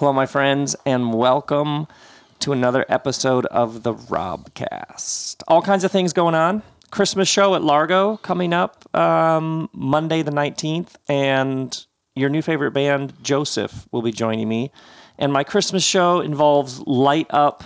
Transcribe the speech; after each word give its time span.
Hello, 0.00 0.14
my 0.14 0.24
friends, 0.24 0.74
and 0.86 1.12
welcome 1.12 1.86
to 2.38 2.52
another 2.52 2.86
episode 2.88 3.44
of 3.44 3.82
the 3.82 3.92
Robcast. 3.92 5.42
All 5.46 5.60
kinds 5.60 5.84
of 5.84 5.92
things 5.92 6.14
going 6.14 6.34
on. 6.34 6.62
Christmas 6.90 7.28
show 7.28 7.54
at 7.54 7.62
Largo 7.62 8.16
coming 8.16 8.54
up 8.54 8.88
um, 8.96 9.68
Monday 9.74 10.22
the 10.22 10.30
19th, 10.30 10.94
and 11.06 11.84
your 12.14 12.30
new 12.30 12.40
favorite 12.40 12.70
band, 12.70 13.12
Joseph, 13.22 13.86
will 13.92 14.00
be 14.00 14.10
joining 14.10 14.48
me. 14.48 14.72
And 15.18 15.34
my 15.34 15.44
Christmas 15.44 15.84
show 15.84 16.20
involves 16.20 16.80
light 16.86 17.26
up 17.28 17.62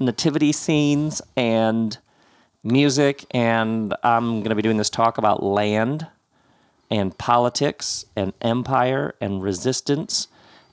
nativity 0.00 0.52
scenes 0.52 1.20
and 1.36 1.98
music, 2.62 3.26
and 3.32 3.94
I'm 4.02 4.38
going 4.38 4.48
to 4.48 4.54
be 4.54 4.62
doing 4.62 4.78
this 4.78 4.88
talk 4.88 5.18
about 5.18 5.42
land 5.42 6.06
and 6.90 7.18
politics 7.18 8.06
and 8.16 8.32
empire 8.40 9.14
and 9.20 9.42
resistance 9.42 10.28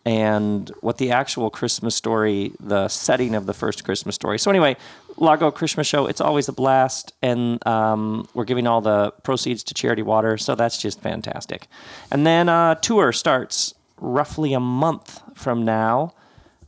and 0.06 0.70
what 0.82 0.98
the 0.98 1.12
actual 1.12 1.50
Christmas 1.50 1.96
story, 1.96 2.54
the 2.60 2.88
setting 2.88 3.36
of 3.36 3.46
the 3.46 3.54
first 3.54 3.84
Christmas 3.84 4.16
story. 4.16 4.40
So 4.40 4.50
anyway, 4.50 4.76
Largo 5.18 5.52
Christmas 5.52 5.86
show, 5.86 6.08
it's 6.08 6.22
always 6.22 6.48
a 6.48 6.54
blast, 6.54 7.14
and 7.22 7.66
um, 7.68 8.28
we're 8.34 8.46
giving 8.46 8.66
all 8.66 8.82
the 8.82 9.12
proceeds 9.24 9.64
to 9.66 9.74
Charity 9.74 10.02
Water, 10.02 10.38
so 10.38 10.56
that's 10.56 10.82
just 10.82 11.02
fantastic. 11.02 11.68
And 12.12 12.26
then 12.26 12.50
uh, 12.50 12.76
tour 12.76 13.12
starts 13.12 13.76
roughly 13.98 14.54
a 14.54 14.60
month 14.60 15.22
from 15.36 15.64
now. 15.64 16.14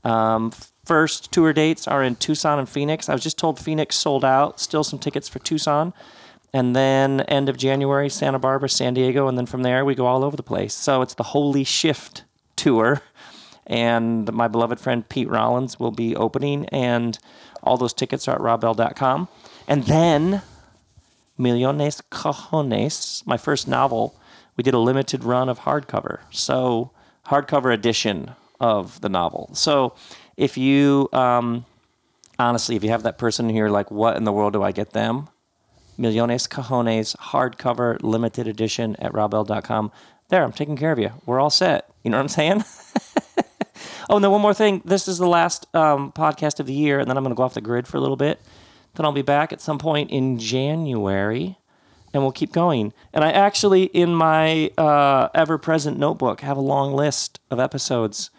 Um, 0.04 0.52
first 0.86 1.32
tour 1.32 1.54
dates 1.54 1.88
are 1.88 2.04
in 2.04 2.16
Tucson 2.16 2.60
and 2.60 2.70
Phoenix. 2.70 3.10
I 3.10 3.14
was 3.14 3.24
just 3.24 3.38
told 3.38 3.60
Phoenix 3.60 3.96
sold 3.96 4.24
out. 4.24 4.60
Still 4.60 4.84
some 4.84 5.00
tickets 5.00 5.28
for 5.28 5.40
Tucson. 5.40 5.94
And 6.54 6.76
then 6.76 7.22
end 7.22 7.50
of 7.50 7.58
January, 7.58 8.10
Santa 8.10 8.38
Barbara, 8.38 8.70
San 8.70 8.94
Diego, 8.94 9.28
and 9.28 9.38
then 9.38 9.48
from 9.48 9.64
there 9.64 9.84
we 9.84 9.96
go 9.96 10.06
all 10.06 10.24
over 10.24 10.38
the 10.38 10.44
place. 10.44 10.76
So 10.76 11.02
it's 11.02 11.16
the 11.16 11.24
Holy 11.24 11.64
Shift 11.64 12.26
tour 12.56 13.02
and 13.68 14.32
my 14.34 14.48
beloved 14.48 14.80
friend 14.80 15.08
Pete 15.08 15.30
Rollins 15.30 15.80
will 15.80 15.92
be 15.92 16.16
opening, 16.16 16.66
and 16.68 17.18
all 17.62 17.78
those 17.78 17.94
tickets 17.94 18.28
are 18.28 18.36
at 18.36 18.42
robbell.com. 18.42 19.28
And 19.68 19.84
then 19.84 20.42
Millones 21.38 22.02
Cajones, 22.12 23.26
my 23.26 23.38
first 23.38 23.68
novel, 23.68 24.16
we 24.56 24.64
did 24.64 24.74
a 24.74 24.80
limited 24.80 25.24
run 25.24 25.50
of 25.50 25.62
hardcover. 25.62 26.20
So, 26.32 26.92
hardcover 27.28 27.74
edition 27.74 28.32
of 28.60 29.02
the 29.02 29.10
novel. 29.10 29.50
So, 29.54 29.96
if 30.38 30.58
you, 30.58 31.10
um, 31.14 31.66
honestly, 32.38 32.76
if 32.76 32.84
you 32.84 32.90
have 32.90 33.04
that 33.04 33.18
person 33.18 33.50
here, 33.50 33.70
like, 33.70 33.90
what 33.90 34.18
in 34.18 34.26
the 34.26 34.32
world 34.32 34.54
do 34.54 34.64
I 34.64 34.72
get 34.72 34.92
them? 34.92 35.30
Millones 35.98 36.48
Cajones, 36.48 37.16
hardcover, 37.18 38.02
limited 38.02 38.48
edition 38.48 38.96
at 38.98 39.14
robbell.com. 39.14 39.92
There, 40.30 40.44
I'm 40.44 40.52
taking 40.52 40.76
care 40.76 40.92
of 40.92 41.00
you. 41.00 41.12
We're 41.26 41.40
all 41.40 41.52
set. 41.52 41.90
You 42.04 42.12
know 42.12 42.18
what 42.18 42.24
I'm 42.24 42.30
saying? 42.30 42.64
Oh, 44.10 44.16
and 44.16 44.24
then 44.24 44.32
one 44.32 44.42
more 44.42 44.54
thing. 44.54 44.82
This 44.86 45.08
is 45.08 45.18
the 45.18 45.28
last 45.28 45.68
um, 45.76 46.12
podcast 46.12 46.60
of 46.60 46.66
the 46.66 46.74
year, 46.74 47.00
and 47.00 47.10
then 47.10 47.18
I'm 47.18 47.24
going 47.24 47.34
to 47.34 47.38
go 47.38 47.44
off 47.44 47.54
the 47.54 47.62
grid 47.62 47.88
for 47.88 47.98
a 47.98 48.02
little 48.02 48.16
bit. 48.16 48.42
Then 48.96 49.06
I'll 49.06 49.12
be 49.12 49.22
back 49.22 49.52
at 49.52 49.62
some 49.62 49.80
point 49.80 50.12
in 50.12 50.38
January, 50.38 51.58
and 52.14 52.22
we'll 52.22 52.32
keep 52.32 52.52
going. 52.52 52.94
And 53.14 53.24
I 53.24 53.32
actually, 53.32 53.84
in 53.86 54.14
my 54.14 54.72
uh, 54.78 55.30
ever 55.34 55.58
present 55.58 55.98
notebook, 55.98 56.42
have 56.42 56.58
a 56.58 56.62
long 56.62 56.94
list 56.94 57.40
of 57.50 57.60
episodes 57.60 58.30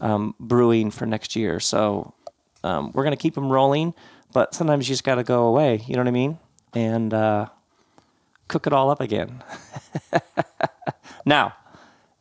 um, 0.00 0.34
brewing 0.38 0.90
for 0.90 1.06
next 1.06 1.34
year. 1.34 1.58
So 1.60 2.14
um, 2.62 2.92
we're 2.92 3.02
going 3.02 3.16
to 3.16 3.20
keep 3.20 3.34
them 3.34 3.50
rolling, 3.50 3.94
but 4.32 4.54
sometimes 4.54 4.88
you 4.88 4.92
just 4.92 5.04
got 5.04 5.16
to 5.16 5.24
go 5.24 5.46
away. 5.46 5.82
You 5.86 5.94
know 5.94 6.00
what 6.00 6.08
I 6.08 6.12
mean? 6.12 6.38
And 6.74 7.12
uh, 7.12 7.46
cook 8.48 8.66
it 8.66 8.72
all 8.72 8.90
up 8.90 9.00
again. 9.00 9.42
now, 11.24 11.54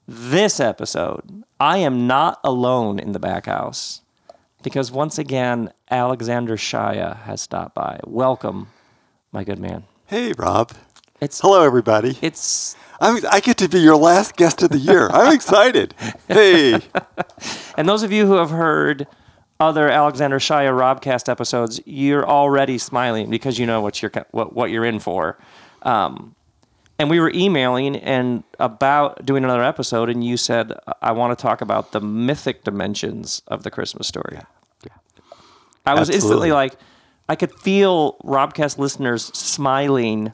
this 0.07 0.59
episode, 0.59 1.43
I 1.59 1.77
am 1.77 2.07
not 2.07 2.39
alone 2.43 2.99
in 2.99 3.11
the 3.11 3.19
back 3.19 3.45
house 3.45 4.01
because 4.63 4.91
once 4.91 5.17
again, 5.17 5.71
Alexander 5.89 6.57
Shaia 6.57 7.17
has 7.21 7.41
stopped 7.41 7.75
by. 7.75 7.99
Welcome, 8.05 8.67
my 9.31 9.43
good 9.43 9.59
man. 9.59 9.83
Hey, 10.05 10.33
Rob. 10.37 10.71
It's 11.21 11.39
Hello, 11.39 11.63
everybody. 11.63 12.17
It's 12.21 12.75
I'm, 12.99 13.23
I 13.31 13.39
get 13.39 13.57
to 13.57 13.67
be 13.67 13.79
your 13.79 13.95
last 13.95 14.35
guest 14.35 14.61
of 14.63 14.69
the 14.69 14.77
year. 14.77 15.09
I'm 15.09 15.33
excited. 15.33 15.93
Hey. 16.27 16.79
and 17.77 17.87
those 17.87 18.03
of 18.03 18.11
you 18.11 18.25
who 18.25 18.33
have 18.33 18.49
heard 18.49 19.07
other 19.59 19.89
Alexander 19.89 20.39
Shaia 20.39 20.71
Robcast 20.71 21.29
episodes, 21.29 21.79
you're 21.85 22.27
already 22.27 22.77
smiling 22.77 23.29
because 23.29 23.59
you 23.59 23.65
know 23.65 23.81
what 23.81 24.01
you're 24.01 24.11
what, 24.31 24.53
what 24.53 24.71
you're 24.71 24.85
in 24.85 24.99
for. 24.99 25.37
Um, 25.83 26.35
and 26.99 27.09
we 27.09 27.19
were 27.19 27.31
emailing 27.33 27.95
and 27.97 28.43
about 28.59 29.25
doing 29.25 29.43
another 29.43 29.63
episode, 29.63 30.09
and 30.09 30.23
you 30.23 30.37
said, 30.37 30.73
"I 31.01 31.11
want 31.11 31.37
to 31.37 31.41
talk 31.41 31.61
about 31.61 31.91
the 31.91 31.99
mythic 32.01 32.63
dimensions 32.63 33.41
of 33.47 33.63
the 33.63 33.71
Christmas 33.71 34.07
story." 34.07 34.33
Yeah. 34.33 34.43
I 35.87 35.93
was 35.93 36.09
Absolutely. 36.09 36.15
instantly 36.15 36.51
like, 36.51 36.75
I 37.29 37.35
could 37.35 37.53
feel 37.59 38.13
Robcast 38.23 38.79
listeners 38.79 39.25
smiling 39.37 40.33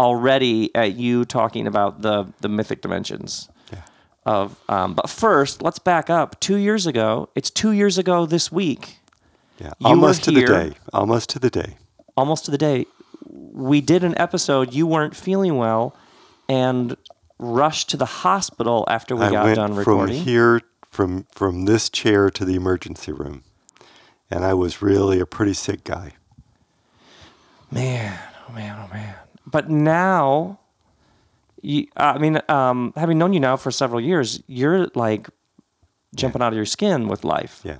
already 0.00 0.74
at 0.74 0.94
you 0.96 1.24
talking 1.24 1.66
about 1.68 2.02
the 2.02 2.32
the 2.40 2.48
mythic 2.48 2.82
dimensions 2.82 3.48
Yeah. 3.72 3.78
of. 4.26 4.56
Um, 4.68 4.94
but 4.94 5.08
first, 5.08 5.62
let's 5.62 5.78
back 5.78 6.10
up. 6.10 6.38
Two 6.40 6.56
years 6.56 6.86
ago, 6.86 7.28
it's 7.36 7.50
two 7.50 7.70
years 7.72 7.96
ago 7.98 8.26
this 8.26 8.50
week, 8.50 8.98
Yeah. 9.60 9.72
Almost 9.84 10.24
to 10.24 10.30
the 10.32 10.44
day. 10.46 10.72
Almost 10.92 11.30
to 11.30 11.38
the 11.38 11.50
day. 11.50 11.76
almost 12.16 12.44
to 12.46 12.50
the 12.50 12.58
day. 12.58 12.86
We 13.38 13.80
did 13.80 14.04
an 14.04 14.18
episode. 14.18 14.74
You 14.74 14.86
weren't 14.86 15.14
feeling 15.16 15.56
well, 15.56 15.96
and 16.48 16.96
rushed 17.38 17.88
to 17.90 17.96
the 17.96 18.06
hospital 18.06 18.84
after 18.88 19.14
we 19.14 19.26
I 19.26 19.30
got 19.30 19.54
done 19.54 19.68
from 19.70 19.78
recording. 19.78 20.22
here, 20.22 20.62
from, 20.90 21.24
from 21.32 21.64
this 21.66 21.88
chair 21.88 22.30
to 22.30 22.44
the 22.44 22.54
emergency 22.54 23.12
room. 23.12 23.44
And 24.30 24.44
I 24.44 24.54
was 24.54 24.82
really 24.82 25.20
a 25.20 25.26
pretty 25.26 25.54
sick 25.54 25.84
guy. 25.84 26.14
Man, 27.70 28.18
oh 28.48 28.52
man, 28.52 28.76
oh 28.78 28.92
man. 28.92 29.14
But 29.46 29.70
now, 29.70 30.58
you, 31.62 31.86
I 31.96 32.18
mean, 32.18 32.40
um, 32.48 32.92
having 32.96 33.18
known 33.18 33.32
you 33.32 33.40
now 33.40 33.56
for 33.56 33.70
several 33.70 34.00
years, 34.00 34.42
you're 34.46 34.88
like 34.94 35.28
jumping 36.14 36.42
out 36.42 36.52
of 36.52 36.56
your 36.56 36.66
skin 36.66 37.08
with 37.08 37.24
life. 37.24 37.60
Yeah. 37.64 37.78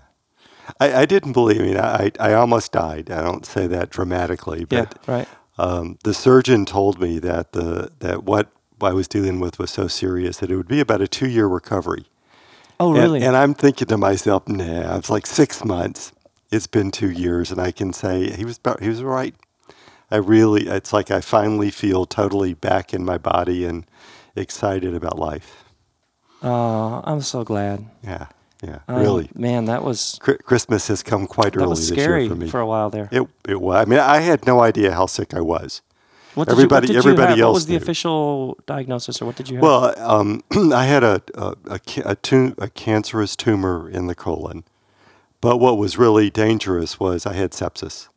I, 0.81 1.03
I 1.03 1.07
didn't 1.07 1.33
believe, 1.33 1.61
I 1.61 1.65
mean, 1.65 1.77
I, 1.79 2.13
I 2.21 2.35
almost 2.35 2.73
died. 2.73 3.11
I 3.11 3.23
don't 3.23 3.45
say 3.45 3.67
that 3.67 3.91
dramatically, 3.91 4.67
Yeah, 4.71 4.85
but 4.85 4.99
right. 5.07 5.29
Um, 5.59 5.99
the 6.05 6.15
surgeon 6.15 6.65
told 6.65 7.01
me 7.01 7.19
that 7.19 7.53
the 7.53 7.91
that 8.01 8.25
what 8.25 8.51
I 8.81 8.93
was 8.93 9.09
dealing 9.09 9.41
with 9.41 9.59
was 9.59 9.71
so 9.71 9.89
serious 9.89 10.39
that 10.39 10.51
it 10.51 10.57
would 10.57 10.69
be 10.69 10.81
about 10.81 11.01
a 11.01 11.09
two 11.09 11.29
year 11.29 11.47
recovery. 11.49 12.07
Oh, 12.81 12.91
And- 12.95 13.03
really? 13.03 13.23
And, 13.25 13.37
I'm 13.37 13.55
thinking 13.55 13.89
to 13.89 13.97
myself, 13.99 14.47
nah, 14.49 14.97
it's 14.97 15.11
like 15.11 15.27
six 15.27 15.65
months. 15.65 16.13
It's 16.53 16.69
been 16.69 16.91
two 16.93 17.11
years, 17.11 17.51
and 17.51 17.61
I 17.61 17.73
can 17.73 17.93
say 17.93 18.31
he 18.31 18.45
was 18.45 18.57
about, 18.59 18.81
he 18.83 18.89
was 18.89 19.03
right. 19.03 19.35
I 20.11 20.17
really, 20.17 20.69
it's 20.69 20.93
like 20.93 21.11
I 21.11 21.21
finally 21.21 21.71
feel 21.71 22.07
totally 22.07 22.55
back 22.55 22.95
in 22.95 23.05
my 23.05 23.19
body 23.19 23.65
and 23.67 23.85
excited 24.37 24.95
about 24.95 25.19
life. 25.19 25.65
oh, 26.43 27.03
I'm 27.05 27.21
so 27.21 27.43
glad. 27.45 27.85
Yeah, 28.03 28.27
yeah, 28.63 28.79
Um, 28.89 28.97
really. 29.01 29.31
man, 29.35 29.67
that 29.67 29.83
was 29.85 30.19
Christmas 30.21 30.89
has 30.89 31.03
come 31.03 31.27
quite 31.27 31.57
early 31.57 31.75
this 31.77 31.91
year 31.91 32.29
for 32.29 32.35
me. 32.35 32.49
For 32.49 32.61
a 32.61 32.67
while 32.67 32.91
there. 32.91 33.09
it 33.13 33.23
it 33.49 33.61
was. 33.61 33.77
I 33.77 33.85
mean, 33.89 33.99
I 34.01 34.19
had 34.21 34.47
no 34.47 34.61
idea 34.61 34.93
how 34.93 35.07
sick 35.07 35.33
I 35.35 35.41
was. 35.41 35.83
What 36.35 36.49
everybody- 36.51 36.89
you, 36.89 36.95
what 36.99 37.07
everybody 37.07 37.37
have? 37.41 37.47
What 37.49 37.55
was 37.55 37.67
the 37.67 37.73
knew. 37.73 37.79
official 37.79 38.59
diagnosis, 38.67 39.21
or 39.21 39.27
what 39.27 39.37
did 39.37 39.49
you 39.49 39.57
have? 39.57 39.63
Well, 39.63 39.95
um, 39.99 40.43
I 40.73 40.85
had 40.85 41.03
a 41.03 41.21
a, 41.35 41.55
a, 41.69 41.81
a, 42.05 42.15
tu- 42.17 42.55
a 42.59 42.69
cancerous 42.69 43.35
tumor 43.37 43.89
in 43.91 44.07
the 44.07 44.15
colon, 44.15 44.63
but 45.41 45.57
what 45.59 45.79
was 45.79 45.99
really 45.99 46.31
dangerous 46.31 47.01
was 47.01 47.27
I 47.27 47.33
had 47.35 47.51
sepsis, 47.53 48.09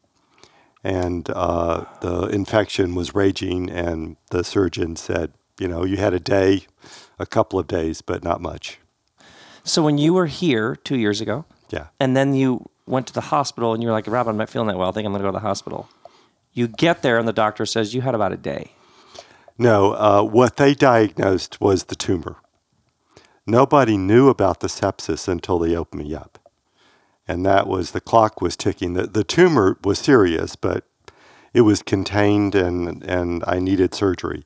and 0.83 1.29
uh, 1.31 1.85
the 2.01 2.27
infection 2.27 2.93
was 2.95 3.15
raging. 3.15 3.69
And 3.71 4.17
the 4.29 4.43
surgeon 4.43 4.95
said, 4.97 5.33
you 5.59 5.67
know, 5.67 5.83
you 5.85 5.97
had 5.97 6.13
a 6.13 6.19
day, 6.19 6.65
a 7.17 7.25
couple 7.25 7.57
of 7.59 7.65
days, 7.67 8.01
but 8.01 8.23
not 8.23 8.41
much. 8.41 8.79
So 9.63 9.83
when 9.83 9.97
you 9.97 10.13
were 10.13 10.27
here 10.27 10.75
two 10.75 10.97
years 10.97 11.21
ago, 11.21 11.45
Yeah, 11.69 11.87
and 11.99 12.15
then 12.15 12.33
you 12.33 12.69
went 12.85 13.07
to 13.07 13.13
the 13.13 13.21
hospital, 13.21 13.73
and 13.73 13.81
you 13.81 13.87
were 13.87 13.93
like, 13.93 14.07
"Rob, 14.07 14.27
I'm 14.27 14.37
not 14.37 14.49
feeling 14.49 14.67
that 14.67 14.77
well. 14.77 14.89
I 14.89 14.91
think 14.91 15.05
I'm 15.05 15.11
going 15.11 15.21
to 15.21 15.27
go 15.27 15.31
to 15.31 15.39
the 15.41 15.47
hospital." 15.47 15.89
You 16.53 16.67
get 16.67 17.01
there, 17.01 17.17
and 17.17 17.27
the 17.27 17.33
doctor 17.33 17.65
says 17.65 17.93
you 17.93 18.01
had 18.01 18.15
about 18.15 18.33
a 18.33 18.37
day. 18.37 18.73
no. 19.57 19.93
Uh, 19.93 20.23
what 20.23 20.57
they 20.57 20.73
diagnosed 20.73 21.61
was 21.61 21.85
the 21.85 21.95
tumor. 21.95 22.37
Nobody 23.47 23.97
knew 23.97 24.29
about 24.29 24.59
the 24.59 24.67
sepsis 24.67 25.27
until 25.27 25.59
they 25.59 25.75
opened 25.75 26.03
me 26.03 26.13
up. 26.15 26.37
And 27.27 27.45
that 27.45 27.67
was 27.67 27.91
the 27.91 28.01
clock 28.01 28.41
was 28.41 28.55
ticking. 28.57 28.93
The, 28.93 29.07
the 29.07 29.23
tumor 29.23 29.77
was 29.83 29.99
serious, 29.99 30.55
but 30.55 30.85
it 31.53 31.61
was 31.61 31.81
contained 31.81 32.55
and, 32.55 33.03
and 33.03 33.43
I 33.47 33.59
needed 33.59 33.93
surgery. 33.93 34.43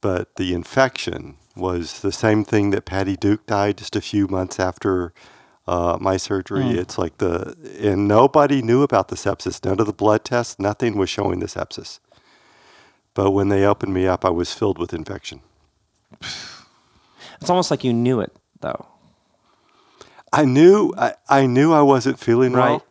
But 0.00 0.36
the 0.36 0.52
infection 0.54 1.36
was 1.56 2.00
the 2.00 2.12
same 2.12 2.44
thing 2.44 2.70
that 2.70 2.84
Patty 2.84 3.16
Duke 3.16 3.46
died 3.46 3.78
just 3.78 3.96
a 3.96 4.00
few 4.00 4.26
months 4.28 4.58
after 4.58 5.12
uh, 5.66 5.96
my 6.00 6.16
surgery. 6.16 6.72
It's 6.72 6.98
like 6.98 7.18
the, 7.18 7.56
and 7.80 8.06
nobody 8.08 8.60
knew 8.62 8.82
about 8.82 9.08
the 9.08 9.16
sepsis. 9.16 9.64
None 9.64 9.80
of 9.80 9.86
the 9.86 9.92
blood 9.92 10.24
tests, 10.24 10.58
nothing 10.58 10.96
was 10.96 11.08
showing 11.10 11.38
the 11.40 11.46
sepsis. 11.46 12.00
But 13.14 13.30
when 13.30 13.48
they 13.48 13.64
opened 13.64 13.94
me 13.94 14.06
up, 14.06 14.24
I 14.24 14.30
was 14.30 14.52
filled 14.52 14.78
with 14.78 14.92
infection. 14.92 15.40
It's 17.40 17.50
almost 17.50 17.70
like 17.70 17.84
you 17.84 17.92
knew 17.92 18.20
it, 18.20 18.34
though. 18.60 18.86
I 20.32 20.44
knew 20.44 20.92
I, 20.98 21.14
I 21.28 21.46
knew 21.46 21.72
I 21.72 21.82
wasn't 21.82 22.18
feeling 22.18 22.52
Right. 22.54 22.70
well, 22.70 22.86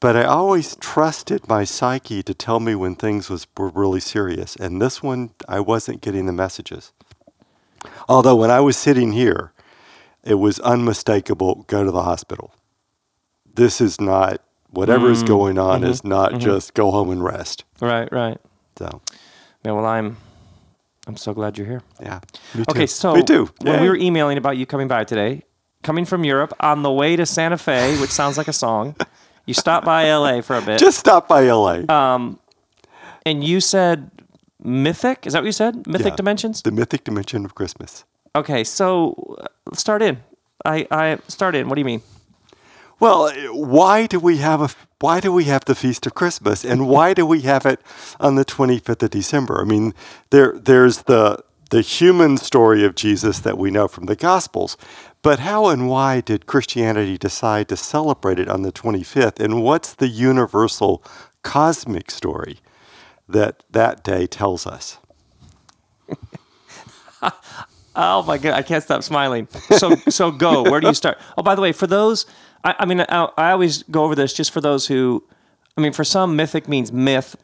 but 0.00 0.16
I 0.16 0.24
always 0.24 0.76
trusted 0.76 1.46
my 1.46 1.64
psyche 1.64 2.22
to 2.22 2.32
tell 2.32 2.58
me 2.58 2.74
when 2.74 2.94
things 2.94 3.28
was 3.28 3.46
were 3.58 3.68
really 3.68 4.00
serious. 4.00 4.56
And 4.56 4.80
this 4.80 5.02
one, 5.02 5.30
I 5.46 5.60
wasn't 5.60 6.00
getting 6.00 6.24
the 6.24 6.32
messages. 6.32 6.92
Although 8.10 8.34
when 8.34 8.50
I 8.50 8.58
was 8.60 8.76
sitting 8.76 9.12
here, 9.12 9.52
it 10.24 10.34
was 10.34 10.58
unmistakable. 10.60 11.64
Go 11.68 11.84
to 11.84 11.92
the 11.92 12.02
hospital. 12.02 12.52
This 13.54 13.80
is 13.80 14.00
not 14.00 14.42
whatever 14.70 15.10
is 15.10 15.22
Mm, 15.22 15.26
going 15.28 15.58
on 15.58 15.82
mhm, 15.82 15.88
is 15.88 16.02
not 16.04 16.32
mhm. 16.32 16.38
just 16.40 16.74
go 16.74 16.90
home 16.90 17.10
and 17.10 17.22
rest. 17.24 17.64
Right, 17.80 18.10
right. 18.12 18.38
So 18.78 19.00
Yeah, 19.64 19.72
well, 19.72 19.86
I'm 19.86 20.16
I'm 21.06 21.16
so 21.16 21.32
glad 21.34 21.56
you're 21.56 21.66
here. 21.68 21.82
yeah. 22.02 22.20
Me 22.54 22.64
Okay, 22.68 22.86
so 22.86 23.14
me 23.14 23.22
too. 23.22 23.48
when 23.62 23.80
we 23.80 23.88
were 23.88 23.96
emailing 23.96 24.38
about 24.38 24.56
you 24.56 24.66
coming 24.66 24.88
by 24.88 25.04
today, 25.04 25.42
coming 25.82 26.04
from 26.04 26.24
Europe 26.24 26.52
on 26.60 26.82
the 26.82 26.90
way 26.92 27.14
to 27.16 27.24
Santa 27.26 27.58
Fe, 27.58 27.96
which 28.00 28.10
sounds 28.10 28.36
like 28.36 28.48
a 28.48 28.52
song, 28.52 28.94
you 29.46 29.54
stopped 29.54 29.86
by 29.86 30.12
LA 30.12 30.40
for 30.42 30.56
a 30.56 30.62
bit, 30.62 30.78
just 30.80 30.98
stop 30.98 31.28
by 31.28 31.44
LA. 31.48 31.82
um, 31.88 32.38
and 33.24 33.42
you 33.44 33.60
said 33.60 34.10
mythic. 34.62 35.26
Is 35.26 35.32
that 35.32 35.40
what 35.42 35.46
you 35.46 35.52
said? 35.52 35.86
Mythic 35.86 36.12
Yeah. 36.12 36.16
dimensions. 36.16 36.62
the 36.62 36.70
mythic 36.70 37.04
dimension 37.04 37.44
of 37.44 37.54
Christmas. 37.54 38.04
Okay, 38.34 38.64
so 38.64 39.14
uh, 39.40 39.74
start 39.74 40.02
in. 40.02 40.18
I 40.64 40.86
I 40.90 41.18
start 41.28 41.54
in. 41.54 41.68
What 41.68 41.74
do 41.76 41.80
you 41.80 41.84
mean? 41.86 42.02
Well, 43.00 43.30
why 43.52 44.06
do 44.06 44.20
we 44.20 44.36
have 44.38 44.60
a 44.60 44.68
why 45.00 45.20
do 45.20 45.32
we 45.32 45.44
have 45.44 45.64
the 45.64 45.74
feast 45.74 46.06
of 46.06 46.14
Christmas, 46.14 46.64
and 46.64 46.86
why 46.86 47.14
do 47.14 47.24
we 47.24 47.40
have 47.42 47.64
it 47.64 47.80
on 48.20 48.34
the 48.34 48.44
25th 48.44 49.02
of 49.02 49.10
December? 49.10 49.58
I 49.60 49.64
mean, 49.64 49.94
there 50.30 50.52
there's 50.58 51.02
the 51.04 51.38
the 51.70 51.80
human 51.80 52.36
story 52.36 52.84
of 52.84 52.94
Jesus 52.94 53.38
that 53.40 53.56
we 53.56 53.70
know 53.70 53.88
from 53.88 54.06
the 54.06 54.16
Gospels, 54.16 54.76
but 55.22 55.38
how 55.38 55.68
and 55.68 55.88
why 55.88 56.20
did 56.20 56.44
Christianity 56.46 57.16
decide 57.16 57.68
to 57.68 57.76
celebrate 57.76 58.38
it 58.40 58.48
on 58.48 58.62
the 58.62 58.72
25th? 58.72 59.38
And 59.40 59.62
what's 59.62 59.94
the 59.94 60.08
universal 60.08 61.02
cosmic 61.42 62.10
story 62.10 62.58
that 63.32 63.62
that 63.70 64.02
day 64.04 64.26
tells 64.26 64.66
us? 64.66 64.98
Oh 67.96 68.22
my 68.22 68.38
god, 68.38 68.54
I 68.54 68.62
can't 68.62 68.82
stop 68.82 69.02
smiling. 69.02 69.48
So 69.76 69.96
so 70.08 70.30
go. 70.30 70.62
Where 70.62 70.80
do 70.80 70.86
you 70.86 70.94
start? 70.94 71.18
Oh, 71.36 71.42
by 71.42 71.54
the 71.56 71.60
way, 71.60 71.72
for 71.72 71.88
those, 71.88 72.24
I, 72.64 72.76
I 72.78 72.84
mean, 72.86 73.00
I, 73.00 73.28
I 73.36 73.50
always 73.50 73.82
go 73.82 74.04
over 74.04 74.14
this 74.14 74.32
just 74.32 74.52
for 74.52 74.60
those 74.60 74.86
who, 74.86 75.24
I 75.76 75.80
mean, 75.80 75.92
for 75.92 76.04
some, 76.04 76.36
mythic 76.36 76.68
means 76.68 76.92
myth. 76.92 77.36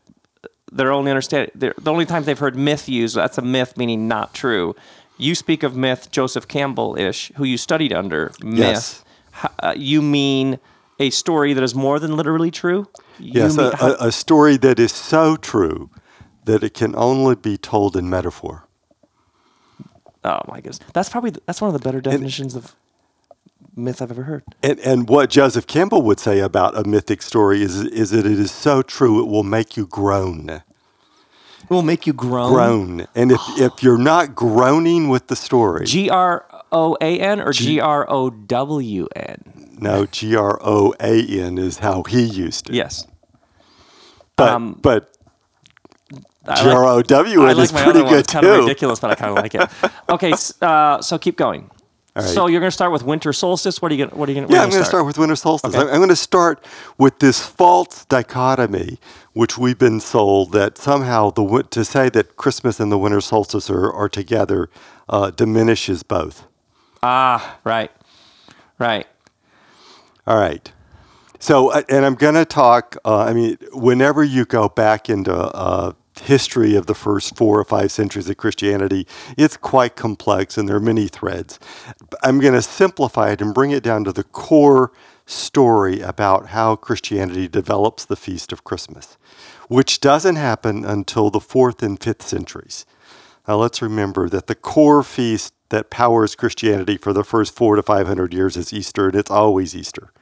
They're 0.70 0.92
only 0.92 1.10
understand. 1.10 1.50
They're, 1.54 1.74
the 1.78 1.90
only 1.90 2.06
times 2.06 2.26
they've 2.26 2.38
heard 2.38 2.56
myth 2.56 2.88
used, 2.88 3.16
that's 3.16 3.38
a 3.38 3.42
myth 3.42 3.76
meaning 3.76 4.06
not 4.08 4.34
true. 4.34 4.74
You 5.18 5.34
speak 5.34 5.62
of 5.62 5.76
myth, 5.76 6.10
Joseph 6.10 6.46
Campbell 6.46 6.96
ish, 6.96 7.32
who 7.36 7.44
you 7.44 7.58
studied 7.58 7.92
under 7.92 8.32
myth. 8.40 8.58
Yes. 8.58 9.04
Uh, 9.62 9.74
you 9.76 10.00
mean 10.00 10.58
a 10.98 11.10
story 11.10 11.52
that 11.52 11.62
is 11.62 11.74
more 11.74 11.98
than 11.98 12.16
literally 12.16 12.50
true? 12.50 12.88
Yes, 13.18 13.56
mean- 13.56 13.72
a, 13.80 13.96
a, 14.00 14.12
story 14.12 14.56
that 14.58 14.78
is 14.78 14.92
so 14.92 15.36
true 15.36 15.90
that 16.44 16.62
it 16.62 16.74
can 16.74 16.94
only 16.96 17.34
be 17.34 17.56
told 17.56 17.96
in 17.96 18.08
metaphor. 18.08 18.66
oh 20.24 20.40
my 20.48 20.56
goodness, 20.56 20.80
that's 20.92 21.08
probably 21.08 21.32
that's 21.46 21.60
one 21.60 21.74
of 21.74 21.80
the 21.80 21.84
better 21.84 22.00
definitions 22.00 22.54
of 22.54 22.74
myth 23.76 24.00
I've 24.00 24.10
ever 24.10 24.24
heard. 24.24 24.42
And, 24.62 24.78
and 24.80 25.08
what 25.08 25.30
Joseph 25.30 25.66
Campbell 25.66 26.02
would 26.02 26.18
say 26.18 26.40
about 26.40 26.76
a 26.76 26.88
mythic 26.88 27.22
story 27.22 27.62
is, 27.62 27.82
is 27.84 28.10
that 28.10 28.26
it 28.26 28.38
is 28.38 28.50
so 28.50 28.82
true 28.82 29.20
it 29.22 29.28
will 29.28 29.42
make 29.42 29.76
you 29.76 29.86
groan. 29.86 30.48
It 30.48 31.70
will 31.70 31.82
make 31.82 32.06
you 32.06 32.12
groan. 32.12 32.52
Groan. 32.52 33.06
And 33.14 33.32
if, 33.32 33.40
if 33.58 33.82
you're 33.82 33.98
not 33.98 34.34
groaning 34.34 35.08
with 35.08 35.26
the 35.26 35.36
story, 35.36 35.84
G 35.84 36.08
R 36.08 36.46
O 36.72 36.96
A 37.00 37.18
N 37.18 37.40
or 37.40 37.52
G 37.52 37.80
R 37.80 38.08
O 38.08 38.30
W 38.30 39.08
N? 39.16 39.65
No, 39.78 40.06
G 40.06 40.36
R 40.36 40.58
O 40.62 40.94
A 41.00 41.22
N 41.26 41.58
is 41.58 41.78
how 41.78 42.02
he 42.02 42.22
used 42.22 42.68
it. 42.70 42.74
Yes. 42.76 43.06
But, 44.36 44.48
um, 44.50 44.78
but 44.82 45.16
G 46.12 46.68
R 46.70 46.84
O 46.84 47.02
W 47.02 47.46
N 47.46 47.58
is 47.58 47.72
my 47.72 47.82
pretty 47.82 47.98
other 48.00 48.04
one. 48.04 48.12
good 48.12 48.20
It's 48.20 48.32
kind 48.32 48.46
of 48.46 48.54
too. 48.56 48.60
ridiculous, 48.62 49.00
but 49.00 49.10
I 49.10 49.14
kind 49.14 49.30
of 49.30 49.36
like 49.42 49.54
it. 49.54 49.68
Okay, 50.08 50.32
s- 50.32 50.60
uh, 50.62 51.00
so 51.02 51.18
keep 51.18 51.36
going. 51.36 51.68
All 52.14 52.22
right. 52.22 52.32
So 52.32 52.46
you're 52.46 52.60
going 52.60 52.68
to 52.70 52.74
start 52.74 52.92
with 52.92 53.02
winter 53.02 53.32
solstice. 53.32 53.82
What 53.82 53.90
are 53.90 53.94
you 53.94 54.06
going? 54.06 54.18
What 54.18 54.28
are 54.28 54.32
you 54.32 54.40
going? 54.40 54.50
Yeah, 54.52 54.62
I'm 54.62 54.70
going 54.70 54.82
to 54.82 54.88
start 54.88 55.04
with 55.04 55.18
winter 55.18 55.34
solstice. 55.36 55.74
Okay. 55.74 55.82
I'm, 55.82 55.88
I'm 55.88 55.96
going 55.98 56.08
to 56.08 56.16
start 56.16 56.64
with 56.96 57.18
this 57.18 57.44
false 57.44 58.04
dichotomy, 58.06 58.98
which 59.34 59.58
we've 59.58 59.78
been 59.78 60.00
sold 60.00 60.52
that 60.52 60.78
somehow 60.78 61.30
the 61.30 61.42
win- 61.42 61.66
to 61.68 61.84
say 61.84 62.08
that 62.10 62.36
Christmas 62.36 62.78
and 62.80 62.90
the 62.92 62.96
winter 62.98 63.20
solstice 63.20 63.68
are, 63.68 63.92
are 63.92 64.08
together 64.08 64.70
uh, 65.08 65.30
diminishes 65.30 66.02
both. 66.02 66.44
Ah, 67.02 67.58
right, 67.64 67.90
right. 68.78 69.06
All 70.26 70.38
right. 70.38 70.72
So, 71.38 71.68
uh, 71.70 71.82
and 71.88 72.04
I'm 72.04 72.14
going 72.14 72.34
to 72.34 72.44
talk. 72.44 72.96
Uh, 73.04 73.18
I 73.18 73.32
mean, 73.32 73.58
whenever 73.72 74.24
you 74.24 74.44
go 74.44 74.68
back 74.68 75.08
into 75.08 75.32
uh, 75.32 75.92
history 76.20 76.74
of 76.74 76.86
the 76.86 76.94
first 76.94 77.36
four 77.36 77.60
or 77.60 77.64
five 77.64 77.92
centuries 77.92 78.28
of 78.28 78.36
Christianity, 78.36 79.06
it's 79.36 79.56
quite 79.56 79.96
complex, 79.96 80.58
and 80.58 80.68
there 80.68 80.76
are 80.76 80.80
many 80.80 81.08
threads. 81.08 81.60
I'm 82.22 82.40
going 82.40 82.54
to 82.54 82.62
simplify 82.62 83.30
it 83.30 83.40
and 83.40 83.54
bring 83.54 83.70
it 83.70 83.82
down 83.82 84.04
to 84.04 84.12
the 84.12 84.24
core 84.24 84.92
story 85.26 86.00
about 86.00 86.48
how 86.48 86.76
Christianity 86.76 87.48
develops 87.48 88.04
the 88.04 88.16
feast 88.16 88.52
of 88.52 88.64
Christmas, 88.64 89.16
which 89.68 90.00
doesn't 90.00 90.36
happen 90.36 90.84
until 90.84 91.30
the 91.30 91.40
fourth 91.40 91.82
and 91.82 92.02
fifth 92.02 92.22
centuries. 92.22 92.86
Now, 93.46 93.56
let's 93.56 93.82
remember 93.82 94.28
that 94.28 94.46
the 94.46 94.54
core 94.54 95.02
feast 95.02 95.52
that 95.68 95.90
powers 95.90 96.34
Christianity 96.34 96.96
for 96.96 97.12
the 97.12 97.24
first 97.24 97.54
four 97.54 97.76
to 97.76 97.82
five 97.82 98.06
hundred 98.06 98.32
years 98.32 98.56
is 98.56 98.72
Easter, 98.72 99.06
and 99.06 99.16
it's 99.16 99.30
always 99.30 99.74
Easter. 99.74 100.12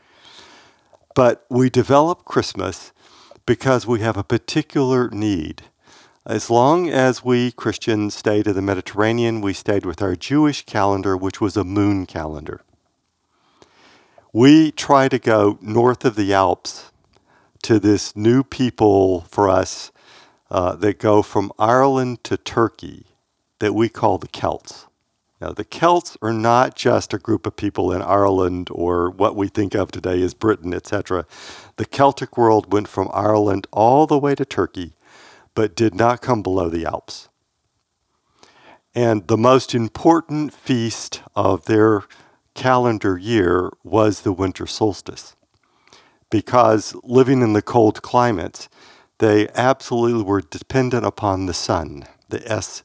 But 1.14 1.44
we 1.48 1.70
develop 1.70 2.24
Christmas 2.24 2.92
because 3.46 3.86
we 3.86 4.00
have 4.00 4.16
a 4.16 4.24
particular 4.24 5.08
need. 5.10 5.62
As 6.26 6.48
long 6.48 6.88
as 6.88 7.22
we 7.22 7.52
Christians 7.52 8.14
stayed 8.14 8.46
in 8.46 8.54
the 8.54 8.62
Mediterranean, 8.62 9.42
we 9.42 9.52
stayed 9.52 9.84
with 9.84 10.00
our 10.00 10.16
Jewish 10.16 10.64
calendar, 10.64 11.16
which 11.16 11.40
was 11.40 11.56
a 11.56 11.64
moon 11.64 12.06
calendar. 12.06 12.62
We 14.32 14.72
try 14.72 15.08
to 15.08 15.18
go 15.18 15.58
north 15.60 16.04
of 16.04 16.16
the 16.16 16.32
Alps 16.32 16.90
to 17.62 17.78
this 17.78 18.16
new 18.16 18.42
people 18.42 19.20
for 19.28 19.48
us 19.48 19.92
uh, 20.50 20.74
that 20.76 20.98
go 20.98 21.22
from 21.22 21.52
Ireland 21.58 22.24
to 22.24 22.36
Turkey 22.36 23.06
that 23.58 23.74
we 23.74 23.88
call 23.88 24.18
the 24.18 24.28
Celts. 24.28 24.86
Now, 25.44 25.52
the 25.52 25.64
Celts 25.64 26.16
are 26.22 26.32
not 26.32 26.74
just 26.74 27.12
a 27.12 27.18
group 27.18 27.46
of 27.46 27.54
people 27.54 27.92
in 27.92 28.00
Ireland 28.00 28.70
or 28.72 29.10
what 29.10 29.36
we 29.36 29.48
think 29.48 29.74
of 29.74 29.90
today 29.90 30.22
as 30.22 30.32
Britain, 30.32 30.72
etc. 30.72 31.26
The 31.76 31.84
Celtic 31.84 32.38
world 32.38 32.72
went 32.72 32.88
from 32.88 33.10
Ireland 33.12 33.66
all 33.70 34.06
the 34.06 34.18
way 34.18 34.34
to 34.36 34.46
Turkey, 34.46 34.94
but 35.54 35.76
did 35.76 35.94
not 35.94 36.22
come 36.22 36.42
below 36.42 36.70
the 36.70 36.86
Alps. 36.86 37.28
And 38.94 39.28
the 39.28 39.36
most 39.36 39.74
important 39.74 40.54
feast 40.54 41.20
of 41.36 41.66
their 41.66 42.04
calendar 42.54 43.18
year 43.18 43.70
was 43.82 44.22
the 44.22 44.32
winter 44.32 44.66
solstice. 44.66 45.36
Because 46.30 46.96
living 47.02 47.42
in 47.42 47.52
the 47.52 47.60
cold 47.60 48.00
climates, 48.00 48.70
they 49.18 49.48
absolutely 49.48 50.22
were 50.22 50.40
dependent 50.40 51.04
upon 51.04 51.44
the 51.44 51.52
sun, 51.52 52.04
the 52.30 52.50
S 52.50 52.82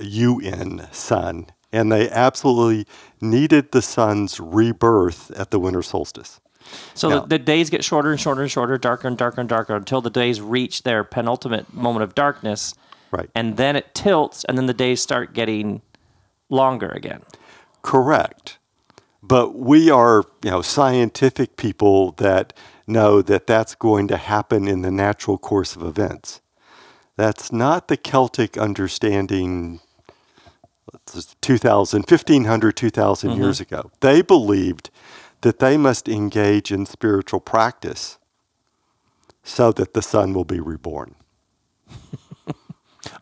UN 0.00 0.88
sun, 0.92 1.46
and 1.72 1.90
they 1.90 2.08
absolutely 2.10 2.86
needed 3.20 3.72
the 3.72 3.82
sun's 3.82 4.38
rebirth 4.40 5.30
at 5.32 5.50
the 5.50 5.58
winter 5.58 5.82
solstice. 5.82 6.40
So 6.94 7.08
Yeah. 7.08 7.20
the, 7.20 7.26
the 7.26 7.38
days 7.38 7.70
get 7.70 7.82
shorter 7.84 8.10
and 8.10 8.20
shorter 8.20 8.42
and 8.42 8.50
shorter, 8.50 8.78
darker 8.78 9.08
and 9.08 9.16
darker 9.18 9.40
and 9.40 9.48
darker 9.48 9.74
until 9.74 10.00
the 10.00 10.10
days 10.10 10.40
reach 10.40 10.82
their 10.84 11.04
penultimate 11.04 11.72
moment 11.74 12.02
of 12.04 12.14
darkness, 12.14 12.74
Right. 13.10 13.28
and 13.34 13.56
then 13.56 13.76
it 13.76 13.94
tilts, 13.94 14.44
and 14.44 14.56
then 14.56 14.66
the 14.66 14.74
days 14.74 15.02
start 15.02 15.34
getting 15.34 15.82
longer 16.48 16.88
again. 16.88 17.22
Correct. 17.82 18.58
But 19.22 19.56
we 19.58 19.90
are, 19.90 20.24
you 20.42 20.50
know, 20.50 20.62
scientific 20.62 21.56
people 21.56 22.12
that 22.12 22.52
know 22.86 23.22
that 23.22 23.46
that's 23.46 23.74
going 23.74 24.08
to 24.08 24.16
happen 24.16 24.66
in 24.68 24.82
the 24.82 24.90
natural 24.90 25.38
course 25.38 25.76
of 25.76 25.82
events. 25.82 26.40
That's 27.22 27.52
not 27.52 27.86
the 27.86 27.96
Celtic 27.96 28.58
understanding 28.58 29.78
let's 30.92 31.14
just 31.14 31.40
2000, 31.40 32.00
1500, 32.00 32.76
2000 32.76 33.30
mm-hmm. 33.30 33.40
years 33.40 33.60
ago. 33.60 33.92
They 34.00 34.22
believed 34.22 34.90
that 35.42 35.60
they 35.60 35.76
must 35.76 36.08
engage 36.08 36.72
in 36.72 36.84
spiritual 36.84 37.38
practice 37.38 38.18
so 39.44 39.70
that 39.70 39.94
the 39.94 40.02
sun 40.02 40.32
will 40.34 40.44
be 40.44 40.58
reborn. 40.58 41.14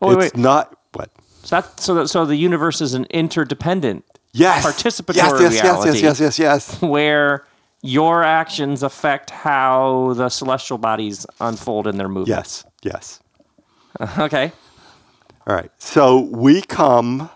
Oh, 0.01 0.09
wait, 0.09 0.25
it's 0.25 0.35
wait. 0.35 0.41
not 0.41 0.77
what? 0.93 1.11
So 1.43 1.55
that 1.55 1.79
so 1.79 1.93
that, 1.95 2.07
so 2.07 2.25
the 2.25 2.35
universe 2.35 2.81
is 2.81 2.93
an 2.93 3.05
interdependent 3.09 4.05
Yes. 4.33 4.65
Participatory 4.65 5.41
yes, 5.41 5.53
yes, 5.53 5.63
yes, 5.63 5.85
yes, 5.85 6.01
yes, 6.01 6.19
yes, 6.19 6.39
yes. 6.39 6.81
where 6.81 7.45
your 7.81 8.23
actions 8.23 8.83
affect 8.83 9.29
how 9.29 10.13
the 10.15 10.29
celestial 10.29 10.77
bodies 10.77 11.25
unfold 11.39 11.87
in 11.87 11.97
their 11.97 12.07
movement. 12.07 12.29
Yes, 12.29 12.63
yes. 12.83 13.19
Okay. 14.17 14.51
All 15.47 15.55
right. 15.55 15.71
So 15.77 16.19
we 16.19 16.61
come 16.61 17.29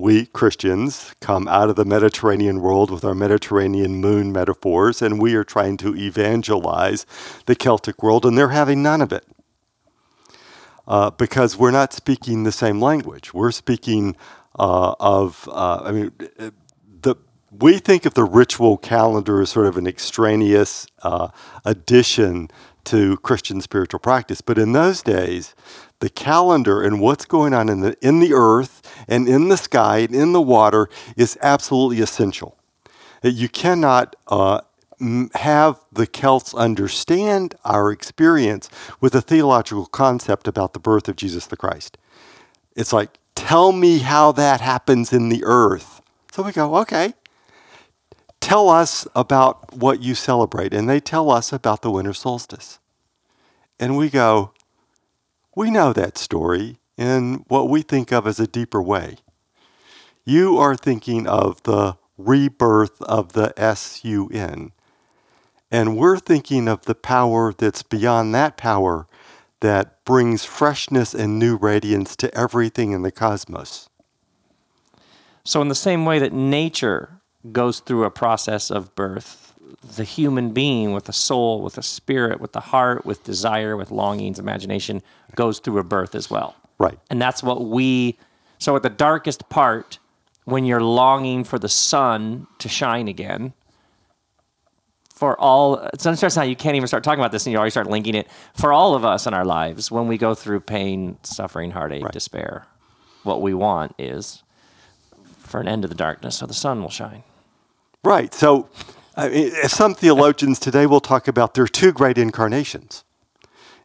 we 0.00 0.26
Christians 0.26 1.14
come 1.20 1.46
out 1.46 1.68
of 1.68 1.76
the 1.76 1.84
Mediterranean 1.84 2.62
world 2.62 2.90
with 2.90 3.04
our 3.04 3.14
Mediterranean 3.14 3.96
moon 3.96 4.32
metaphors, 4.32 5.02
and 5.02 5.20
we 5.20 5.34
are 5.34 5.44
trying 5.44 5.76
to 5.78 5.94
evangelize 5.94 7.04
the 7.46 7.54
Celtic 7.54 8.02
world, 8.02 8.24
and 8.24 8.36
they're 8.36 8.48
having 8.48 8.82
none 8.82 9.02
of 9.02 9.12
it. 9.12 9.26
Uh, 10.88 11.10
because 11.10 11.56
we're 11.56 11.70
not 11.70 11.92
speaking 11.92 12.44
the 12.44 12.52
same 12.52 12.80
language. 12.80 13.34
We're 13.34 13.52
speaking 13.52 14.16
uh, 14.58 14.94
of, 14.98 15.48
uh, 15.52 15.82
I 15.84 15.92
mean, 15.92 16.12
the, 17.02 17.16
we 17.50 17.78
think 17.78 18.06
of 18.06 18.14
the 18.14 18.24
ritual 18.24 18.78
calendar 18.78 19.42
as 19.42 19.50
sort 19.50 19.66
of 19.66 19.76
an 19.76 19.86
extraneous 19.86 20.86
uh, 21.02 21.28
addition 21.64 22.50
to 22.84 23.16
Christian 23.18 23.60
spiritual 23.60 24.00
practice. 24.00 24.40
But 24.40 24.58
in 24.58 24.72
those 24.72 25.02
days, 25.02 25.54
the 26.00 26.08
calendar 26.08 26.82
and 26.82 27.00
what's 27.00 27.24
going 27.24 27.54
on 27.54 27.68
in 27.68 27.80
the, 27.80 27.96
in 28.00 28.20
the 28.20 28.32
earth 28.34 29.04
and 29.06 29.28
in 29.28 29.48
the 29.48 29.56
sky 29.56 29.98
and 29.98 30.14
in 30.14 30.32
the 30.32 30.40
water 30.40 30.88
is 31.16 31.38
absolutely 31.42 32.00
essential. 32.00 32.56
You 33.22 33.48
cannot 33.48 34.16
uh, 34.28 34.62
have 35.34 35.80
the 35.92 36.06
Celts 36.06 36.54
understand 36.54 37.54
our 37.64 37.90
experience 37.90 38.68
with 39.00 39.14
a 39.14 39.20
theological 39.20 39.86
concept 39.86 40.48
about 40.48 40.72
the 40.72 40.80
birth 40.80 41.08
of 41.08 41.16
Jesus 41.16 41.46
the 41.46 41.56
Christ. 41.56 41.98
It's 42.76 42.92
like, 42.92 43.18
tell 43.34 43.72
me 43.72 43.98
how 43.98 44.32
that 44.32 44.60
happens 44.60 45.12
in 45.12 45.28
the 45.28 45.42
earth. 45.44 46.00
So 46.32 46.42
we 46.42 46.52
go, 46.52 46.76
okay. 46.76 47.14
Tell 48.40 48.68
us 48.68 49.06
about 49.14 49.74
what 49.74 50.02
you 50.02 50.14
celebrate. 50.14 50.74
And 50.74 50.88
they 50.88 51.00
tell 51.00 51.30
us 51.30 51.52
about 51.52 51.82
the 51.82 51.90
winter 51.90 52.14
solstice. 52.14 52.78
And 53.78 53.96
we 53.96 54.10
go, 54.10 54.52
we 55.54 55.70
know 55.70 55.92
that 55.92 56.18
story 56.18 56.78
in 56.96 57.44
what 57.48 57.68
we 57.68 57.82
think 57.82 58.12
of 58.12 58.26
as 58.26 58.40
a 58.40 58.46
deeper 58.46 58.82
way. 58.82 59.18
You 60.24 60.58
are 60.58 60.76
thinking 60.76 61.26
of 61.26 61.62
the 61.62 61.96
rebirth 62.18 63.00
of 63.02 63.32
the 63.32 63.52
SUN. 63.56 64.72
And 65.70 65.96
we're 65.96 66.18
thinking 66.18 66.68
of 66.68 66.84
the 66.84 66.94
power 66.94 67.52
that's 67.56 67.82
beyond 67.82 68.34
that 68.34 68.56
power 68.56 69.06
that 69.60 70.04
brings 70.04 70.44
freshness 70.44 71.14
and 71.14 71.38
new 71.38 71.56
radiance 71.56 72.16
to 72.16 72.34
everything 72.36 72.92
in 72.92 73.02
the 73.02 73.12
cosmos. 73.12 73.88
So, 75.44 75.62
in 75.62 75.68
the 75.68 75.74
same 75.74 76.04
way 76.04 76.18
that 76.18 76.32
nature 76.32 77.19
goes 77.52 77.80
through 77.80 78.04
a 78.04 78.10
process 78.10 78.70
of 78.70 78.94
birth, 78.94 79.54
the 79.96 80.04
human 80.04 80.52
being 80.52 80.92
with 80.92 81.08
a 81.08 81.12
soul, 81.12 81.62
with 81.62 81.78
a 81.78 81.82
spirit, 81.82 82.40
with 82.40 82.52
the 82.52 82.60
heart, 82.60 83.06
with 83.06 83.24
desire, 83.24 83.76
with 83.76 83.90
longings, 83.90 84.38
imagination 84.38 85.02
goes 85.36 85.58
through 85.58 85.78
a 85.78 85.84
birth 85.84 86.14
as 86.14 86.30
well. 86.30 86.54
Right. 86.78 86.98
And 87.08 87.20
that's 87.20 87.42
what 87.42 87.64
we, 87.64 88.18
so 88.58 88.76
at 88.76 88.82
the 88.82 88.90
darkest 88.90 89.48
part, 89.48 89.98
when 90.44 90.64
you're 90.64 90.82
longing 90.82 91.44
for 91.44 91.58
the 91.58 91.68
sun 91.68 92.46
to 92.58 92.68
shine 92.68 93.08
again, 93.08 93.52
for 95.14 95.38
all, 95.38 95.76
it's 95.92 96.06
interesting 96.06 96.40
how 96.40 96.46
you 96.46 96.56
can't 96.56 96.76
even 96.76 96.88
start 96.88 97.04
talking 97.04 97.20
about 97.20 97.30
this 97.30 97.44
and 97.46 97.52
you 97.52 97.58
already 97.58 97.70
start 97.70 97.88
linking 97.88 98.14
it. 98.14 98.26
For 98.54 98.72
all 98.72 98.94
of 98.94 99.04
us 99.04 99.26
in 99.26 99.34
our 99.34 99.44
lives, 99.44 99.90
when 99.90 100.08
we 100.08 100.16
go 100.16 100.34
through 100.34 100.60
pain, 100.60 101.18
suffering, 101.22 101.70
heartache, 101.72 102.02
Right. 102.02 102.12
despair, 102.12 102.66
what 103.22 103.42
we 103.42 103.52
want 103.52 103.94
is 103.98 104.42
for 105.38 105.60
an 105.60 105.68
end 105.68 105.82
to 105.82 105.88
the 105.88 105.94
darkness 105.94 106.36
so 106.36 106.46
the 106.46 106.54
sun 106.54 106.80
will 106.80 106.90
shine. 106.90 107.22
Right. 108.02 108.32
So, 108.32 108.68
I 109.16 109.28
mean, 109.28 109.52
some 109.68 109.94
theologians 109.94 110.58
today 110.58 110.86
will 110.86 111.00
talk 111.00 111.28
about 111.28 111.54
there 111.54 111.64
are 111.64 111.68
two 111.68 111.92
great 111.92 112.16
incarnations. 112.16 113.04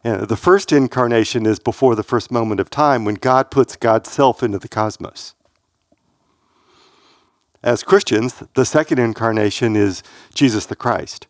You 0.04 0.12
know, 0.12 0.24
the 0.24 0.36
first 0.36 0.72
incarnation 0.72 1.44
is 1.46 1.58
before 1.58 1.94
the 1.94 2.02
first 2.02 2.30
moment 2.30 2.60
of 2.60 2.70
time 2.70 3.04
when 3.04 3.16
God 3.16 3.50
puts 3.50 3.76
God's 3.76 4.10
self 4.10 4.42
into 4.42 4.58
the 4.58 4.68
cosmos. 4.68 5.34
As 7.62 7.82
Christians, 7.82 8.42
the 8.54 8.64
second 8.64 9.00
incarnation 9.00 9.74
is 9.74 10.02
Jesus 10.32 10.66
the 10.66 10.76
Christ. 10.76 11.26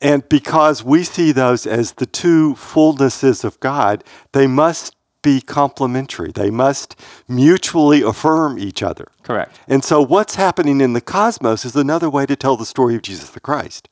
And 0.00 0.26
because 0.28 0.82
we 0.84 1.02
see 1.02 1.32
those 1.32 1.66
as 1.66 1.92
the 1.92 2.06
two 2.06 2.54
fullnesses 2.54 3.44
of 3.44 3.60
God, 3.60 4.04
they 4.32 4.46
must 4.46 4.94
be 5.22 5.40
complementary. 5.40 6.32
They 6.32 6.50
must 6.50 6.96
mutually 7.28 8.02
affirm 8.02 8.58
each 8.58 8.82
other. 8.82 9.08
Correct. 9.22 9.58
And 9.68 9.84
so, 9.84 10.02
what's 10.02 10.36
happening 10.36 10.80
in 10.80 10.92
the 10.92 11.00
cosmos 11.00 11.64
is 11.64 11.76
another 11.76 12.10
way 12.10 12.26
to 12.26 12.36
tell 12.36 12.56
the 12.56 12.66
story 12.66 12.94
of 12.94 13.02
Jesus 13.02 13.30
the 13.30 13.40
Christ. 13.40 13.88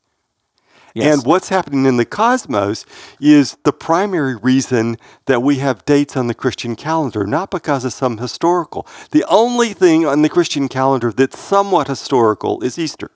Yes. 0.94 1.14
And 1.14 1.26
what's 1.26 1.48
happening 1.48 1.84
in 1.84 1.96
the 1.96 2.04
cosmos 2.04 2.84
is 3.20 3.56
the 3.62 3.72
primary 3.72 4.34
reason 4.34 4.96
that 5.26 5.42
we 5.42 5.56
have 5.56 5.84
dates 5.84 6.16
on 6.16 6.26
the 6.26 6.34
Christian 6.34 6.74
calendar, 6.76 7.26
not 7.26 7.50
because 7.50 7.84
of 7.84 7.92
some 7.92 8.18
historical. 8.18 8.86
The 9.10 9.24
only 9.28 9.74
thing 9.74 10.06
on 10.06 10.22
the 10.22 10.28
Christian 10.28 10.68
calendar 10.68 11.12
that's 11.12 11.38
somewhat 11.38 11.88
historical 11.88 12.62
is 12.64 12.78
Easter. 12.78 13.10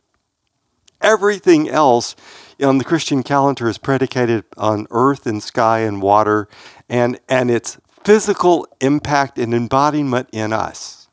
Everything 1.00 1.69
else 1.69 2.14
on 2.62 2.78
the 2.78 2.85
Christian 2.85 3.25
calendar 3.25 3.69
is 3.69 3.78
predicated 3.78 4.45
on 4.57 4.87
earth 4.90 5.26
and 5.26 5.42
sky 5.42 5.81
and 5.81 6.00
water 6.00 6.49
and, 6.88 7.19
and 7.28 7.50
its 7.50 7.78
physical 8.05 8.67
impact 8.81 9.39
and 9.39 9.55
embodiment 9.55 10.29
in 10.33 10.53
us. 10.53 11.09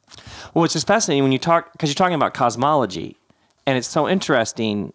Well, 0.54 0.64
which 0.64 0.76
is 0.76 0.84
fascinating 0.84 1.24
when 1.24 1.32
you 1.32 1.40
talk 1.40 1.72
because 1.72 1.90
you're 1.90 1.96
talking 1.96 2.16
about 2.16 2.34
cosmology, 2.34 3.18
and 3.68 3.78
it's 3.78 3.88
so 3.88 4.10
interesting, 4.10 4.94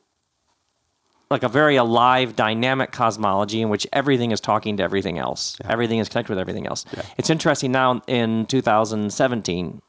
like 1.30 1.42
a 1.42 1.48
very 1.48 1.76
alive, 1.76 2.34
dynamic 2.34 2.90
cosmology 2.90 3.62
in 3.62 3.68
which 3.68 3.86
everything 3.92 4.32
is 4.32 4.40
talking 4.40 4.76
to 4.78 4.82
everything 4.82 5.18
else. 5.18 5.56
Everything 5.64 6.00
is 6.00 6.08
connected 6.08 6.30
with 6.30 6.40
everything 6.40 6.66
else. 6.66 6.84
It's 7.16 7.30
interesting 7.30 7.70
now 7.70 8.02
in 8.06 8.46
2017, 8.46 9.80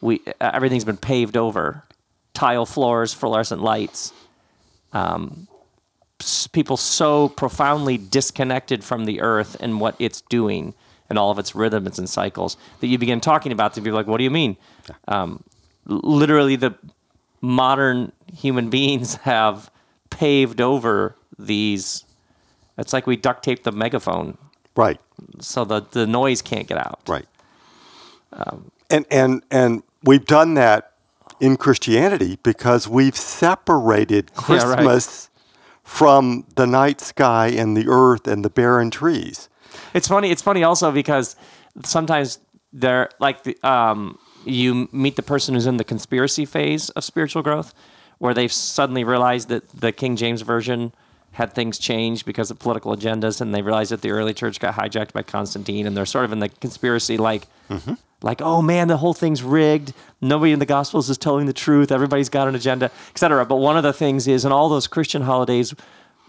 we 0.00 0.20
uh, 0.40 0.50
everything's 0.54 0.84
been 0.84 0.96
paved 0.96 1.36
over, 1.36 1.84
tile 2.32 2.66
floors, 2.66 3.12
fluorescent 3.12 3.62
lights. 3.62 4.12
Um, 4.92 5.48
people 6.52 6.76
so 6.76 7.28
profoundly 7.28 7.98
disconnected 7.98 8.84
from 8.84 9.04
the 9.04 9.20
earth 9.20 9.56
and 9.60 9.80
what 9.80 9.96
it's 9.98 10.22
doing 10.22 10.72
and 11.14 11.18
all 11.20 11.30
of 11.30 11.38
its 11.38 11.54
rhythms 11.54 11.96
and 11.98 12.08
cycles 12.08 12.56
that 12.80 12.88
you 12.88 12.98
begin 12.98 13.20
talking 13.20 13.52
about 13.52 13.72
to 13.74 13.80
be 13.80 13.92
like, 13.92 14.08
what 14.08 14.18
do 14.18 14.24
you 14.24 14.30
mean? 14.30 14.56
Um, 15.06 15.44
literally, 15.86 16.56
the 16.56 16.74
modern 17.40 18.10
human 18.34 18.68
beings 18.68 19.14
have 19.22 19.70
paved 20.10 20.60
over 20.60 21.14
these. 21.38 22.04
It's 22.76 22.92
like 22.92 23.06
we 23.06 23.16
duct 23.16 23.44
taped 23.44 23.62
the 23.62 23.70
megaphone 23.72 24.36
Right. 24.76 25.00
so 25.40 25.64
the, 25.64 25.82
the 25.92 26.04
noise 26.06 26.42
can't 26.42 26.66
get 26.66 26.78
out. 26.78 26.98
Right. 27.06 27.26
and 28.90 29.06
and 29.10 29.42
and 29.50 29.82
we've 30.02 30.24
done 30.26 30.54
that 30.54 30.92
in 31.40 31.56
Christianity 31.56 32.38
because 32.42 32.88
we've 32.88 33.16
separated 33.16 34.30
Yeah, 34.48 34.56
right. 34.56 34.74
Christmas 34.78 35.30
from 35.84 36.46
the 36.56 36.66
night 36.66 37.00
sky 37.00 37.48
and 37.48 37.76
the 37.76 37.86
earth 37.88 38.26
and 38.26 38.44
the 38.44 38.50
barren 38.50 38.90
trees. 38.90 39.48
It's 39.94 40.08
funny. 40.08 40.30
It's 40.30 40.42
funny 40.42 40.62
also 40.64 40.90
because 40.92 41.36
sometimes 41.84 42.38
they're 42.72 43.10
like 43.20 43.44
the, 43.44 43.56
um, 43.62 44.18
you 44.44 44.88
meet 44.92 45.16
the 45.16 45.22
person 45.22 45.54
who's 45.54 45.66
in 45.66 45.76
the 45.76 45.84
conspiracy 45.84 46.44
phase 46.44 46.90
of 46.90 47.04
spiritual 47.04 47.42
growth, 47.42 47.74
where 48.18 48.34
they've 48.34 48.52
suddenly 48.52 49.04
realized 49.04 49.48
that 49.48 49.68
the 49.68 49.92
King 49.92 50.16
James 50.16 50.42
version 50.42 50.92
had 51.32 51.52
things 51.52 51.78
changed 51.78 52.24
because 52.26 52.50
of 52.50 52.58
political 52.60 52.96
agendas, 52.96 53.40
and 53.40 53.52
they 53.52 53.60
realized 53.62 53.90
that 53.90 54.02
the 54.02 54.10
early 54.10 54.32
church 54.32 54.60
got 54.60 54.74
hijacked 54.74 55.12
by 55.12 55.22
Constantine, 55.22 55.86
and 55.86 55.96
they're 55.96 56.06
sort 56.06 56.24
of 56.24 56.32
in 56.32 56.38
the 56.38 56.48
conspiracy 56.48 57.16
like. 57.16 57.46
Like, 58.22 58.40
oh 58.40 58.62
man, 58.62 58.88
the 58.88 58.96
whole 58.96 59.12
thing's 59.12 59.42
rigged. 59.42 59.92
Nobody 60.22 60.52
in 60.52 60.58
the 60.58 60.64
Gospels 60.64 61.10
is 61.10 61.18
telling 61.18 61.44
the 61.44 61.52
truth. 61.52 61.92
Everybody's 61.92 62.30
got 62.30 62.48
an 62.48 62.54
agenda, 62.54 62.90
etc. 63.10 63.44
But 63.44 63.56
one 63.56 63.76
of 63.76 63.82
the 63.82 63.92
things 63.92 64.26
is, 64.26 64.46
in 64.46 64.52
all 64.52 64.70
those 64.70 64.86
Christian 64.86 65.22
holidays, 65.22 65.74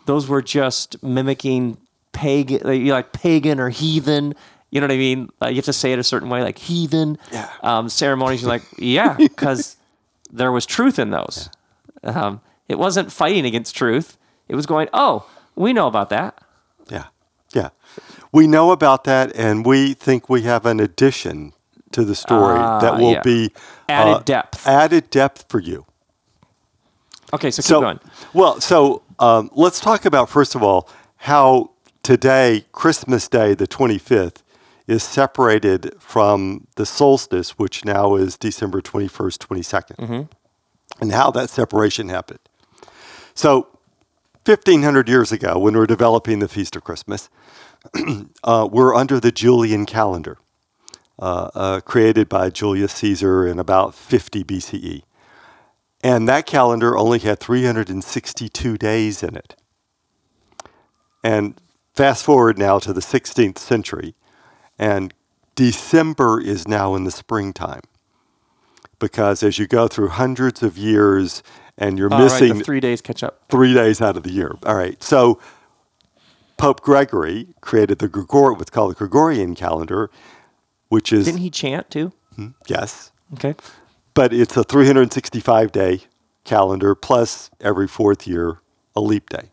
those 0.06 0.28
were 0.28 0.42
just 0.42 1.02
mimicking 1.02 1.78
pagan, 2.16 2.62
like, 2.64 2.80
you 2.80 2.86
know, 2.88 2.94
like 2.94 3.12
pagan 3.14 3.60
or 3.60 3.70
heathen. 3.70 4.34
You 4.72 4.82
know 4.82 4.88
what 4.88 4.94
I 4.94 4.98
mean? 4.98 5.30
Uh, 5.42 5.48
you 5.50 5.58
have 5.58 5.66
to 5.66 5.74
say 5.74 5.94
it 5.94 6.00
a 6.00 6.04
certain 6.04 6.30
way, 6.30 6.42
like 6.42 6.58
heathen 6.58 7.18
Yeah. 7.32 7.50
um, 7.62 7.88
ceremonies. 7.90 8.42
You're 8.42 8.50
like, 8.50 8.64
yeah, 8.78 9.16
because 9.18 9.76
there 10.32 10.52
was 10.52 10.66
truth 10.66 10.98
in 11.00 11.12
those. 11.12 11.50
Um, 12.04 12.42
it 12.68 12.80
wasn't 12.80 13.12
fighting 13.12 13.46
against 13.46 13.76
truth. 13.76 14.18
It 14.48 14.56
was 14.56 14.66
going, 14.66 14.90
oh, 14.94 15.30
we 15.56 15.72
know 15.74 15.88
about 15.88 16.10
that. 16.10 16.40
Yeah. 16.90 17.06
Yeah. 17.54 17.70
We 18.32 18.48
know 18.48 18.72
about 18.72 19.04
that 19.06 19.36
and 19.36 19.66
we 19.66 19.94
think 19.94 20.30
we 20.30 20.42
have 20.44 20.66
an 20.66 20.80
addition 20.80 21.54
to 21.92 22.04
the 22.04 22.16
story 22.16 22.58
Ah, 22.60 22.80
that 22.80 22.98
will 22.98 23.14
yeah. 23.14 23.22
be 23.22 23.54
Added 23.88 24.12
uh, 24.16 24.20
depth. 24.26 24.68
Added 24.68 25.10
depth 25.10 25.46
for 25.48 25.60
you. 25.60 25.86
Okay, 27.34 27.52
so 27.52 27.62
keep 27.62 27.68
So, 27.68 27.82
going. 27.82 28.00
well, 28.34 28.60
so 28.60 29.04
um, 29.20 29.50
let's 29.54 29.80
talk 29.80 30.06
about 30.06 30.30
first 30.30 30.56
of 30.56 30.64
all 30.64 30.90
how 31.18 31.72
today, 32.06 32.66
Christmas 32.72 33.28
Day, 33.28 33.56
the 33.56 33.68
25th, 33.68 34.44
is 34.88 35.04
separated 35.04 35.94
from 36.00 36.68
the 36.78 36.86
solstice, 36.86 37.58
which 37.60 37.84
now 37.86 38.16
is 38.16 38.38
December 38.38 38.82
21st, 38.82 39.40
22nd, 39.40 39.96
and 41.02 41.12
how 41.12 41.32
that 41.32 41.50
separation 41.50 42.10
happened. 42.10 42.40
So, 43.34 43.68
1500 44.46 45.10
years 45.10 45.32
ago, 45.34 45.60
when 45.60 45.74
we 45.74 45.80
were 45.80 45.88
developing 45.88 46.40
the 46.40 46.48
Feast 46.48 46.76
of 46.76 46.84
Christmas, 46.84 47.30
uh, 48.44 48.70
we're 48.72 48.96
under 48.96 49.20
the 49.20 49.32
Julian 49.32 49.86
calendar. 49.88 50.38
uh, 51.20 51.50
uh, 51.56 51.80
created 51.82 52.28
by 52.30 52.50
Julius 52.50 52.94
Caesar 52.94 53.48
in 53.48 53.60
about 53.60 53.96
50 53.96 54.44
BCE. 54.44 55.04
And 56.04 56.28
that 56.28 56.46
calendar 56.46 56.98
only 56.98 57.20
had 57.20 57.40
362 57.40 58.78
days 58.78 59.24
in 59.24 59.36
it. 59.36 59.56
And 61.24 61.60
fast 61.96 62.24
forward 62.24 62.58
now 62.58 62.80
to 62.80 62.94
the 62.94 63.02
16th 63.02 63.58
century, 63.58 64.16
and 64.78 65.14
December 65.56 66.42
is 66.42 66.68
now 66.68 66.96
in 66.96 67.04
the 67.06 67.12
springtime. 67.12 67.82
Because 69.00 69.44
as 69.44 69.58
you 69.60 69.68
go 69.68 69.88
through 69.88 70.10
hundreds 70.10 70.64
of 70.64 70.78
years 70.78 71.44
and 71.78 71.98
you're 71.98 72.12
All 72.14 72.20
right, 72.20 72.24
missing 72.26 72.58
the 72.60 72.64
three 72.64 72.80
days 72.80 73.02
catch 73.02 73.24
up. 73.24 73.44
three 73.50 73.74
days 73.74 74.02
out 74.02 74.16
of 74.18 74.24
the 74.24 74.32
year. 74.32 74.56
All 74.66 74.76
right. 74.76 75.02
So 75.04 75.40
Pope 76.58 76.82
Gregory 76.82 77.48
created 77.62 78.00
the 78.00 78.08
Gregor, 78.08 78.54
what's 78.54 78.70
called 78.70 78.92
the 78.92 78.96
Gregorian 78.96 79.56
calendar, 79.56 80.10
which 80.88 81.12
is 81.12 81.26
Didn't 81.26 81.42
he 81.42 81.50
chant 81.50 81.90
too? 81.90 82.14
Hmm? 82.36 82.48
yes, 82.68 83.12
Okay. 83.34 83.56
but 84.14 84.34
it's 84.34 84.56
a 84.56 84.64
365 84.64 85.72
day 85.74 86.02
calendar 86.46 86.96
plus 86.96 87.50
every 87.60 87.88
fourth 87.88 88.26
year 88.28 88.62
a 88.96 89.02
leap 89.02 89.30
day. 89.30 89.50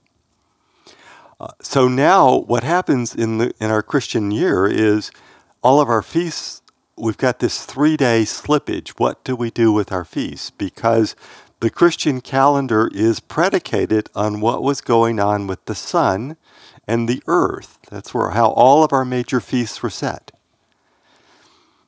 So 1.60 1.88
now 1.88 2.38
what 2.40 2.62
happens 2.62 3.14
in 3.14 3.38
the 3.38 3.54
in 3.60 3.70
our 3.70 3.82
Christian 3.82 4.30
year 4.30 4.66
is 4.66 5.10
all 5.62 5.80
of 5.80 5.88
our 5.88 6.02
feasts 6.02 6.62
we've 6.96 7.16
got 7.16 7.38
this 7.38 7.66
3-day 7.66 8.22
slippage. 8.22 8.90
What 8.90 9.24
do 9.24 9.34
we 9.34 9.50
do 9.50 9.72
with 9.72 9.90
our 9.90 10.04
feasts? 10.04 10.50
Because 10.50 11.16
the 11.60 11.70
Christian 11.70 12.20
calendar 12.20 12.90
is 12.92 13.20
predicated 13.20 14.10
on 14.14 14.40
what 14.40 14.62
was 14.62 14.80
going 14.80 15.18
on 15.18 15.46
with 15.46 15.64
the 15.64 15.74
sun 15.74 16.36
and 16.86 17.08
the 17.08 17.22
earth. 17.26 17.78
That's 17.90 18.12
where 18.12 18.30
how 18.30 18.50
all 18.50 18.84
of 18.84 18.92
our 18.92 19.04
major 19.04 19.40
feasts 19.40 19.82
were 19.82 19.90
set. 19.90 20.32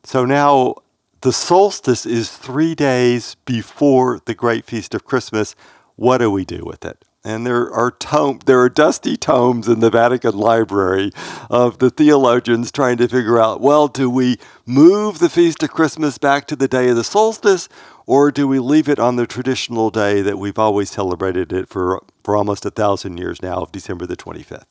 So 0.04 0.24
now 0.24 0.76
the 1.20 1.32
solstice 1.32 2.06
is 2.06 2.30
three 2.30 2.74
days 2.74 3.36
before 3.44 4.20
the 4.24 4.34
great 4.34 4.64
feast 4.64 4.94
of 4.94 5.04
Christmas. 5.04 5.54
What 5.96 6.18
do 6.18 6.30
we 6.30 6.44
do 6.44 6.62
with 6.64 6.84
it? 6.84 7.04
And 7.26 7.46
there 7.46 7.72
are 7.72 7.90
tome, 7.90 8.40
there 8.44 8.60
are 8.60 8.68
dusty 8.68 9.16
tomes 9.16 9.66
in 9.66 9.80
the 9.80 9.88
Vatican 9.88 10.36
Library 10.36 11.10
of 11.48 11.78
the 11.78 11.88
theologians 11.88 12.70
trying 12.70 12.98
to 12.98 13.08
figure 13.08 13.40
out, 13.40 13.62
well, 13.62 13.88
do 13.88 14.10
we 14.10 14.36
move 14.66 15.20
the 15.20 15.30
feast 15.30 15.62
of 15.62 15.70
Christmas 15.70 16.18
back 16.18 16.46
to 16.48 16.56
the 16.56 16.68
day 16.68 16.90
of 16.90 16.96
the 16.96 17.04
solstice, 17.04 17.70
or 18.04 18.30
do 18.30 18.46
we 18.46 18.58
leave 18.58 18.90
it 18.90 18.98
on 18.98 19.16
the 19.16 19.26
traditional 19.26 19.88
day 19.88 20.20
that 20.20 20.38
we've 20.38 20.58
always 20.58 20.90
celebrated 20.90 21.50
it 21.50 21.66
for, 21.66 22.02
for 22.22 22.36
almost 22.36 22.66
a 22.66 22.70
thousand 22.70 23.16
years 23.16 23.40
now 23.40 23.56
of 23.56 23.72
December 23.72 24.04
the 24.04 24.16
25th? 24.16 24.66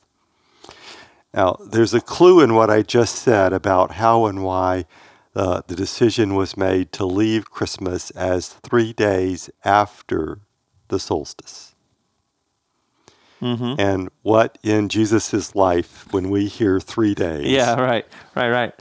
Now, 1.34 1.56
there's 1.66 1.92
a 1.92 2.00
clue 2.00 2.40
in 2.40 2.54
what 2.54 2.70
I 2.70 2.82
just 2.82 3.16
said 3.16 3.52
about 3.52 3.92
how 3.92 4.26
and 4.26 4.44
why 4.44 4.84
uh, 5.34 5.62
the 5.66 5.74
decision 5.74 6.36
was 6.36 6.56
made 6.56 6.92
to 6.92 7.04
leave 7.04 7.50
Christmas 7.50 8.12
as 8.12 8.48
three 8.48 8.92
days 8.92 9.50
after 9.64 10.38
the 10.86 11.00
solstice. 11.00 11.73
Mm-hmm. 13.44 13.78
And 13.78 14.08
what 14.22 14.56
in 14.62 14.88
Jesus' 14.88 15.54
life 15.54 16.10
when 16.12 16.30
we 16.30 16.46
hear 16.46 16.80
three 16.80 17.14
days? 17.14 17.46
Yeah, 17.46 17.78
right, 17.78 18.06
right, 18.34 18.48
right. 18.48 18.74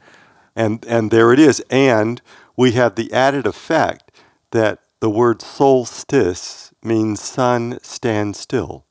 And, 0.56 0.86
and 0.86 1.12
there 1.12 1.34
it 1.34 1.40
is. 1.40 1.62
And 1.70 2.22
we 2.56 2.72
have 2.72 2.96
the 2.96 3.12
added 3.12 3.46
effect 3.46 4.10
that 4.52 4.80
the 5.02 5.10
word 5.10 5.42
solstice 5.42 6.72
means 6.82 7.22
sun 7.22 7.78
stand 7.82 8.38
still. 8.38 8.86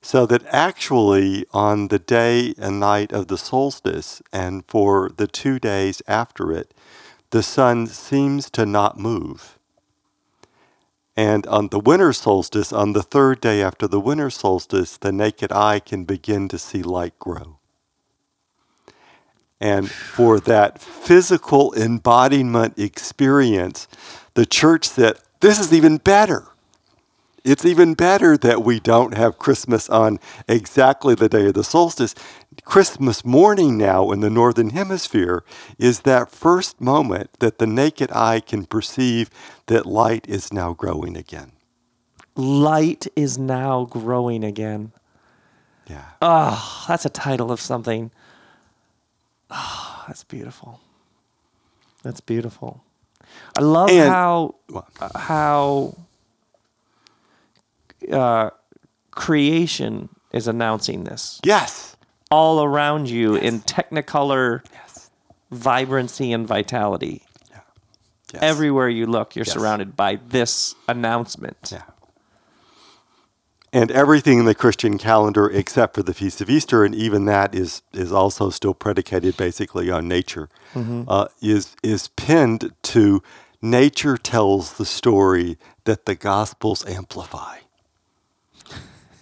So 0.00 0.24
that 0.26 0.42
actually, 0.46 1.44
on 1.52 1.88
the 1.88 1.98
day 1.98 2.54
and 2.58 2.80
night 2.80 3.12
of 3.12 3.28
the 3.28 3.38
solstice, 3.38 4.22
and 4.32 4.64
for 4.66 5.10
the 5.14 5.26
two 5.26 5.58
days 5.58 6.00
after 6.08 6.50
it, 6.50 6.72
the 7.30 7.42
sun 7.42 7.86
seems 7.86 8.50
to 8.50 8.66
not 8.66 8.98
move. 8.98 9.58
And 11.16 11.46
on 11.46 11.68
the 11.68 11.78
winter 11.78 12.12
solstice, 12.12 12.72
on 12.72 12.94
the 12.94 13.02
third 13.02 13.40
day 13.40 13.62
after 13.62 13.86
the 13.86 14.00
winter 14.00 14.30
solstice, 14.30 14.96
the 14.96 15.12
naked 15.12 15.52
eye 15.52 15.78
can 15.78 16.04
begin 16.04 16.48
to 16.48 16.58
see 16.58 16.82
light 16.82 17.18
grow. 17.18 17.58
And 19.60 19.90
for 19.90 20.40
that 20.40 20.80
physical 20.80 21.72
embodiment 21.74 22.78
experience, 22.78 23.86
the 24.34 24.46
church 24.46 24.88
said, 24.88 25.18
This 25.40 25.60
is 25.60 25.72
even 25.72 25.98
better. 25.98 26.48
It's 27.44 27.64
even 27.64 27.94
better 27.94 28.36
that 28.38 28.62
we 28.62 28.80
don't 28.80 29.14
have 29.14 29.38
Christmas 29.38 29.88
on 29.90 30.20
exactly 30.48 31.14
the 31.14 31.28
day 31.28 31.46
of 31.46 31.54
the 31.54 31.64
solstice. 31.64 32.14
Christmas 32.64 33.24
morning 33.24 33.76
now 33.76 34.10
in 34.12 34.20
the 34.20 34.30
Northern 34.30 34.70
Hemisphere 34.70 35.42
is 35.78 36.00
that 36.00 36.30
first 36.30 36.80
moment 36.80 37.30
that 37.40 37.58
the 37.58 37.66
naked 37.66 38.10
eye 38.12 38.40
can 38.40 38.66
perceive 38.66 39.30
that 39.66 39.84
light 39.84 40.28
is 40.28 40.52
now 40.52 40.72
growing 40.72 41.16
again. 41.16 41.52
Light 42.36 43.06
is 43.16 43.36
now 43.36 43.84
growing 43.84 44.44
again. 44.44 44.92
Yeah. 45.88 46.04
Oh, 46.22 46.84
that's 46.88 47.04
a 47.04 47.10
title 47.10 47.50
of 47.50 47.60
something. 47.60 48.10
Oh, 49.50 50.04
that's 50.06 50.24
beautiful. 50.24 50.80
That's 52.02 52.20
beautiful. 52.20 52.82
I 53.58 53.62
love 53.62 53.90
And- 53.90 54.08
how 54.08 54.54
Well, 54.70 54.86
uh, 55.00 55.18
how 55.18 55.96
uh, 58.10 58.50
creation 59.10 60.08
is 60.32 60.46
announcing 60.48 61.04
this 61.04 61.40
yes. 61.44 61.96
All 62.32 62.64
around 62.64 63.10
you 63.10 63.34
in 63.36 63.60
technicolor 63.60 64.62
Yes. 64.72 65.10
vibrancy 65.50 66.32
and 66.32 66.46
vitality. 66.46 67.22
yes. 68.32 68.42
Everywhere 68.42 68.88
you 68.88 69.04
look, 69.06 69.36
you're 69.36 69.44
Yes. 69.44 69.52
surrounded 69.54 69.94
by 69.96 70.18
this 70.28 70.74
announcement. 70.88 71.68
Yeah. 71.70 71.82
And 73.74 73.90
everything 73.90 74.38
in 74.40 74.44
the 74.46 74.54
Christian 74.54 74.96
calendar 74.98 75.48
except 75.50 75.94
for 75.94 76.02
the 76.02 76.12
Feast 76.14 76.40
of 76.40 76.48
Easter, 76.50 76.84
and 76.84 76.94
even 76.94 77.24
that 77.26 77.54
is, 77.54 77.82
is 77.92 78.12
also 78.12 78.48
still 78.50 78.74
predicated 78.74 79.36
basically 79.36 79.90
on 79.90 80.08
nature, 80.08 80.48
uh, 81.08 81.26
is, 81.42 81.74
is 81.82 82.08
pinned 82.08 82.72
to 82.82 83.22
nature 83.62 84.16
tells 84.18 84.74
the 84.74 84.84
story 84.86 85.58
that 85.84 86.04
the 86.06 86.14
Gospels 86.14 86.84
amplify. 86.86 87.58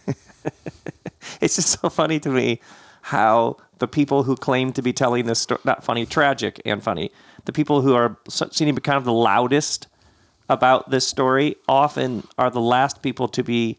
It's 1.40 1.56
just 1.56 1.80
so 1.80 1.88
funny 1.90 2.18
to 2.20 2.28
me 2.30 2.60
how 3.10 3.56
the 3.80 3.88
people 3.88 4.22
who 4.22 4.36
claim 4.36 4.72
to 4.72 4.82
be 4.82 4.92
telling 4.92 5.26
this 5.26 5.40
story, 5.40 5.60
not 5.64 5.82
funny, 5.82 6.06
tragic 6.06 6.62
and 6.64 6.80
funny, 6.80 7.10
the 7.44 7.52
people 7.52 7.80
who 7.80 7.92
are 7.92 8.16
so- 8.28 8.48
seem 8.52 8.68
to 8.68 8.72
be 8.72 8.80
kind 8.80 8.96
of 8.96 9.04
the 9.04 9.12
loudest 9.12 9.88
about 10.48 10.90
this 10.90 11.08
story 11.08 11.56
often 11.68 12.24
are 12.38 12.50
the 12.50 12.60
last 12.60 13.02
people 13.02 13.26
to 13.26 13.42
be 13.42 13.78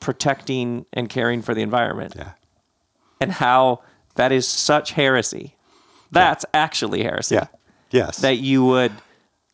protecting 0.00 0.86
and 0.92 1.08
caring 1.08 1.40
for 1.40 1.54
the 1.54 1.62
environment. 1.62 2.14
Yeah. 2.16 2.32
And 3.20 3.30
how 3.30 3.82
that 4.16 4.32
is 4.32 4.48
such 4.48 4.90
heresy. 4.90 5.54
That's 6.10 6.44
actually 6.52 7.04
heresy. 7.04 7.36
Yeah. 7.36 7.46
Yes. 7.92 8.18
That 8.18 8.38
you 8.38 8.64
would 8.64 8.92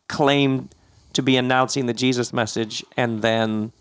claim 0.07 0.69
to 1.13 1.21
be 1.21 1.37
announcing 1.37 1.85
the 1.85 1.93
Jesus 1.93 2.33
message 2.33 2.83
and 2.97 3.21
then 3.21 3.71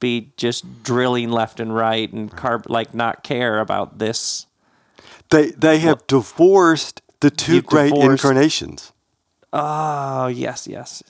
be 0.00 0.32
just 0.36 0.82
drilling 0.82 1.30
left 1.30 1.60
and 1.60 1.74
right 1.74 2.12
and 2.12 2.30
carb 2.32 2.68
like 2.68 2.94
not 2.94 3.22
care 3.24 3.60
about 3.60 3.98
this. 3.98 4.46
they, 5.30 5.50
they 5.52 5.78
have 5.78 6.06
divorced 6.06 7.00
the 7.20 7.30
two 7.30 7.62
great 7.62 7.92
divorced- 7.92 8.24
incarnations. 8.24 8.92
Oh, 9.52 10.26
yes, 10.26 10.66
yes. 10.66 11.02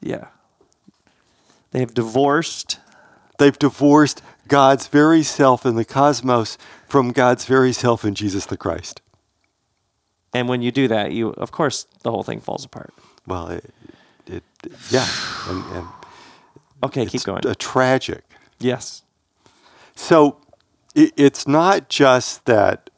Yeah. 0.00 0.26
They 1.70 1.80
have 1.80 1.94
divorced 1.94 2.78
They've 3.38 3.58
divorced 3.58 4.22
God's 4.46 4.86
very 4.86 5.22
self 5.24 5.66
in 5.66 5.74
the 5.74 5.84
cosmos 5.84 6.56
from 6.86 7.10
God's 7.12 7.46
very 7.46 7.72
self 7.72 8.04
in 8.04 8.14
Jesus 8.14 8.46
the 8.46 8.56
Christ. 8.56 9.00
and 10.32 10.48
when 10.48 10.62
you 10.62 10.70
do 10.70 10.86
that, 10.88 11.12
you 11.12 11.30
of 11.30 11.50
course 11.50 11.86
the 12.02 12.10
whole 12.10 12.22
thing 12.22 12.40
falls 12.40 12.64
apart. 12.64 12.92
Well, 13.26 13.48
it, 13.48 13.64
it 14.26 14.42
yeah, 14.90 15.06
and, 15.48 15.64
and 15.76 15.88
Okay, 16.84 17.04
keep 17.04 17.14
it's 17.14 17.24
going. 17.24 17.46
a 17.46 17.54
tragic. 17.54 18.22
yes. 18.58 19.02
So 19.96 20.40
it, 20.94 21.12
it's 21.16 21.46
not 21.46 21.88
just 21.88 22.44
that 22.46 22.90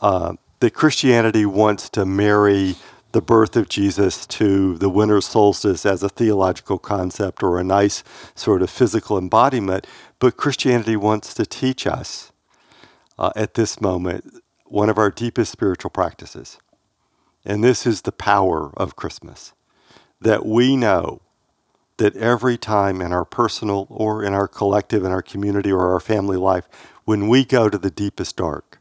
uh, 0.00 0.34
that 0.60 0.74
Christianity 0.74 1.46
wants 1.46 1.88
to 1.90 2.04
marry 2.04 2.76
the 3.12 3.20
birth 3.20 3.56
of 3.56 3.68
Jesus 3.68 4.26
to 4.26 4.76
the 4.78 4.88
winter 4.88 5.20
solstice 5.20 5.84
as 5.84 6.02
a 6.02 6.08
theological 6.08 6.78
concept 6.78 7.42
or 7.42 7.58
a 7.58 7.64
nice 7.64 8.04
sort 8.34 8.62
of 8.62 8.70
physical 8.70 9.18
embodiment, 9.18 9.86
but 10.18 10.36
Christianity 10.36 10.96
wants 10.96 11.34
to 11.34 11.44
teach 11.44 11.86
us 11.86 12.30
uh, 13.18 13.32
at 13.34 13.54
this 13.54 13.80
moment 13.80 14.42
one 14.66 14.88
of 14.88 14.98
our 14.98 15.10
deepest 15.10 15.50
spiritual 15.50 15.90
practices. 15.90 16.58
And 17.44 17.64
this 17.64 17.86
is 17.86 18.02
the 18.02 18.12
power 18.12 18.70
of 18.76 18.96
Christmas 18.96 19.54
that 20.20 20.46
we 20.46 20.76
know 20.76 21.22
that 22.00 22.16
every 22.16 22.58
time 22.58 23.00
in 23.00 23.12
our 23.12 23.24
personal 23.24 23.86
or 23.88 24.24
in 24.24 24.34
our 24.34 24.48
collective, 24.48 25.04
in 25.04 25.12
our 25.12 25.22
community 25.22 25.70
or 25.70 25.92
our 25.92 26.00
family 26.00 26.36
life, 26.36 26.68
when 27.04 27.28
we 27.28 27.44
go 27.44 27.68
to 27.70 27.78
the 27.78 27.90
deepest 27.90 28.36
dark, 28.36 28.80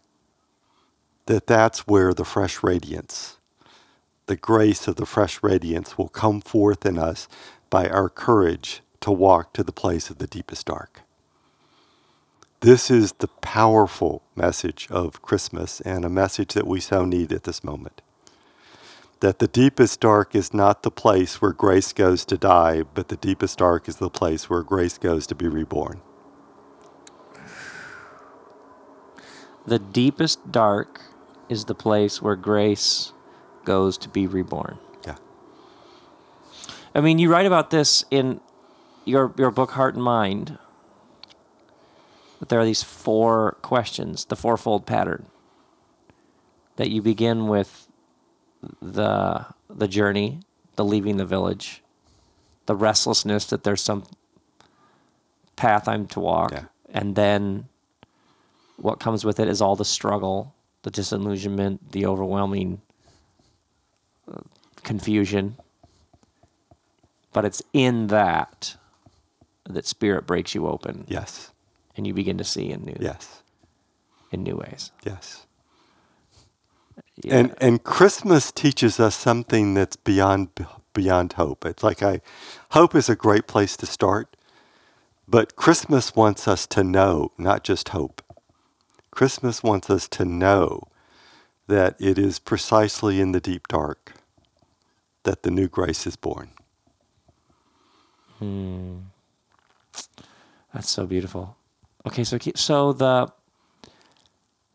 that 1.27 1.47
that's 1.47 1.87
where 1.87 2.13
the 2.13 2.25
fresh 2.25 2.63
radiance 2.63 3.37
the 4.29 4.35
grace 4.35 4.87
of 4.87 4.95
the 4.95 5.07
fresh 5.07 5.41
radiance 5.41 5.97
will 5.97 6.07
come 6.07 6.39
forth 6.39 6.85
in 6.85 6.99
us 6.99 7.27
by 7.71 7.89
our 7.89 8.09
courage 8.09 8.81
to 9.01 9.11
walk 9.11 9.53
to 9.53 9.63
the 9.63 9.71
place 9.71 10.11
of 10.11 10.19
the 10.19 10.27
deepest 10.27 10.67
dark. 10.67 11.01
This 12.59 12.91
is 12.91 13.13
the 13.13 13.27
powerful 13.27 14.21
message 14.35 14.87
of 14.91 15.23
Christmas 15.23 15.81
and 15.81 16.05
a 16.05 16.09
message 16.09 16.53
that 16.53 16.67
we 16.67 16.79
so 16.79 17.05
need 17.05 17.33
at 17.33 17.45
this 17.45 17.63
moment. 17.63 18.03
That 19.21 19.39
the 19.39 19.47
deepest 19.47 19.99
dark 19.99 20.33
is 20.33 20.53
not 20.53 20.83
the 20.83 20.91
place 20.91 21.41
where 21.41 21.51
grace 21.51 21.91
goes 21.91 22.23
to 22.25 22.37
die, 22.37 22.83
but 22.83 23.09
the 23.09 23.17
deepest 23.17 23.57
dark 23.57 23.89
is 23.89 23.97
the 23.97 24.09
place 24.09 24.49
where 24.49 24.63
grace 24.63 24.97
goes 24.97 25.27
to 25.27 25.35
be 25.35 25.47
reborn. 25.47 26.01
The 29.65 29.79
deepest 29.79 30.51
dark 30.51 31.01
is 31.49 31.65
the 31.65 31.75
place 31.75 32.21
where 32.21 32.37
grace 32.37 33.11
goes 33.65 33.97
to 33.97 34.09
be 34.09 34.25
reborn. 34.25 34.79
Yeah. 35.05 35.17
I 36.95 37.01
mean, 37.01 37.19
you 37.19 37.29
write 37.29 37.45
about 37.45 37.71
this 37.71 38.05
in 38.09 38.39
your 39.05 39.33
your 39.37 39.51
book 39.51 39.71
Heart 39.71 39.95
and 39.95 40.03
Mind. 40.03 40.57
But 42.39 42.47
there 42.47 42.59
are 42.59 42.65
these 42.65 42.83
four 42.83 43.57
questions, 43.61 44.25
the 44.25 44.37
fourfold 44.37 44.85
pattern. 44.85 45.25
That 46.77 46.89
you 46.89 47.01
begin 47.01 47.47
with 47.47 47.88
the 48.81 49.45
the 49.69 49.87
journey, 49.87 50.39
the 50.75 50.83
leaving 50.85 51.17
the 51.17 51.25
village, 51.25 51.81
the 52.65 52.75
restlessness 52.75 53.45
that 53.47 53.63
there's 53.63 53.81
some 53.81 54.03
path 55.55 55.87
I'm 55.87 56.07
to 56.07 56.19
walk, 56.19 56.51
Yeah. 56.51 56.63
and 56.89 57.15
then 57.15 57.67
what 58.77 58.99
comes 58.99 59.25
with 59.25 59.39
it 59.39 59.47
is 59.47 59.61
all 59.61 59.75
the 59.75 59.85
struggle, 59.85 60.53
the 60.83 60.91
disillusionment, 60.91 61.91
the 61.91 62.05
overwhelming 62.05 62.81
uh, 64.31 64.39
confusion. 64.83 65.57
But 67.33 67.45
it's 67.45 67.61
in 67.73 68.07
that 68.07 68.75
that 69.69 69.85
spirit 69.85 70.25
breaks 70.25 70.55
you 70.55 70.67
open 70.67 71.05
Yes. 71.07 71.51
and 71.95 72.07
you 72.07 72.13
begin 72.13 72.37
to 72.39 72.43
see 72.43 72.71
in 72.71 72.85
new 72.85 72.97
Yes. 72.99 73.43
in 74.31 74.41
new 74.43 74.55
ways. 74.55 74.91
Yes. 75.05 75.45
Yeah. 77.21 77.35
And 77.37 77.55
and 77.59 77.83
Christmas 77.83 78.51
teaches 78.51 78.99
us 78.99 79.15
something 79.15 79.73
that's 79.73 79.95
beyond 79.95 80.49
beyond 80.93 81.33
hope. 81.33 81.65
It's 81.65 81.83
like 81.83 82.01
I 82.01 82.21
hope 82.71 82.95
is 82.95 83.09
a 83.09 83.15
great 83.15 83.47
place 83.47 83.75
to 83.77 83.85
start, 83.85 84.37
but 85.27 85.55
Christmas 85.55 86.15
wants 86.15 86.47
us 86.47 86.65
to 86.67 86.83
know, 86.83 87.31
not 87.37 87.63
just 87.63 87.89
hope. 87.89 88.21
Christmas 89.11 89.61
wants 89.63 89.89
us 89.89 90.07
to 90.09 90.23
know 90.23 90.83
that 91.67 91.95
it 91.99 92.17
is 92.17 92.39
precisely 92.39 93.19
in 93.19 93.31
the 93.31 93.41
deep 93.41 93.67
dark 93.67 94.13
that 95.23 95.43
the 95.43 95.51
new 95.51 95.67
grace 95.67 96.07
is 96.07 96.15
born. 96.15 96.49
Hmm. 98.39 98.97
That's 100.73 100.89
so 100.89 101.05
beautiful. 101.05 101.57
Okay, 102.07 102.23
so 102.23 102.37
so 102.55 102.93
the 102.93 103.31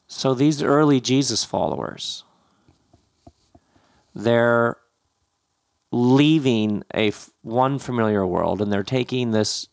so 0.07 0.35
these 0.35 0.63
early 0.63 1.01
Jesus 1.01 1.45
followers, 1.45 2.25
they're 4.15 4.77
leaving 5.91 6.83
a 6.93 7.09
f- 7.09 7.31
one 7.43 7.79
familiar 7.79 8.27
world 8.27 8.61
and 8.61 8.73
they're 8.73 8.83
taking 8.83 9.31
this 9.31 9.69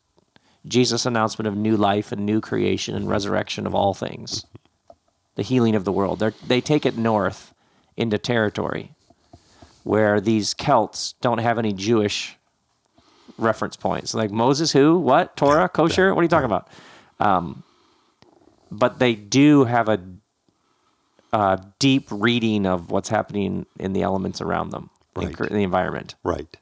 Jesus 0.68 1.06
announcement 1.06 1.48
of 1.48 1.58
new 1.58 1.76
life 1.76 2.12
and 2.12 2.26
new 2.26 2.42
creation 2.42 2.96
and 2.96 3.10
resurrection 3.10 3.66
of 3.66 3.74
all 3.74 3.94
things, 3.94 4.46
the 5.36 5.42
healing 5.44 5.76
of 5.76 5.86
the 5.86 5.92
world. 5.92 6.20
They 6.20 6.32
they 6.46 6.62
take 6.62 6.86
it 6.86 6.98
north 6.98 7.54
into 7.98 8.18
territory 8.18 8.94
where 9.84 10.22
these 10.22 10.54
Celts 10.54 11.14
don't 11.22 11.40
have 11.40 11.58
any 11.58 11.74
Jewish 11.74 12.38
reference 13.38 13.76
points. 13.76 14.14
Like 14.14 14.32
Moses, 14.32 14.72
who, 14.72 14.98
what, 14.98 15.36
Torah, 15.36 15.70
kosher? 15.70 16.14
What 16.14 16.22
are 16.22 16.24
you 16.24 16.30
talking 16.30 16.46
about? 16.46 16.70
Um, 17.20 17.64
but 18.72 19.00
they 19.00 19.16
do 19.16 19.66
have 19.66 19.90
a, 19.90 20.00
a 21.34 21.60
deep 21.80 22.08
reading 22.12 22.66
of 22.66 22.92
what's 22.92 23.10
happening 23.10 23.66
in 23.80 23.94
the 23.94 24.02
elements 24.02 24.42
around 24.42 24.72
them, 24.72 24.90
in 25.16 25.28
Right. 25.28 25.36
cr- 25.38 25.46
in 25.46 25.56
the 25.56 25.64
environment, 25.64 26.16
Right. 26.24 26.58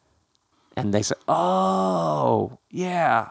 and 0.77 0.93
they 0.93 1.01
say, 1.01 1.15
"Oh, 1.27 2.57
yeah, 2.69 3.29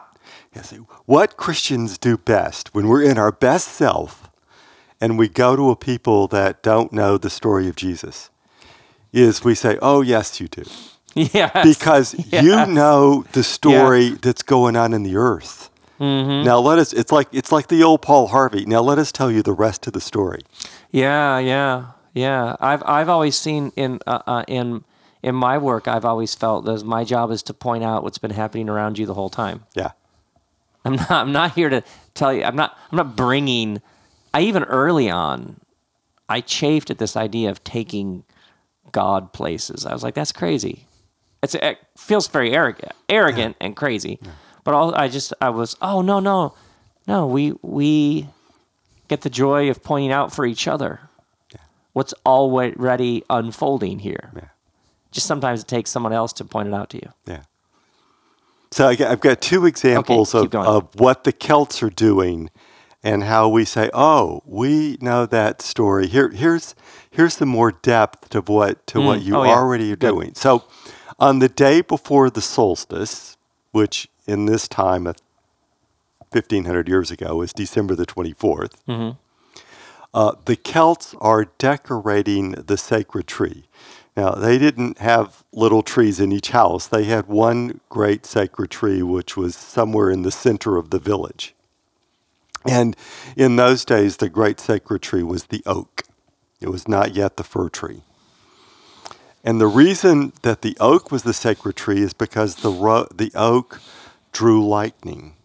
Yes. 0.55 0.73
What 1.05 1.37
Christians 1.37 1.97
do 1.97 2.17
best 2.17 2.73
when 2.75 2.87
we're 2.87 3.01
in 3.03 3.17
our 3.17 3.31
best 3.31 3.67
self 3.69 4.29
and 5.01 5.17
we 5.17 5.27
go 5.27 5.55
to 5.55 5.69
a 5.71 5.75
people 5.75 6.27
that 6.27 6.61
don't 6.61 6.91
know 6.93 7.17
the 7.17 7.29
story 7.31 7.67
of 7.67 7.75
Jesus 7.75 8.29
is 9.11 9.43
we 9.43 9.55
say, 9.55 9.77
Oh, 9.81 10.01
yes, 10.01 10.39
you 10.39 10.47
do. 10.47 10.63
yes, 11.15 11.51
Because 11.63 12.13
Yes. 12.31 12.43
you 12.43 12.65
know 12.73 13.23
the 13.31 13.43
story 13.43 14.09
that's 14.09 14.43
going 14.43 14.75
on 14.75 14.93
in 14.93 15.01
the 15.03 15.15
earth. 15.15 15.69
Mm-hmm. 15.99 16.45
Now 16.45 16.59
let 16.59 16.79
us 16.79 16.93
it's 16.93 17.11
like 17.11 17.27
it's 17.31 17.51
like 17.51 17.67
the 17.67 17.83
old 17.83 18.01
Paul 18.01 18.27
Harvey. 18.27 18.65
Now 18.65 18.81
let 18.81 18.97
us 18.97 19.11
tell 19.11 19.29
you 19.29 19.41
the 19.43 19.53
rest 19.53 19.87
of 19.87 19.93
the 19.93 20.01
story. 20.01 20.41
yeah, 20.91 21.39
yeah, 21.39 21.87
yeah." 22.13 22.55
I've 22.59 22.83
I've 22.85 23.09
always 23.09 23.37
seen 23.37 23.71
in 23.75 23.99
uh, 24.07 24.21
uh, 24.25 24.43
in 24.47 24.83
in 25.21 25.35
my 25.35 25.57
work, 25.57 25.87
I've 25.87 26.05
always 26.05 26.33
felt 26.33 26.65
that 26.65 26.85
my 26.85 27.03
job 27.03 27.31
is 27.31 27.43
to 27.43 27.53
point 27.53 27.83
out 27.83 28.03
what's 28.03 28.17
been 28.17 28.31
happening 28.31 28.69
around 28.69 28.97
you 28.97 29.05
the 29.05 29.13
whole 29.13 29.29
time. 29.29 29.65
Yeah. 29.75 29.91
I'm 30.85 30.95
not. 30.95 31.11
I'm 31.11 31.31
not 31.31 31.53
here 31.53 31.69
to 31.69 31.83
tell 32.13 32.33
you. 32.33 32.43
I'm 32.43 32.55
not. 32.55 32.77
I'm 32.91 32.97
not 32.97 33.15
bringing. 33.15 33.81
I 34.33 34.41
even 34.41 34.63
early 34.63 35.09
on, 35.09 35.59
I 36.29 36.41
chafed 36.41 36.89
at 36.89 36.99
this 36.99 37.17
idea 37.17 37.49
of 37.49 37.63
taking 37.63 38.23
God 38.91 39.33
places. 39.33 39.85
I 39.85 39.93
was 39.93 40.03
like, 40.03 40.13
that's 40.13 40.31
crazy. 40.31 40.85
It's 41.43 41.55
it 41.55 41.79
feels 41.97 42.27
very 42.27 42.53
arrogant, 42.53 42.93
arrogant 43.09 43.57
and 43.59 43.75
crazy. 43.75 44.19
But 44.69 44.75
all, 44.75 44.93
I 44.93 45.07
just 45.07 45.33
I 45.41 45.49
was. 45.49 45.75
Oh 45.81 46.03
no 46.03 46.19
no, 46.19 46.53
no. 47.07 47.25
We 47.25 47.53
we 47.63 48.27
get 49.07 49.21
the 49.21 49.29
joy 49.31 49.71
of 49.71 49.81
pointing 49.81 50.11
out 50.11 50.31
for 50.31 50.45
each 50.45 50.67
other 50.67 50.99
what's 51.93 52.13
already 52.23 53.23
unfolding 53.31 53.97
here. 53.97 54.29
Yeah. 54.35 54.49
Just 55.09 55.25
sometimes 55.25 55.61
it 55.61 55.67
takes 55.67 55.89
someone 55.89 56.13
else 56.13 56.33
to 56.33 56.45
point 56.45 56.67
it 56.67 56.73
out 56.75 56.91
to 56.91 56.97
you. 56.97 57.09
Yeah. 57.25 57.41
So 58.69 58.87
I 58.87 58.95
got- 58.95 59.09
I've 59.11 59.19
got 59.21 59.41
two 59.41 59.65
examples 59.65 60.33
keep 60.33 60.53
of, 60.53 60.67
of 60.67 60.99
what 60.99 61.23
the 61.23 61.31
Celts 61.31 61.81
are 61.81 61.89
doing 61.89 62.51
and 63.01 63.23
how 63.23 63.49
we 63.49 63.65
say, 63.65 63.89
oh, 63.91 64.43
we 64.45 64.99
know 65.01 65.25
that 65.25 65.63
story. 65.63 66.05
Here, 66.05 66.29
here's, 66.29 66.75
here's 67.09 67.37
the 67.37 67.47
more 67.47 67.71
depth 67.71 68.29
to 68.29 68.41
what, 68.41 68.85
to 68.85 68.99
mm, 68.99 69.05
what 69.07 69.21
you 69.23 69.35
Oh, 69.35 69.43
yeah. 69.45 69.49
already 69.49 69.91
are 69.91 69.95
Good. 69.95 70.11
doing. 70.11 70.35
So 70.35 70.65
on 71.17 71.39
the 71.39 71.49
day 71.49 71.81
before 71.81 72.29
the 72.29 72.41
solstice, 72.41 73.35
which 73.71 74.07
in 74.29 74.45
this 74.47 74.67
time, 74.67 75.07
uh, 75.07 75.13
1500 76.31 76.87
years 76.89 77.11
ago, 77.11 77.41
is 77.41 77.53
December 77.53 77.95
the 77.95 78.05
24th, 78.05 78.73
Mm-hmm. 78.87 79.17
uh, 80.13 80.33
the 80.45 80.55
Celts 80.57 81.15
are 81.21 81.45
decorating 81.57 82.51
the 82.51 82.77
sacred 82.77 83.27
tree. 83.27 83.65
Now, 84.17 84.31
they 84.31 84.57
didn't 84.57 84.99
have 84.99 85.43
little 85.53 85.83
trees 85.83 86.19
in 86.19 86.31
each 86.31 86.49
house. 86.51 86.87
They 86.87 87.05
had 87.05 87.27
one 87.27 87.79
great 87.89 88.25
sacred 88.25 88.71
tree, 88.71 89.01
which 89.03 89.37
was 89.37 89.55
somewhere 89.55 90.09
in 90.11 90.23
the 90.23 90.31
center 90.31 90.77
of 90.77 90.89
the 90.91 90.99
village. 90.99 91.55
And 92.67 92.95
in 93.37 93.55
those 93.55 93.85
days, 93.85 94.17
the 94.17 94.29
great 94.29 94.59
sacred 94.59 95.01
tree 95.01 95.23
was 95.23 95.45
the 95.45 95.63
oak. 95.65 96.03
It 96.61 96.69
was 96.69 96.87
not 96.87 97.15
yet 97.15 97.37
the 97.37 97.43
fir 97.45 97.69
tree. 97.69 98.01
And 99.43 99.61
the 99.61 99.67
reason 99.67 100.33
that 100.43 100.61
the 100.63 100.77
oak 100.79 101.11
was 101.11 101.23
the 101.23 101.33
sacred 101.33 101.75
tree 101.77 102.01
is 102.01 102.13
because 102.13 102.55
the, 102.57 102.71
ro- 102.71 103.07
the 103.15 103.31
oak 103.35 103.81
drew 104.31 104.65
lightning. 104.65 105.35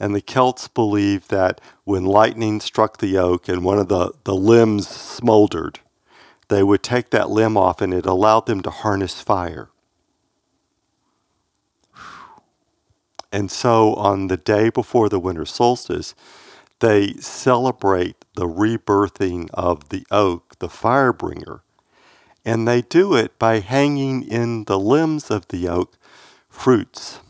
And 0.00 0.14
the 0.14 0.20
Celts 0.20 0.68
believed 0.68 1.30
that 1.30 1.60
when 1.84 2.04
lightning 2.04 2.60
struck 2.60 2.98
the 2.98 3.16
oak 3.16 3.48
and 3.48 3.64
one 3.64 3.78
of 3.78 3.88
the, 3.88 4.12
the 4.24 4.34
limbs 4.34 4.88
smoldered, 4.88 5.80
they 6.48 6.62
would 6.62 6.82
take 6.82 7.10
that 7.10 7.30
limb 7.30 7.56
off 7.56 7.80
and 7.80 7.94
it 7.94 8.06
allowed 8.06 8.46
them 8.46 8.62
to 8.62 8.70
harness 8.70 9.20
fire. 9.20 9.70
And 13.32 13.50
so 13.50 13.94
on 13.94 14.28
the 14.28 14.36
day 14.36 14.68
before 14.70 15.08
the 15.08 15.18
winter 15.18 15.44
solstice, 15.44 16.14
they 16.80 17.14
celebrate 17.14 18.24
the 18.36 18.46
rebirthing 18.46 19.48
of 19.54 19.88
the 19.88 20.06
oak, 20.10 20.58
the 20.58 20.68
fire 20.68 21.12
bringer. 21.12 21.62
And 22.44 22.68
they 22.68 22.82
do 22.82 23.14
it 23.14 23.38
by 23.38 23.60
hanging 23.60 24.22
in 24.22 24.64
the 24.64 24.78
limbs 24.78 25.30
of 25.30 25.48
the 25.48 25.66
oak 25.66 25.96
fruits 26.48 27.20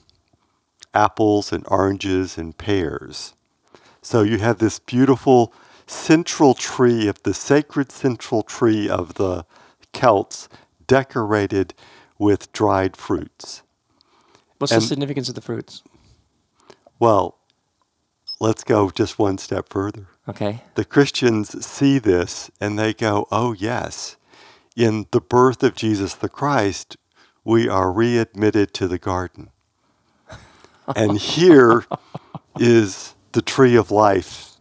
apples 0.94 1.52
and 1.52 1.64
oranges 1.68 2.38
and 2.38 2.56
pears. 2.56 3.34
So 4.02 4.22
you 4.22 4.38
have 4.38 4.58
this 4.58 4.78
beautiful 4.78 5.52
central 5.86 6.54
tree 6.54 7.08
of 7.08 7.22
the 7.22 7.34
sacred 7.34 7.92
central 7.92 8.42
tree 8.42 8.88
of 8.88 9.14
the 9.14 9.44
Celts 9.92 10.48
decorated 10.86 11.74
with 12.18 12.52
dried 12.52 12.96
fruits. 12.96 13.62
What's 14.58 14.72
And- 14.72 14.82
the 14.82 14.86
significance 14.86 15.28
of 15.28 15.34
the 15.34 15.40
fruits? 15.40 15.82
Well, 16.98 17.38
let's 18.40 18.64
go 18.64 18.90
just 18.90 19.18
one 19.18 19.38
step 19.38 19.68
further. 19.68 20.08
Okay. 20.28 20.62
The 20.74 20.84
Christians 20.84 21.64
see 21.66 21.98
this 21.98 22.50
and 22.60 22.78
they 22.78 22.94
go, 22.94 23.26
oh, 23.30 23.52
yes, 23.52 24.16
in 24.76 25.06
the 25.10 25.20
birth 25.20 25.62
of 25.62 25.74
Jesus 25.74 26.14
the 26.14 26.28
Christ, 26.28 26.96
we 27.44 27.68
are 27.68 27.92
readmitted 27.92 28.72
to 28.74 28.88
the 28.88 28.98
garden. 28.98 29.50
And 30.94 31.18
here 31.18 31.84
is 32.58 33.14
the 33.32 33.42
tree 33.42 33.76
of 33.76 33.90
life 33.90 34.52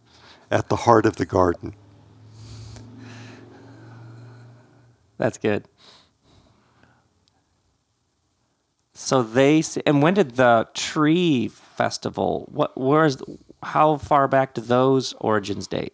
at 0.50 0.68
the 0.68 0.76
heart 0.76 1.06
of 1.06 1.16
the 1.16 1.26
garden. 1.26 1.74
That's 5.16 5.38
good. 5.38 5.66
So 8.94 9.22
they 9.22 9.62
and 9.86 10.02
when 10.02 10.14
did 10.14 10.36
the 10.36 10.68
tree 10.74 11.48
festival? 11.48 12.48
What 12.50 12.78
where's 12.80 13.18
how 13.62 13.96
far 13.96 14.28
back 14.28 14.54
do 14.54 14.60
those 14.60 15.14
origins 15.14 15.66
date? 15.66 15.93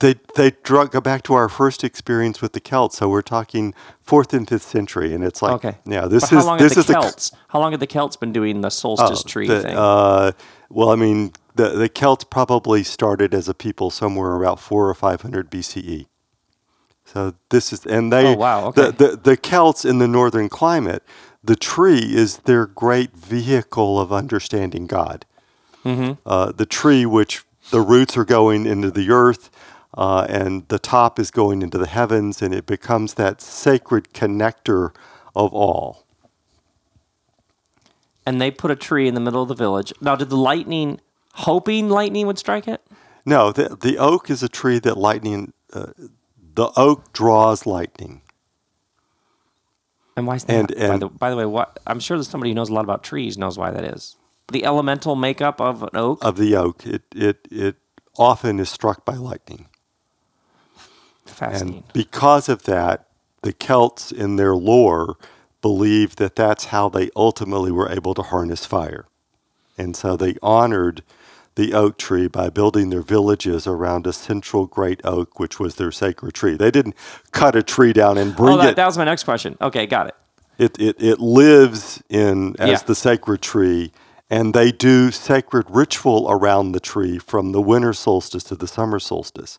They 0.00 0.14
they 0.36 0.52
go 0.52 1.00
back 1.00 1.22
to 1.24 1.34
our 1.34 1.48
first 1.48 1.82
experience 1.82 2.40
with 2.40 2.52
the 2.52 2.60
Celts, 2.60 2.98
so 2.98 3.08
we're 3.08 3.20
talking 3.22 3.74
fourth 4.00 4.32
and 4.32 4.48
fifth 4.48 4.62
century, 4.62 5.12
and 5.12 5.24
it's 5.24 5.42
like 5.42 5.54
Okay. 5.54 5.78
yeah, 5.84 6.06
this 6.06 6.32
is 6.32 6.44
long 6.46 6.58
this 6.58 6.76
is 6.76 6.86
the 6.86 6.92
Celts? 6.92 7.32
how 7.48 7.58
long 7.58 7.72
have 7.72 7.80
the 7.80 7.86
Celts 7.86 8.16
been 8.16 8.32
doing 8.32 8.60
the 8.60 8.70
solstice 8.70 9.22
Oh, 9.24 9.28
tree 9.28 9.48
the, 9.48 9.60
thing? 9.60 9.76
Uh, 9.76 10.32
well, 10.70 10.90
I 10.90 10.94
mean, 10.96 11.32
the 11.56 11.70
the 11.70 11.88
Celts 11.88 12.22
probably 12.22 12.84
started 12.84 13.34
as 13.34 13.48
a 13.48 13.54
people 13.54 13.90
somewhere 13.90 14.36
about 14.36 14.60
four 14.60 14.88
or 14.88 14.94
five 14.94 15.22
hundred 15.22 15.50
BCE. 15.50 16.06
So 17.04 17.34
this 17.48 17.72
is, 17.72 17.86
and 17.86 18.12
they, 18.12 18.34
Oh, 18.34 18.36
wow, 18.36 18.66
okay. 18.66 18.90
the, 18.90 18.92
the 18.92 19.16
the 19.16 19.36
Celts 19.36 19.84
in 19.84 19.98
the 19.98 20.06
northern 20.08 20.48
climate, 20.48 21.02
the 21.42 21.56
tree 21.56 22.14
is 22.14 22.38
their 22.38 22.66
great 22.66 23.16
vehicle 23.16 23.98
of 23.98 24.12
understanding 24.12 24.86
God. 24.86 25.24
mm-hmm. 25.84 26.12
Uh, 26.24 26.52
the 26.52 26.66
tree, 26.66 27.04
which 27.06 27.44
the 27.70 27.80
roots 27.80 28.16
are 28.16 28.24
going 28.24 28.66
into 28.66 28.90
the 28.90 29.10
earth, 29.10 29.50
uh, 29.98 30.24
and 30.28 30.66
the 30.68 30.78
top 30.78 31.18
is 31.18 31.30
going 31.30 31.60
into 31.60 31.76
the 31.76 31.88
heavens, 31.88 32.40
and 32.40 32.54
it 32.54 32.64
becomes 32.66 33.14
that 33.14 33.42
sacred 33.42 34.14
connector 34.14 34.94
of 35.34 35.52
all. 35.52 36.06
And 38.24 38.40
they 38.40 38.50
put 38.50 38.70
a 38.70 38.76
tree 38.76 39.08
in 39.08 39.14
the 39.14 39.20
middle 39.20 39.42
of 39.42 39.48
the 39.48 39.54
village. 39.54 39.92
Now, 40.00 40.14
did 40.14 40.30
the 40.30 40.36
lightning, 40.36 41.00
hoping 41.34 41.88
lightning 41.88 42.26
would 42.28 42.38
strike 42.38 42.68
it? 42.68 42.80
No, 43.26 43.52
the 43.52 43.76
the 43.80 43.98
oak 43.98 44.30
is 44.30 44.42
a 44.42 44.48
tree 44.48 44.78
that 44.78 44.96
lightning. 44.96 45.52
Uh, 45.72 45.92
the 46.54 46.70
oak 46.76 47.12
draws 47.12 47.66
lightning. 47.66 48.22
And 50.16 50.26
why 50.26 50.36
is 50.36 50.44
that? 50.44 50.52
And- 50.54 50.68
by, 50.68 50.74
and- 50.84 51.02
the, 51.02 51.08
by 51.08 51.30
the 51.30 51.36
way, 51.36 51.44
what 51.46 51.78
I'm 51.86 52.00
sure 52.00 52.16
that 52.18 52.24
somebody 52.24 52.50
who 52.50 52.54
knows 52.54 52.70
a 52.70 52.74
lot 52.74 52.84
about 52.84 53.02
trees 53.02 53.36
knows 53.36 53.58
why 53.58 53.70
that 53.70 53.84
is. 53.84 54.16
The 54.52 54.64
elemental 54.64 55.14
makeup 55.16 55.60
of 55.60 55.82
an 55.82 55.90
oak. 55.94 56.24
Of 56.24 56.36
the 56.36 56.56
oak, 56.56 56.86
it 56.86 57.02
it 57.14 57.46
it 57.50 57.76
often 58.16 58.58
is 58.60 58.68
struck 58.70 59.04
by 59.04 59.14
lightning, 59.14 59.68
Fascinating. 61.28 61.84
and 61.84 61.92
because 61.92 62.48
of 62.48 62.64
that, 62.64 63.06
the 63.42 63.52
Celts 63.52 64.12
in 64.12 64.36
their 64.36 64.56
lore 64.56 65.16
believed 65.62 66.18
that 66.18 66.36
that's 66.36 66.66
how 66.66 66.88
they 66.88 67.10
ultimately 67.16 67.72
were 67.72 67.90
able 67.90 68.14
to 68.14 68.22
harness 68.22 68.66
fire, 68.66 69.06
and 69.78 69.96
so 69.96 70.16
they 70.16 70.36
honored 70.42 71.02
the 71.56 71.74
oak 71.74 71.98
tree 71.98 72.28
by 72.28 72.48
building 72.50 72.90
their 72.90 73.02
villages 73.02 73.66
around 73.66 74.06
a 74.06 74.12
central 74.12 74.66
great 74.66 75.00
oak, 75.04 75.40
which 75.40 75.58
was 75.60 75.76
their 75.76 75.90
sacred 75.92 76.34
tree. 76.34 76.56
They 76.56 76.70
didn't 76.70 76.94
cut 77.32 77.56
a 77.56 77.62
tree 77.64 77.92
down 77.92 78.16
and 78.18 78.34
bring 78.36 78.54
oh, 78.54 78.58
that, 78.58 78.70
it 78.70 78.76
that 78.76 78.86
was 78.86 78.96
my 78.98 79.04
next 79.04 79.24
question. 79.24 79.56
Okay, 79.60 79.86
got 79.86 80.08
it. 80.08 80.14
It, 80.58 80.80
it, 80.80 80.96
it 81.02 81.20
lives 81.20 82.02
in 82.08 82.56
as 82.60 82.68
Yeah. 82.70 82.78
the 82.86 82.94
sacred 82.94 83.42
tree, 83.42 83.92
and 84.30 84.54
they 84.54 84.72
do 84.72 85.10
sacred 85.10 85.66
ritual 85.68 86.28
around 86.30 86.72
the 86.72 86.80
tree 86.80 87.18
from 87.18 87.52
the 87.52 87.60
winter 87.60 87.92
solstice 87.92 88.44
to 88.44 88.56
the 88.56 88.68
summer 88.68 89.00
solstice. 89.00 89.58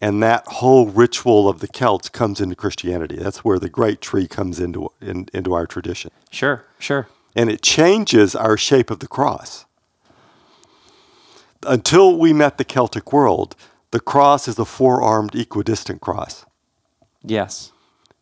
And 0.00 0.22
that 0.22 0.46
whole 0.46 0.86
ritual 0.86 1.48
of 1.48 1.58
the 1.58 1.66
Celts 1.66 2.08
comes 2.08 2.40
into 2.40 2.54
Christianity. 2.54 3.16
That's 3.16 3.44
where 3.44 3.58
the 3.58 3.68
great 3.68 4.00
tree 4.00 4.28
comes 4.28 4.60
into, 4.60 4.92
in, 5.00 5.28
into 5.34 5.54
our 5.54 5.66
tradition. 5.66 6.12
Sure, 6.30 6.64
sure. 6.78 7.08
And 7.34 7.50
it 7.50 7.62
changes 7.62 8.36
our 8.36 8.56
shape 8.56 8.90
of 8.90 9.00
the 9.00 9.08
cross. 9.08 9.66
Until 11.66 12.16
we 12.16 12.32
met 12.32 12.58
the 12.58 12.64
Celtic 12.64 13.12
world, 13.12 13.56
the 13.90 13.98
cross 14.00 14.46
is 14.46 14.58
a 14.58 14.64
four 14.64 15.02
armed 15.02 15.34
equidistant 15.34 16.00
cross. 16.00 16.44
Yes. 17.24 17.72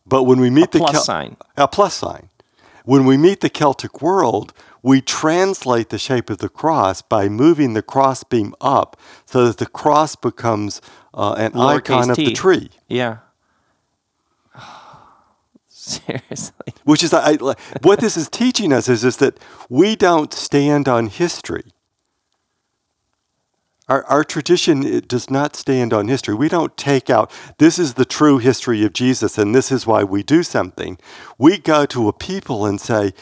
But 0.05 0.23
when 0.23 0.39
we 0.39 0.49
meet 0.49 0.71
the 0.71 0.79
plus 0.79 0.93
Cel- 0.93 1.03
sign. 1.03 1.37
a 1.55 1.67
plus 1.67 1.93
sign. 1.93 2.29
When 2.85 3.05
we 3.05 3.17
meet 3.17 3.41
the 3.41 3.49
Celtic 3.49 4.01
world, 4.01 4.53
we 4.83 5.01
translate 5.01 5.89
the 5.89 5.97
shape 5.97 6.29
of 6.29 6.37
the 6.39 6.49
cross 6.49 7.01
by 7.01 7.29
moving 7.29 7.73
the 7.73 7.81
cross 7.81 8.23
beam 8.23 8.53
up 8.61 8.99
so 9.25 9.47
that 9.47 9.57
the 9.57 9.65
cross 9.65 10.15
becomes 10.15 10.81
uh, 11.13 11.33
an 11.37 11.51
Lowercase 11.53 11.77
icon 11.77 12.09
of 12.11 12.15
t. 12.15 12.25
the 12.25 12.33
tree. 12.33 12.69
Yeah. 12.87 13.17
Seriously. 15.67 16.73
Which 16.83 17.03
is 17.03 17.13
I, 17.13 17.31
I- 17.41 17.55
what 17.81 17.99
this 17.99 18.17
is 18.17 18.29
teaching 18.29 18.71
us 18.73 18.87
is, 18.89 19.03
is 19.03 19.17
that 19.17 19.39
we 19.69 19.95
don't 19.95 20.33
stand 20.33 20.87
on 20.87 21.07
history. 21.07 21.63
Our, 23.89 24.03
our 24.05 24.23
tradition 24.25 24.85
it 24.85 25.07
does 25.07 25.29
not 25.29 25.55
stand 25.55 25.93
on 25.93 26.09
history. 26.09 26.35
We 26.35 26.49
don't 26.49 26.75
take 26.75 27.09
out, 27.09 27.31
this 27.57 27.79
is 27.79 27.93
the 27.93 28.03
true 28.03 28.37
history 28.37 28.83
of 28.83 28.91
Jesus 28.91 29.37
and 29.37 29.55
this 29.55 29.71
is 29.71 29.87
why 29.87 30.03
we 30.03 30.23
do 30.23 30.43
something. 30.43 30.97
We 31.37 31.57
go 31.57 31.85
to 31.85 32.09
a 32.09 32.13
people 32.13 32.65
and 32.65 32.81
say, 32.81 33.13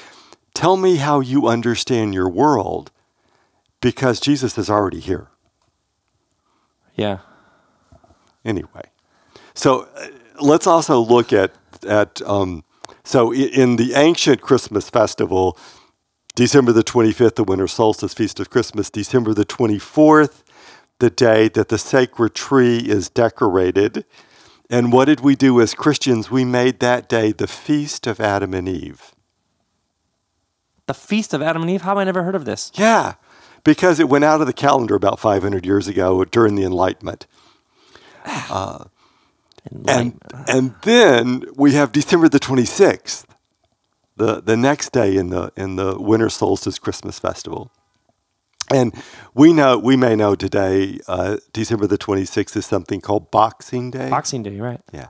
Tell 0.55 0.77
me 0.77 0.95
how 0.95 1.19
you 1.19 1.47
understand 1.47 2.15
your 2.15 2.29
world 2.29 2.91
because 3.81 4.19
Jesus 4.19 4.57
is 4.57 4.71
already 4.71 5.01
here. 5.01 5.27
Yeah. 6.95 7.19
anyway. 8.45 8.83
So 9.53 9.87
uh, 9.95 10.07
let's 10.41 10.67
also 10.67 10.99
look 10.99 11.33
at 11.33 11.53
at 11.87 12.21
um, 12.23 12.63
so 13.03 13.33
in 13.33 13.75
the 13.75 13.93
ancient 13.95 14.41
Christmas 14.41 14.89
festival, 14.89 15.57
December 16.35 16.71
the 16.71 16.83
twenty 16.83 17.11
fifth, 17.11 17.35
the 17.35 17.43
winter 17.43 17.67
solstice 17.67 18.13
feast 18.13 18.39
of 18.39 18.49
Christmas, 18.49 18.89
December 18.89 19.33
the 19.33 19.45
twenty 19.45 19.79
fourth, 19.79 20.43
the 20.99 21.09
day 21.09 21.49
that 21.49 21.69
the 21.69 21.77
sacred 21.77 22.35
tree 22.35 22.77
is 22.77 23.09
decorated. 23.09 24.05
And 24.69 24.93
what 24.93 25.05
did 25.05 25.21
we 25.21 25.35
do 25.35 25.61
as 25.61 25.73
Christians? 25.73 26.31
We 26.31 26.45
made 26.45 26.79
that 26.81 27.09
day 27.09 27.31
the 27.31 27.47
feast 27.47 28.07
of 28.07 28.19
Adam 28.19 28.53
and 28.53 28.69
Eve. 28.69 29.14
The 30.88 30.93
Feast 30.93 31.34
of 31.34 31.41
Adam 31.41 31.62
and 31.63 31.71
Eve? 31.71 31.82
How 31.82 31.89
have 31.91 31.98
I 31.98 32.04
never 32.04 32.24
heard 32.24 32.36
of 32.36 32.45
this? 32.45 32.71
Yeah, 32.76 33.15
because 33.63 34.00
it 34.00 34.10
went 34.10 34.24
out 34.24 34.41
of 34.41 34.48
the 34.48 34.54
calendar 34.54 34.95
about 34.95 35.19
500 35.19 35.65
years 35.65 35.88
ago 35.88 36.24
during 36.26 36.56
the 36.56 36.63
Enlightenment. 36.63 37.28
And, 39.71 39.80
Enlightenment. 39.89 40.50
and 40.50 40.76
then 40.84 41.43
we 41.56 41.74
have 41.74 41.91
December 41.91 42.30
the 42.30 42.39
26th, 42.39 43.26
the, 44.15 44.41
the 44.41 44.56
next 44.58 44.91
day 44.91 45.15
in 45.15 45.30
the, 45.30 45.52
in 45.58 45.76
the 45.76 46.00
winter 46.00 46.30
solstice 46.30 46.78
Christmas 46.80 47.19
festival. 47.19 47.71
And 48.71 48.95
we 49.36 49.54
know 49.54 49.78
we 49.78 49.95
may 49.95 50.15
know 50.15 50.34
today 50.34 51.00
uh, 51.08 51.38
December 51.54 51.86
the 51.86 52.00
26th 52.00 52.56
is 52.58 52.65
something 52.65 53.00
called 53.00 53.30
Boxing 53.30 53.91
Day. 53.91 54.10
Boxing 54.10 54.41
Day, 54.41 54.60
right? 54.60 54.82
Yeah. 54.91 55.08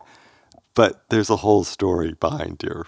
But 0.74 1.06
there's 1.10 1.30
a 1.30 1.38
whole 1.38 1.64
story 1.64 2.16
behind 2.20 2.62
here. 2.62 2.86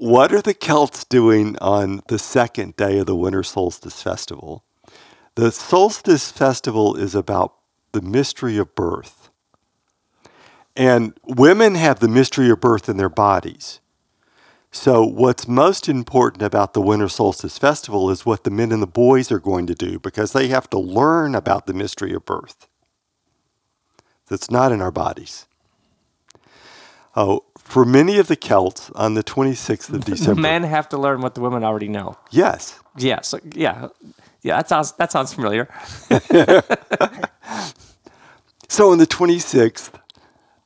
What 0.00 0.32
are 0.32 0.40
the 0.40 0.54
Celts 0.54 1.04
doing 1.04 1.58
on 1.58 2.00
the 2.08 2.18
second 2.18 2.74
day 2.76 3.00
of 3.00 3.04
the 3.04 3.14
winter 3.14 3.42
solstice 3.42 4.02
festival? 4.02 4.64
The 5.34 5.52
solstice 5.52 6.32
festival 6.32 6.96
is 6.96 7.14
about 7.14 7.56
the 7.92 8.00
mystery 8.00 8.56
of 8.56 8.74
birth. 8.74 9.28
And 10.74 11.12
women 11.26 11.74
have 11.74 12.00
the 12.00 12.08
mystery 12.08 12.48
of 12.48 12.62
birth 12.62 12.88
in 12.88 12.96
their 12.96 13.10
bodies. 13.10 13.80
So, 14.72 15.04
what's 15.04 15.46
most 15.46 15.86
important 15.86 16.42
about 16.42 16.72
the 16.72 16.80
Winter 16.80 17.10
Solstice 17.10 17.58
Festival 17.58 18.08
is 18.08 18.24
what 18.24 18.44
the 18.44 18.50
men 18.50 18.72
and 18.72 18.80
the 18.80 18.86
boys 18.86 19.30
are 19.30 19.38
going 19.38 19.66
to 19.66 19.74
do 19.74 19.98
because 19.98 20.32
they 20.32 20.48
have 20.48 20.70
to 20.70 20.78
learn 20.78 21.34
about 21.34 21.66
the 21.66 21.74
mystery 21.74 22.14
of 22.14 22.24
birth. 22.24 22.68
That's 24.28 24.50
not 24.50 24.72
in 24.72 24.80
our 24.80 24.92
bodies. 24.92 25.46
Oh, 27.14 27.44
for 27.70 27.84
many 27.84 28.18
of 28.18 28.26
the 28.26 28.36
Celts, 28.36 28.90
on 28.94 29.14
the 29.14 29.24
26th 29.24 29.92
of 29.94 30.04
December. 30.12 30.40
men 30.40 30.62
have 30.64 30.88
to 30.90 30.98
learn 30.98 31.20
what 31.22 31.34
the 31.34 31.40
women 31.40 31.64
already 31.64 31.88
know. 31.88 32.18
Yes. 32.30 32.78
Yeah. 32.98 33.22
So 33.22 33.38
yeah, 33.54 33.88
yeah. 34.42 34.56
That 34.56 34.68
sounds 34.68 34.92
that 34.92 35.12
sounds 35.12 35.32
familiar. 35.32 35.68
So 38.70 38.92
on 38.92 38.98
the 38.98 39.06
26th, 39.06 39.90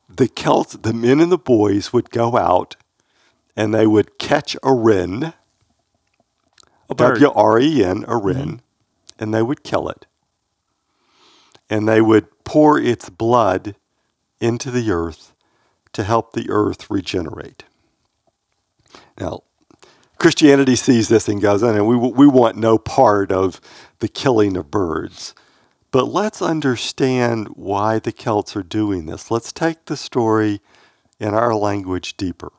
the 0.07 0.27
Celts, 0.27 0.73
the 0.73 0.93
men 0.93 1.19
and 1.19 1.31
the 1.31 1.39
boys 1.39 1.91
would 1.91 2.11
go 2.11 2.37
out 2.37 2.75
and 3.55 3.73
they 3.73 3.87
would 3.87 4.19
catch 4.19 4.55
a 4.61 4.71
wren, 4.71 5.33
A. 6.87 6.93
W 6.93 7.31
R 7.31 7.59
E 7.59 7.83
N, 7.83 8.05
a 8.07 8.15
wren, 8.15 8.37
mm-hmm. 8.37 8.57
and 9.17 9.33
they 9.33 9.41
would 9.41 9.63
kill 9.63 9.89
it. 9.89 10.05
And 11.67 11.89
they 11.89 11.99
would 11.99 12.27
pour 12.43 12.79
its 12.79 13.09
blood 13.09 13.75
into 14.39 14.69
the 14.69 14.91
earth 14.91 15.33
to 15.95 16.03
help 16.03 16.33
the 16.33 16.49
earth 16.49 16.89
regenerate. 16.91 17.63
Now, 19.19 19.43
Christianity 20.17 20.75
sees 20.75 21.07
this 21.09 21.27
and 21.27 21.41
goes, 21.41 21.63
and 21.63 21.87
we, 21.87 21.95
we 21.95 22.27
want 22.27 22.57
no 22.57 22.77
part 22.77 23.31
of 23.31 23.59
the 23.99 24.07
killing 24.07 24.55
of 24.57 24.71
birds. 24.71 25.33
But 25.91 26.05
let's 26.05 26.41
understand 26.41 27.49
why 27.55 27.99
the 27.99 28.11
Celts 28.11 28.55
are 28.55 28.63
doing 28.63 29.05
this. 29.05 29.31
Let's 29.31 29.53
take 29.53 29.85
the 29.85 29.95
story 29.97 30.61
in 31.19 31.33
our 31.33 31.55
language 31.55 32.17
deeper. 32.17 32.51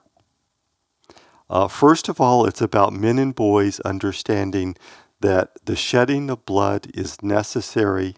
Uh, 1.48 1.68
first 1.68 2.08
of 2.08 2.20
all, 2.20 2.46
it's 2.46 2.62
about 2.62 2.92
men 2.92 3.18
and 3.18 3.34
boys 3.34 3.80
understanding 3.80 4.76
that 5.20 5.64
the 5.64 5.76
shedding 5.76 6.30
of 6.30 6.46
blood 6.46 6.90
is 6.94 7.22
necessary 7.22 8.16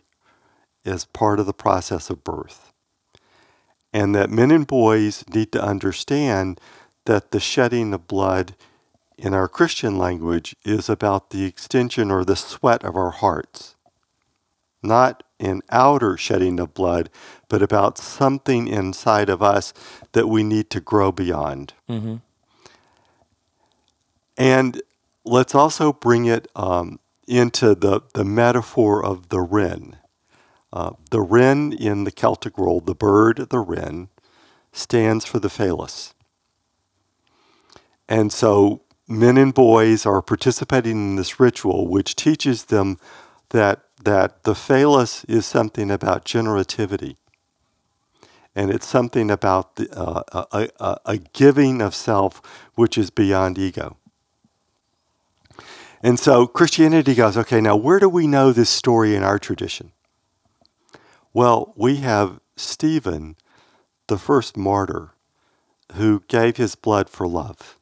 as 0.85 1.05
part 1.05 1.41
of 1.41 1.47
the 1.47 1.53
process 1.53 2.09
of 2.09 2.23
birth. 2.23 2.68
And 3.93 4.15
that 4.15 4.31
men 4.31 4.51
and 4.51 4.67
boys 4.67 5.25
need 5.33 5.53
to 5.53 5.63
understand 5.63 6.61
that 7.07 7.31
the 7.31 7.41
shedding 7.41 7.95
of 7.95 8.07
blood 8.07 8.55
in 9.17 9.35
our 9.35 9.49
Christian 9.49 9.99
language 9.99 10.55
is 10.65 10.89
about 10.89 11.31
the 11.31 11.45
extension 11.45 12.11
or 12.11 12.25
the 12.25 12.37
sweat 12.37 12.85
of 12.85 12.97
our 12.97 13.11
hearts. 13.11 13.75
Not 14.83 15.23
an 15.41 15.63
outer 15.71 16.17
shedding 16.17 16.61
of 16.61 16.75
blood, 16.75 17.11
but 17.49 17.63
about 17.63 17.99
something 17.99 18.69
inside 18.69 19.29
of 19.29 19.43
us 19.43 19.73
that 20.13 20.29
we 20.29 20.43
need 20.43 20.71
to 20.71 20.81
grow 20.81 21.11
beyond. 21.11 21.73
Mm-hmm. 21.89 22.17
And 24.37 24.83
let's 25.25 25.55
also 25.55 25.93
bring 25.93 26.27
it 26.27 26.49
um, 26.55 27.01
into 27.27 27.75
the, 27.75 28.03
the 28.15 28.25
metaphor 28.25 29.05
of 29.05 29.31
the 29.31 29.41
wren. 29.41 29.97
Uh, 30.73 30.93
the 31.11 31.21
wren 31.21 31.73
in 31.73 32.05
the 32.05 32.11
Celtic 32.11 32.59
world, 32.59 32.87
the 32.87 32.95
bird, 32.95 33.49
the 33.51 33.61
wren, 33.61 34.09
stands 34.73 35.25
for 35.25 35.39
the 35.39 35.49
phallus. 35.49 36.15
And 38.09 38.33
so 38.33 38.83
men 39.07 39.39
and 39.39 39.55
boys 39.55 40.05
are 40.05 40.23
participating 40.23 40.93
in 40.93 41.17
this 41.17 41.41
ritual, 41.41 41.89
which 41.89 42.17
teaches 42.17 42.67
them 42.67 42.99
that, 43.51 43.81
that 44.05 44.45
the 44.45 44.55
phallus 44.55 45.25
is 45.25 45.47
something 45.47 45.91
about 45.91 46.25
generativity. 46.25 47.17
And 48.55 48.71
it's 48.71 48.87
something 48.87 49.31
about 49.31 49.77
the, 49.77 49.91
uh, 49.97 50.45
a, 50.53 50.69
a, 50.81 50.99
a 51.05 51.17
giving 51.17 51.81
of 51.81 51.95
self 51.95 52.43
which 52.75 52.99
is 52.99 53.11
beyond 53.11 53.59
ego. 53.59 53.97
And 56.03 56.19
so 56.19 56.47
Christianity 56.47 57.15
goes, 57.15 57.37
okay, 57.37 57.61
now 57.61 57.77
where 57.77 57.99
do 57.99 58.09
we 58.09 58.27
know 58.27 58.53
this 58.53 58.71
story 58.71 59.15
in 59.15 59.23
our 59.23 59.39
tradition? 59.39 59.93
Well, 61.33 61.73
we 61.77 61.97
have 61.97 62.41
Stephen, 62.57 63.37
the 64.07 64.19
first 64.19 64.57
martyr, 64.57 65.13
who 65.95 66.23
gave 66.29 66.57
his 66.57 66.75
blood 66.75 67.09
for 67.09 67.27
love. 67.27 67.79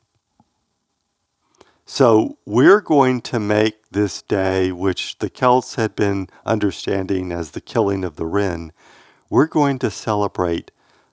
So 1.85 2.39
we're 2.45 2.81
going 2.81 3.21
to 3.23 3.39
make 3.39 3.91
this 3.91 4.21
day, 4.21 4.73
which 4.73 5.19
the 5.19 5.31
Celts 5.31 5.77
had 5.77 5.95
been 5.95 6.29
understanding 6.45 7.31
as 7.31 7.53
the 7.53 7.61
killing 7.61 8.03
of 8.03 8.17
the 8.17 8.27
wren, 8.27 8.73
we're 9.31 9.47
going 9.47 9.79
to 9.79 9.91
celebrate 9.91 10.73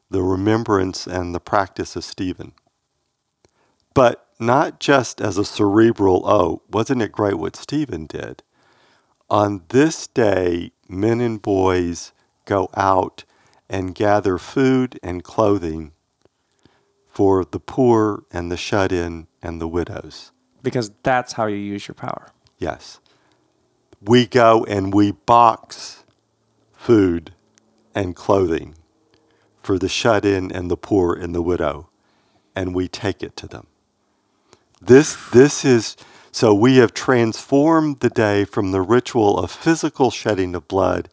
the 0.10 0.24
remembrance 0.24 1.06
and 1.06 1.34
the 1.34 1.40
practice 1.40 1.96
of 1.96 2.04
Stephen. 2.04 2.54
But 3.94 4.28
not 4.40 4.80
just 4.80 5.22
as 5.22 5.38
a 5.38 5.46
cerebral, 5.46 6.24
oh, 6.26 6.64
wasn't 6.70 7.04
it 7.04 7.12
great 7.12 7.36
what 7.36 7.56
Stephen 7.56 8.08
did? 8.08 8.42
On 9.30 9.64
this 9.70 10.08
day, 10.08 10.72
men 10.90 11.22
and 11.22 11.42
boys 11.42 12.12
go 12.46 12.70
out 12.76 13.24
and 13.70 13.96
gather 13.96 14.38
food 14.38 15.00
and 15.02 15.24
clothing 15.24 15.94
for 17.08 17.46
the 17.46 17.60
poor 17.60 18.24
and 18.32 18.52
the 18.52 18.58
shut 18.58 18.92
in 18.92 19.28
and 19.42 19.62
the 19.62 19.68
widows 19.68 20.32
because 20.64 20.92
that's 21.04 21.34
how 21.34 21.46
you 21.46 21.58
use 21.58 21.88
your 21.88 21.96
power. 21.96 22.32
Yes. 22.58 23.00
We 24.02 24.26
go 24.26 24.66
and 24.66 24.94
we 24.94 25.12
box 25.12 26.04
food 26.72 27.34
and 27.94 28.16
clothing 28.16 28.76
for 29.62 29.78
the 29.78 29.90
shut 29.90 30.26
in 30.26 30.52
and 30.52 30.72
the 30.72 30.78
poor 30.78 31.14
and 31.14 31.36
the 31.36 31.42
widow, 31.42 31.90
and 32.56 32.74
we 32.74 32.88
take 32.88 33.22
it 33.22 33.36
to 33.38 33.48
them. 33.48 33.68
This, 34.82 35.16
this 35.32 35.64
is 35.64 35.96
so 36.32 36.54
we 36.54 36.78
have 36.78 36.94
transformed 36.94 38.00
the 38.00 38.10
day 38.10 38.44
from 38.44 38.72
the 38.72 38.82
ritual 38.82 39.38
of 39.38 39.52
physical 39.52 40.10
shedding 40.10 40.56
of 40.56 40.68
blood, 40.68 41.10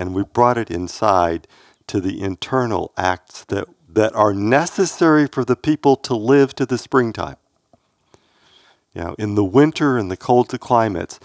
and 0.00 0.14
we 0.14 0.24
brought 0.24 0.56
it 0.56 0.70
inside 0.70 1.46
to 1.86 2.00
the 2.00 2.22
internal 2.22 2.90
acts 2.96 3.44
that, 3.44 3.68
that 3.86 4.14
are 4.14 4.32
necessary 4.32 5.26
for 5.26 5.44
the 5.44 5.54
people 5.54 5.94
to 5.94 6.14
live 6.14 6.54
to 6.54 6.64
the 6.64 6.78
springtime. 6.78 7.36
You 8.94 9.02
know, 9.02 9.14
in 9.18 9.34
the 9.34 9.44
winter 9.44 9.98
and 9.98 10.10
the 10.10 10.16
cold 10.16 10.48
climates, 10.58 11.20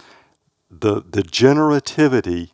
the 0.70 1.02
the 1.02 1.22
generativity. 1.22 2.50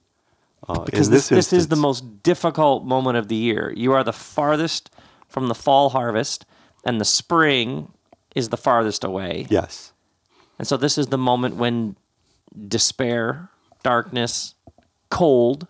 Uh, 0.68 0.84
because 0.84 1.10
this, 1.10 1.28
this, 1.28 1.50
this 1.50 1.52
is 1.52 1.68
the 1.68 1.76
most 1.76 2.22
difficult 2.22 2.84
moment 2.84 3.18
of 3.18 3.26
the 3.28 3.34
year. 3.34 3.74
You 3.76 3.92
are 3.92 4.04
the 4.04 4.12
farthest 4.12 4.90
from 5.28 5.48
the 5.48 5.54
fall 5.54 5.90
harvest, 5.90 6.46
and 6.84 7.00
the 7.00 7.04
spring 7.04 7.92
is 8.36 8.48
the 8.48 8.56
farthest 8.56 9.02
away. 9.02 9.46
Yes. 9.50 9.92
And 10.58 10.68
so 10.68 10.76
this 10.76 10.96
is 10.96 11.08
the 11.08 11.18
moment 11.18 11.56
when 11.56 11.96
despair, 12.68 13.50
darkness, 13.82 14.54
cold, 15.10 15.66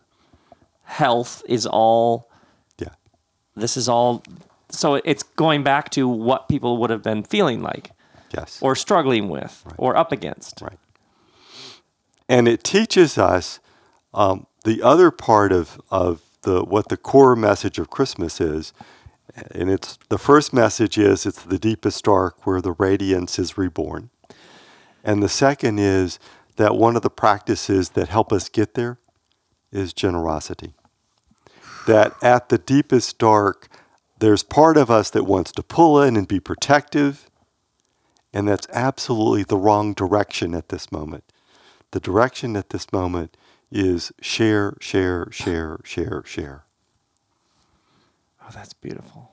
health 0.92 1.42
is 1.48 1.66
all. 1.66 2.30
Yeah. 2.78 2.90
This 3.56 3.76
is 3.76 3.88
all. 3.88 4.22
So 4.70 4.94
it's 5.04 5.22
going 5.22 5.62
back 5.62 5.90
to 5.90 6.06
what 6.06 6.48
people 6.48 6.76
would 6.78 6.90
have 6.90 7.02
been 7.02 7.24
feeling 7.24 7.62
like. 7.62 7.90
Yes. 8.34 8.58
Or 8.62 8.74
struggling 8.74 9.28
with, 9.28 9.62
right. 9.66 9.74
or 9.78 9.96
up 9.96 10.10
against. 10.10 10.62
Right. 10.62 10.78
And 12.28 12.48
it 12.48 12.64
teaches 12.64 13.18
us 13.18 13.60
um, 14.14 14.46
the 14.64 14.82
other 14.82 15.10
part 15.10 15.52
of, 15.52 15.78
of 15.90 16.22
the 16.42 16.62
what 16.62 16.88
the 16.88 16.96
core 16.96 17.36
message 17.36 17.78
of 17.78 17.90
Christmas 17.90 18.40
is. 18.40 18.72
And 19.50 19.70
it's 19.70 19.98
the 20.08 20.18
first 20.18 20.52
message 20.52 20.98
is 20.98 21.26
it's 21.26 21.42
the 21.42 21.58
deepest 21.58 22.04
dark 22.04 22.46
where 22.46 22.60
the 22.60 22.72
radiance 22.72 23.38
is 23.38 23.58
reborn. 23.58 24.10
And 25.04 25.22
the 25.22 25.28
second 25.28 25.78
is 25.78 26.18
that 26.56 26.76
one 26.76 26.96
of 26.96 27.02
the 27.02 27.10
practices 27.10 27.90
that 27.90 28.08
help 28.08 28.32
us 28.32 28.48
get 28.48 28.74
there 28.74 28.98
is 29.70 29.92
generosity. 29.92 30.74
That 31.86 32.14
at 32.22 32.48
the 32.48 32.58
deepest 32.58 33.18
dark, 33.18 33.68
there's 34.18 34.42
part 34.42 34.76
of 34.76 34.90
us 34.90 35.10
that 35.10 35.24
wants 35.24 35.50
to 35.52 35.62
pull 35.62 36.00
in 36.00 36.16
and 36.16 36.28
be 36.28 36.38
protective, 36.38 37.28
and 38.32 38.46
that's 38.46 38.68
absolutely 38.72 39.42
the 39.42 39.56
wrong 39.56 39.94
direction 39.94 40.54
at 40.54 40.68
this 40.68 40.92
moment. 40.92 41.24
The 41.90 42.00
direction 42.00 42.56
at 42.56 42.70
this 42.70 42.92
moment 42.92 43.36
is 43.70 44.12
share, 44.20 44.76
share, 44.80 45.28
share, 45.30 45.78
share, 45.84 46.22
share. 46.24 46.64
Oh, 48.42 48.50
that's 48.52 48.74
beautiful. 48.74 49.32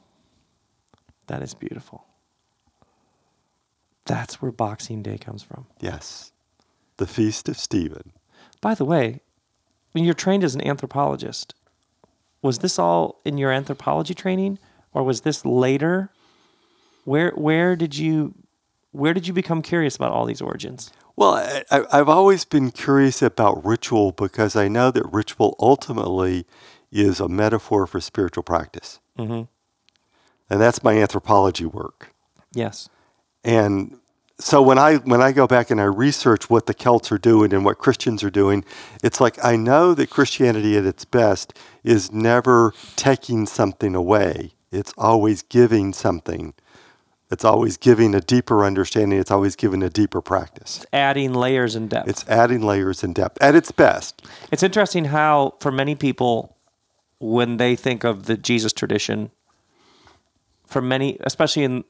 That 1.28 1.42
is 1.42 1.54
beautiful. 1.54 2.06
That's 4.06 4.42
where 4.42 4.52
Boxing 4.52 5.04
Day 5.04 5.20
comes 5.20 5.44
from. 5.44 5.68
Yes. 5.80 6.32
The 6.98 7.06
Feast 7.06 7.48
of 7.48 7.58
Stephen. 7.58 8.12
By 8.60 8.74
the 8.74 8.86
way, 8.86 9.22
when 9.92 10.04
you're 10.04 10.14
trained 10.16 10.44
as 10.44 10.56
an 10.56 10.66
anthropologist, 10.66 11.54
was 12.42 12.60
this 12.60 12.80
all 12.80 13.20
in 13.26 13.38
your 13.38 13.52
anthropology 13.52 14.14
training 14.14 14.60
or 14.94 15.04
was 15.04 15.22
this 15.22 15.46
later? 15.46 16.10
Where 17.06 17.32
where 17.32 17.76
did 17.76 17.98
you 17.98 18.34
where 18.92 19.14
did 19.14 19.28
you 19.28 19.34
become 19.34 19.62
curious 19.62 19.96
about 19.96 20.12
all 20.12 20.26
these 20.26 20.42
origins? 20.42 20.92
Well, 21.16 21.64
I, 21.70 21.98
have 21.98 22.08
always 22.08 22.46
been 22.46 22.72
curious 22.72 23.22
about 23.22 23.66
ritual 23.66 24.14
because 24.14 24.56
I 24.56 24.70
know 24.70 24.90
that 24.90 25.04
ritual 25.12 25.56
ultimately 25.60 26.46
is 26.92 27.20
a 27.20 27.28
metaphor 27.28 27.86
for 27.88 28.00
spiritual 28.00 28.44
practice. 28.44 29.00
Mm-hmm. 29.18 29.44
And 30.50 30.62
that's 30.62 30.82
my 30.82 30.98
anthropology 30.98 31.66
work. 31.66 32.14
Yes. 32.54 32.90
And 33.44 34.00
so 34.40 34.62
when 34.62 34.78
I 34.78 34.96
when 34.98 35.22
I 35.22 35.32
go 35.32 35.48
back 35.48 35.70
and 35.70 35.80
I 35.82 35.86
research 35.86 36.50
what 36.50 36.66
the 36.66 36.74
Celts 36.74 37.12
are 37.12 37.18
doing 37.18 37.54
and 37.54 37.66
what 37.66 37.78
Christians 37.78 38.24
are 38.24 38.30
doing, 38.30 38.64
it's 39.04 39.20
like 39.20 39.44
I 39.44 39.56
know 39.56 39.94
that 39.94 40.10
Christianity 40.10 40.78
at 40.78 40.86
its 40.86 41.06
best 41.06 41.54
is 41.84 42.12
never 42.12 42.74
taking 42.96 43.46
something 43.46 43.96
away. 43.96 44.54
It's 44.72 44.94
always 44.98 45.42
giving 45.42 45.94
something 45.94 46.54
it's 47.32 47.46
always 47.46 47.78
giving 47.78 48.16
a 48.16 48.22
deeper 48.22 48.66
understanding. 48.66 49.20
It's 49.20 49.30
always 49.30 49.56
giving 49.56 49.84
a 49.84 49.90
deeper 49.90 50.22
practice. 50.22 50.78
It's 50.78 50.86
adding 50.92 51.34
layers 51.34 51.76
and 51.76 51.90
depth. 51.90 52.10
It's 52.10 52.28
adding 52.28 52.62
layers 52.64 53.04
and 53.04 53.14
depth 53.14 53.38
at 53.42 53.54
its 53.54 53.72
best. 53.72 54.26
It's 54.52 54.64
interesting 54.64 55.06
how, 55.06 55.56
for 55.60 55.72
many 55.72 55.94
people, 55.94 56.58
when 57.20 57.58
they 57.58 57.76
think 57.76 58.04
of 58.04 58.26
the 58.26 58.36
Jesus 58.36 58.74
tradition, 58.74 59.30
for 60.70 60.82
many, 60.82 61.18
especially 61.22 61.64
in 61.64 61.84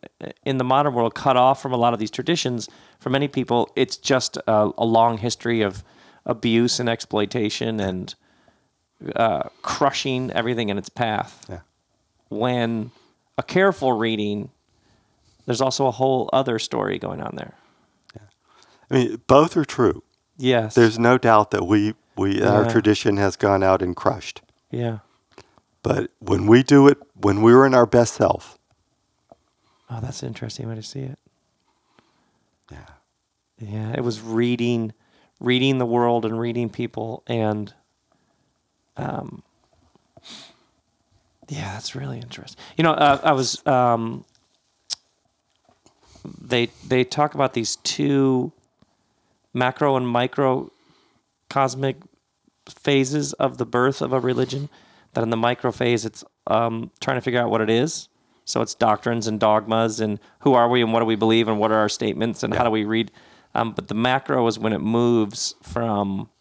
in 0.45 0.57
the 0.57 0.63
modern 0.63 0.93
world, 0.93 1.13
cut 1.15 1.37
off 1.37 1.61
from 1.61 1.73
a 1.73 1.77
lot 1.77 1.93
of 1.93 1.99
these 1.99 2.11
traditions, 2.11 2.69
for 2.99 3.09
many 3.09 3.27
people, 3.27 3.69
it's 3.75 3.97
just 3.97 4.37
a, 4.47 4.71
a 4.77 4.85
long 4.85 5.17
history 5.17 5.61
of 5.61 5.83
abuse 6.25 6.79
and 6.79 6.89
exploitation 6.89 7.79
and 7.79 8.15
uh, 9.15 9.43
crushing 9.61 10.31
everything 10.31 10.69
in 10.69 10.77
its 10.77 10.89
path. 10.89 11.45
Yeah. 11.49 11.59
When 12.29 12.91
a 13.37 13.43
careful 13.43 13.93
reading 13.93 14.49
there's 15.49 15.61
also 15.61 15.87
a 15.87 15.91
whole 15.91 16.29
other 16.31 16.59
story 16.59 16.99
going 16.99 17.21
on 17.21 17.35
there. 17.35 17.55
Yeah. 18.13 18.21
I 18.91 18.93
mean, 18.93 19.21
both 19.25 19.57
are 19.57 19.65
true. 19.65 20.03
Yes. 20.37 20.75
There's 20.75 20.99
no 20.99 21.17
doubt 21.17 21.49
that 21.49 21.65
we, 21.65 21.95
we 22.15 22.39
yeah. 22.39 22.51
our 22.51 22.69
tradition 22.69 23.17
has 23.17 23.35
gone 23.35 23.63
out 23.63 23.81
and 23.81 23.95
crushed. 23.95 24.43
Yeah. 24.69 24.99
But 25.81 26.11
when 26.19 26.45
we 26.45 26.61
do 26.61 26.87
it, 26.87 26.99
when 27.15 27.41
we're 27.41 27.65
in 27.65 27.73
our 27.73 27.87
best 27.87 28.13
self, 28.13 28.58
Oh, 29.89 29.99
that's 30.01 30.21
an 30.21 30.27
interesting 30.27 30.67
way 30.69 30.75
to 30.75 30.83
see 30.83 31.01
it. 31.01 31.17
Yeah. 32.71 32.85
Yeah, 33.59 33.93
it 33.93 34.03
was 34.03 34.21
reading, 34.21 34.93
reading 35.39 35.79
the 35.79 35.85
world 35.85 36.25
and 36.25 36.39
reading 36.39 36.69
people, 36.69 37.23
and 37.27 37.73
um, 38.95 39.43
yeah, 41.49 41.73
that's 41.73 41.95
really 41.95 42.19
interesting. 42.19 42.61
You 42.77 42.83
know, 42.83 42.91
uh, 42.91 43.19
I 43.23 43.31
was 43.31 43.65
um, 43.65 44.25
they 46.41 46.67
they 46.87 47.03
talk 47.03 47.33
about 47.33 47.53
these 47.53 47.77
two 47.77 48.51
macro 49.53 49.95
and 49.95 50.07
micro 50.07 50.71
cosmic 51.49 51.97
phases 52.69 53.33
of 53.33 53.57
the 53.57 53.65
birth 53.65 54.01
of 54.01 54.13
a 54.13 54.19
religion. 54.19 54.69
That 55.13 55.23
in 55.23 55.31
the 55.31 55.37
micro 55.37 55.71
phase, 55.71 56.05
it's 56.05 56.23
um, 56.45 56.91
trying 56.99 57.17
to 57.17 57.21
figure 57.21 57.41
out 57.41 57.49
what 57.49 57.61
it 57.61 57.69
is. 57.69 58.08
So 58.49 58.63
it's 58.63 58.73
doctrines 58.73 59.27
and 59.27 59.39
dogmas 59.39 59.99
and 59.99 60.19
who 60.39 60.55
are 60.55 60.67
we 60.67 60.81
and 60.81 60.91
what 60.91 61.01
do 61.01 61.05
we 61.05 61.15
believe 61.15 61.47
and 61.47 61.59
what 61.59 61.71
are 61.71 61.77
our 61.77 61.87
statements 61.87 62.41
and 62.41 62.51
how 62.51 62.63
do 62.63 62.71
we 62.71 62.83
read. 62.83 63.11
Um, 63.53 63.73
but 63.73 63.89
the 63.89 63.93
macro 63.93 64.47
is 64.47 64.57
when 64.57 64.73
it 64.73 64.79
moves 64.79 65.53
from 65.61 66.31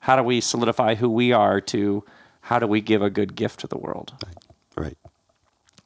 how 0.00 0.16
do 0.16 0.22
we 0.22 0.42
solidify 0.42 0.96
who 0.96 1.08
we 1.08 1.32
are 1.32 1.58
to 1.62 2.04
how 2.42 2.58
do 2.58 2.66
we 2.66 2.82
give 2.82 3.00
a 3.00 3.08
good 3.08 3.34
gift 3.34 3.60
to 3.60 3.66
the 3.66 3.78
world. 3.78 4.12
Right. 4.76 4.98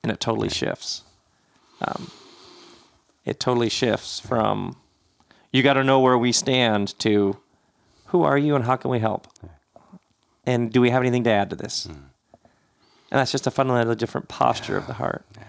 And 0.03 0.11
it 0.11 0.19
totally 0.19 0.49
shifts. 0.49 1.05
Um, 1.81 2.11
it 3.25 3.39
totally 3.39 3.69
shifts 3.69 4.19
from 4.19 4.79
you 5.53 5.63
got 5.63 5.75
to 5.75 5.85
know 5.85 6.01
where 6.01 6.19
we 6.19 6.33
stand 6.33 6.99
to 6.99 7.37
who 8.07 8.25
are 8.25 8.37
you 8.37 8.57
and 8.57 8.65
how 8.65 8.75
can 8.75 8.91
we 8.91 8.99
help? 8.99 9.29
And 10.45 10.73
do 10.73 10.81
we 10.81 10.91
have 10.91 11.03
anything 11.03 11.23
to 11.23 11.31
add 11.31 11.51
to 11.51 11.57
this? 11.57 11.89
And 13.11 13.19
that's 13.19 13.33
just 13.33 13.47
a 13.47 13.51
fundamentally 13.51 13.97
different 13.97 14.29
posture 14.29 14.77
of 14.77 14.87
the 14.87 14.95
heart. 14.95 15.25
Yeah, 15.37 15.45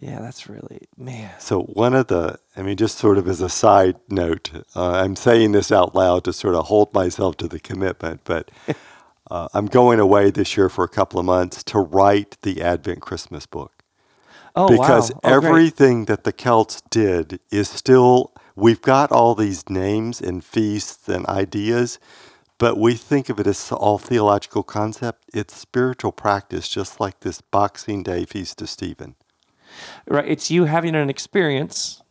Yeah, 0.00 0.20
that's 0.20 0.48
really 0.48 0.82
man. 0.96 1.30
So 1.38 1.62
one 1.62 1.94
of 1.94 2.08
the, 2.08 2.38
I 2.56 2.62
mean, 2.62 2.76
just 2.76 2.98
sort 2.98 3.18
of 3.18 3.26
as 3.28 3.40
a 3.40 3.48
side 3.48 3.96
note, 4.08 4.50
uh, 4.76 4.92
I'm 4.92 5.16
saying 5.16 5.52
this 5.52 5.72
out 5.72 5.94
loud 5.94 6.24
to 6.24 6.32
sort 6.32 6.54
of 6.54 6.66
hold 6.66 6.92
myself 6.94 7.36
to 7.38 7.48
the 7.48 7.60
commitment, 7.60 8.20
but 8.24 8.50
uh, 9.30 9.48
I'm 9.54 9.66
going 9.66 9.98
away 10.00 10.30
this 10.30 10.56
year 10.56 10.68
for 10.68 10.84
a 10.84 10.88
couple 10.88 11.18
of 11.18 11.26
months 11.26 11.62
to 11.64 11.78
write 11.78 12.36
the 12.42 12.62
Advent 12.62 13.00
Christmas 13.00 13.46
book 13.46 13.80
Oh 14.54 14.68
because 14.68 15.10
wow! 15.12 15.20
Oh, 15.24 15.40
great. 15.40 15.50
everything 15.50 16.04
that 16.06 16.24
the 16.24 16.32
Celts 16.32 16.82
did 16.90 17.40
is 17.50 17.68
still. 17.68 18.32
We've 18.56 18.82
got 18.82 19.10
all 19.12 19.34
these 19.34 19.70
names 19.70 20.20
and 20.20 20.44
feasts 20.44 21.08
and 21.08 21.24
ideas, 21.26 21.98
but 22.60 22.76
we 22.76 22.94
think 22.94 23.30
of 23.30 23.40
it 23.40 23.46
as 23.46 23.72
all 23.72 23.98
theological 23.98 24.62
concept. 24.62 25.24
It's 25.32 25.56
spiritual 25.56 26.12
practice, 26.12 26.68
just 26.68 27.00
like 27.00 27.20
this 27.20 27.40
Boxing 27.40 28.02
Day 28.02 28.26
feast 28.26 28.60
of 28.60 28.68
Stephen. 28.68 29.16
right, 30.06 30.28
it's 30.28 30.50
you 30.50 30.66
having 30.66 30.94
an 30.94 31.08
experience 31.10 32.02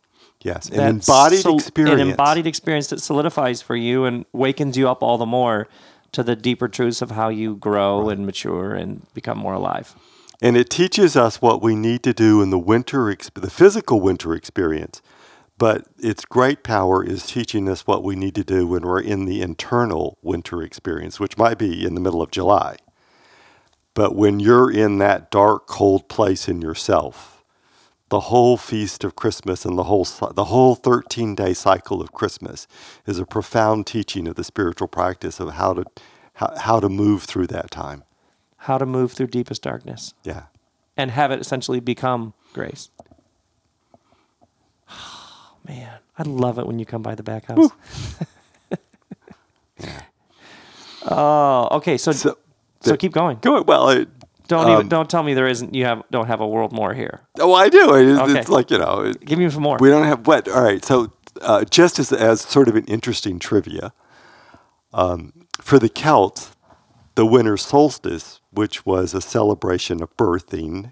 Yes, 0.41 0.70
an 0.70 0.88
embodied 0.88 1.41
sol- 1.41 1.60
experience. 1.60 2.02
An 2.02 2.10
embodied 2.10 2.47
experience 2.47 2.88
that 2.88 3.02
solidifies 3.02 3.62
for 3.62 3.76
you 3.76 4.06
and 4.06 4.26
wakens 4.34 4.76
you 4.78 4.89
up 4.89 5.04
all 5.04 5.18
the 5.18 5.26
more 5.26 5.68
to 6.14 6.24
the 6.24 6.36
deeper 6.36 6.68
truths 6.68 7.02
of 7.02 7.12
how 7.12 7.30
you 7.30 7.56
grow 7.56 8.10
and 8.10 8.26
mature 8.26 8.74
and 8.74 9.06
become 9.14 9.38
more 9.38 9.54
alive. 9.54 9.95
And 10.41 10.56
it 10.56 10.70
teaches 10.70 11.16
us 11.16 11.41
what 11.41 11.62
we 11.62 11.76
need 11.76 12.02
to 12.04 12.14
do 12.14 12.41
in 12.41 12.50
the 12.50 12.58
winter, 12.58 13.14
the 13.34 13.50
physical 13.50 14.00
winter 14.00 14.34
experience. 14.34 15.02
But 15.60 15.86
its 15.99 16.24
great 16.24 16.64
power 16.64 17.03
is 17.03 17.26
teaching 17.28 17.68
us 17.68 17.86
what 17.86 18.01
we 18.03 18.16
need 18.16 18.34
to 18.36 18.45
do 18.45 18.66
when 18.66 18.84
we're 18.84 19.01
in 19.01 19.26
the 19.26 19.41
internal 19.41 20.18
winter 20.24 20.64
experience, 20.64 21.20
which 21.20 21.38
might 21.38 21.57
be 21.57 21.86
in 21.86 21.95
the 21.95 22.01
middle 22.01 22.22
of 22.22 22.32
July. 22.32 22.78
But 23.93 24.16
when 24.16 24.39
you're 24.39 24.72
in 24.72 24.99
that 24.99 25.30
dark, 25.30 25.68
cold 25.68 26.07
place 26.07 26.47
in 26.47 26.62
yourself, 26.62 27.43
the 28.07 28.22
whole 28.22 28.55
feast 28.55 29.03
of 29.03 29.18
Christmas 29.18 29.66
and 29.66 29.78
the 29.78 29.84
whole 29.84 30.05
the 30.34 30.45
whole 30.45 30.76
13 30.76 31.36
day 31.36 31.53
cycle 31.53 32.01
of 32.01 32.14
Christmas 32.14 32.66
is 33.05 33.20
a 33.20 33.26
profound 33.26 33.86
teaching 33.86 34.28
of 34.30 34.36
the 34.36 34.43
spiritual 34.45 34.88
practice 34.88 35.41
of 35.41 35.51
how 35.55 35.74
to 35.74 35.84
how, 36.36 36.53
how 36.57 36.80
to 36.80 36.88
move 36.88 37.24
through 37.24 37.47
that 37.47 37.70
time. 37.70 38.03
How 38.64 38.78
to 38.78 38.86
move 38.86 39.12
through 39.12 39.28
deepest 39.28 39.62
darkness 39.62 40.14
Yeah. 40.24 40.43
and 40.95 41.12
have 41.12 41.32
it 41.32 41.41
essentially 41.41 41.82
become 41.82 42.34
grace. 42.53 42.89
Man, 45.70 46.00
I 46.18 46.24
love 46.24 46.58
it 46.60 46.66
when 46.68 46.80
you 46.80 46.86
come 46.86 47.02
by 47.04 47.16
the 47.16 47.24
back 47.24 47.46
house. 47.46 47.70
Oh, 51.04 51.70
okay. 51.78 51.98
So, 51.98 52.12
so, 52.12 52.38
So- 52.82 52.98
keep 52.98 53.14
going. 53.14 53.38
Good. 53.42 53.68
Well, 53.68 53.90
it, 53.90 54.10
Don't 54.50 54.68
even 54.70 54.82
um, 54.82 54.88
don't 54.90 55.10
tell 55.10 55.24
me 55.24 55.34
there 55.34 55.48
isn't 55.48 55.74
you 55.74 55.86
have 55.86 56.04
don't 56.12 56.28
have 56.28 56.42
a 56.42 56.48
world 56.48 56.74
more 56.74 56.94
here. 56.94 57.22
Oh, 57.40 57.54
I 57.54 57.70
do. 57.70 57.96
It- 57.96 58.10
It's, 58.10 58.20
Okay. 58.20 58.40
it's 58.40 58.50
like 58.50 58.70
you 58.70 58.78
know, 58.80 59.02
it- 59.06 59.24
Give 59.24 59.40
me 59.40 59.50
some 59.50 59.64
more. 59.64 59.78
we 59.80 59.90
don't 59.90 60.06
have 60.06 60.28
what. 60.28 60.50
All 60.50 60.62
right. 60.62 60.84
So, 60.84 61.14
uh, 61.42 61.64
just 61.64 62.00
as 62.00 62.12
as 62.12 62.42
sort 62.42 62.68
of 62.68 62.76
an 62.76 62.84
interesting 62.86 63.40
trivia, 63.40 63.94
um, 64.94 65.32
for 65.62 65.80
the 65.80 65.88
Celts, 65.90 66.52
the 67.16 67.26
winter 67.26 67.56
solstice, 67.58 68.42
which 68.52 68.86
was 68.86 69.14
a 69.14 69.22
celebration 69.22 70.04
of 70.04 70.16
birthing, 70.18 70.92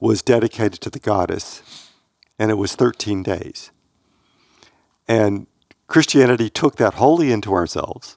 was 0.00 0.22
dedicated 0.22 0.80
to 0.80 0.90
the 0.90 0.98
goddess, 0.98 1.62
and 2.38 2.50
it 2.50 2.54
was 2.54 2.74
13 2.74 3.22
days. 3.22 3.70
And 5.06 5.46
Christianity 5.86 6.48
took 6.48 6.76
that 6.76 6.94
wholly 6.94 7.30
into 7.30 7.52
ourselves, 7.52 8.16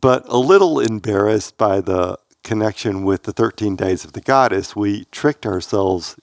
but 0.00 0.24
a 0.26 0.38
little 0.38 0.80
embarrassed 0.80 1.56
by 1.56 1.80
the 1.80 2.18
connection 2.42 3.04
with 3.04 3.22
the 3.22 3.32
13 3.32 3.76
days 3.76 4.04
of 4.04 4.12
the 4.12 4.20
goddess, 4.20 4.74
we 4.74 5.04
tricked 5.06 5.46
ourselves 5.46 6.16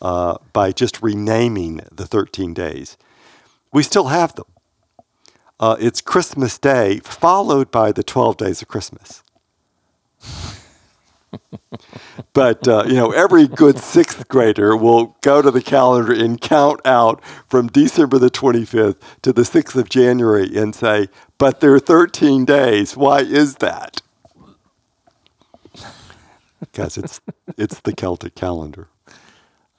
uh, 0.00 0.36
by 0.52 0.72
just 0.72 1.02
renaming 1.02 1.80
the 1.90 2.06
13 2.06 2.52
days. 2.52 2.96
We 3.72 3.82
still 3.82 4.08
have 4.08 4.34
them. 4.34 4.46
Uh, 5.58 5.76
it's 5.78 6.00
Christmas 6.00 6.58
Day, 6.58 6.98
followed 7.04 7.70
by 7.70 7.92
the 7.92 8.02
12 8.02 8.36
days 8.36 8.62
of 8.62 8.68
Christmas. 8.68 9.21
but 12.32 12.66
uh, 12.68 12.84
you 12.86 12.94
know, 12.94 13.10
every 13.12 13.46
good 13.46 13.78
sixth 13.78 14.28
grader 14.28 14.76
will 14.76 15.16
go 15.22 15.42
to 15.42 15.50
the 15.50 15.62
calendar 15.62 16.12
and 16.12 16.40
count 16.40 16.80
out 16.84 17.22
from 17.48 17.68
December 17.68 18.18
the 18.18 18.30
25th 18.30 18.96
to 19.22 19.32
the 19.32 19.42
6th 19.42 19.76
of 19.76 19.88
January 19.88 20.56
and 20.56 20.74
say, 20.74 21.08
"But 21.38 21.60
there 21.60 21.74
are 21.74 21.80
13 21.80 22.44
days. 22.44 22.96
Why 22.96 23.20
is 23.20 23.56
that?" 23.56 24.02
Because 26.60 26.96
it's 26.96 27.20
it's 27.56 27.80
the 27.80 27.92
Celtic 27.92 28.34
calendar. 28.34 28.88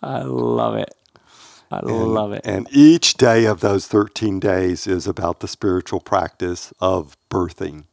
I 0.02 0.22
love 0.24 0.76
it. 0.76 0.94
I 1.72 1.80
And- 1.80 2.14
love 2.14 2.34
it. 2.34 2.42
And 2.44 2.68
each 2.72 3.16
day 3.16 3.46
of 3.46 3.62
those 3.62 3.88
13 3.88 4.40
days 4.40 4.86
is 4.86 5.08
about 5.08 5.40
the 5.40 5.48
spiritual 5.48 6.02
practice 6.02 6.74
of 6.80 7.18
birthing 7.30 7.86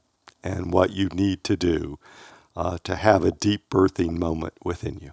and 0.43 0.73
what 0.73 0.91
you 0.91 1.09
need 1.09 1.45
to 1.45 1.57
do 1.57 1.99
uh, 2.61 2.79
to 2.85 2.97
have 2.97 3.25
a 3.25 3.33
deep 3.33 3.71
birthing 3.71 4.19
moment 4.19 4.55
within 4.63 4.99
you. 5.01 5.13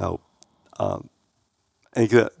Now, 0.00 0.20
um, 0.78 1.10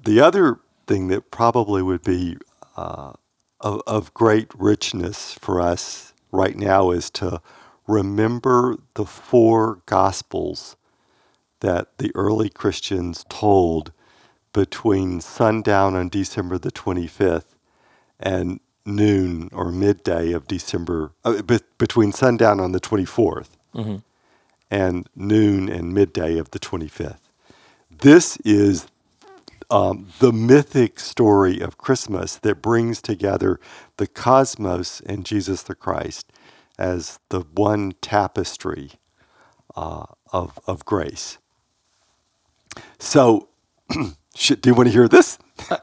the 0.04 0.20
other 0.20 0.60
thing 0.86 1.08
that 1.08 1.32
probably 1.32 1.82
would 1.82 2.04
be 2.04 2.36
uh, 2.76 3.14
of, 3.60 3.82
of 3.88 4.14
great 4.14 4.48
richness 4.56 5.34
for 5.34 5.60
us 5.60 6.14
right 6.32 6.56
now 6.56 6.92
is 6.92 7.10
to 7.10 7.42
remember 7.88 8.76
the 8.94 9.06
four 9.06 9.80
gospels 9.86 10.76
that 11.60 11.98
the 11.98 12.12
early 12.14 12.50
Christians 12.50 13.24
told 13.28 13.92
between 14.52 15.20
sundown 15.20 15.96
on 15.96 16.08
December 16.10 16.58
the 16.58 16.72
25th 16.72 17.56
and 18.20 18.60
noon 18.86 19.50
or 19.52 19.72
midday 19.72 20.32
of 20.32 20.48
December, 20.48 21.12
uh, 21.24 21.42
be- 21.42 21.60
between 21.78 22.12
sundown 22.12 22.60
on 22.60 22.72
the 22.72 22.80
24th 22.80 23.50
and 24.70 25.08
noon 25.16 25.68
and 25.68 25.94
midday 25.94 26.38
of 26.38 26.50
the 26.52 26.60
25th. 26.60 27.20
This 27.90 28.38
is 28.38 28.88
um, 29.70 30.08
the 30.20 30.32
mythic 30.32 31.00
story 31.00 31.60
of 31.60 31.78
Christmas 31.78 32.36
that 32.38 32.62
brings 32.62 33.02
together 33.02 33.60
the 33.98 34.06
cosmos 34.08 35.00
and 35.06 35.26
Jesus 35.26 35.62
the 35.64 35.74
Christ 35.76 36.32
as 36.78 37.20
the 37.30 37.40
one 37.54 37.92
tapestry 38.02 38.92
uh, 39.76 40.06
of, 40.32 40.58
of 40.66 40.84
grace. 40.84 41.38
So, 42.98 43.48
do 43.90 44.06
you 44.66 44.74
want 44.74 44.88
to 44.88 44.92
hear 44.92 45.08
this? 45.08 45.38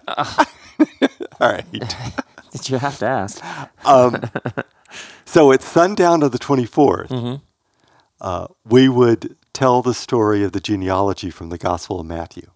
All 1.41 1.51
right. 1.51 1.65
Did 2.53 2.69
you 2.69 2.77
have 2.79 2.97
to 2.99 3.05
ask? 3.07 3.43
So 5.25 5.51
it's 5.51 5.65
sundown 5.65 6.21
of 6.23 6.31
the 6.31 6.37
24th. 6.39 7.41
Uh, 8.21 8.47
we 8.65 8.87
would 8.87 9.35
tell 9.53 9.81
the 9.81 9.93
story 9.95 10.43
of 10.43 10.51
the 10.51 10.59
genealogy 10.59 11.31
from 11.31 11.49
the 11.49 11.57
Gospel 11.57 11.99
of 11.99 12.05
Matthew. 12.05 12.47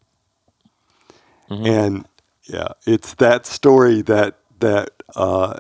And 1.49 2.05
yeah, 2.43 2.69
it's 2.85 3.15
that 3.15 3.45
story 3.47 4.03
that, 4.03 4.37
that 4.59 4.91
uh, 5.15 5.57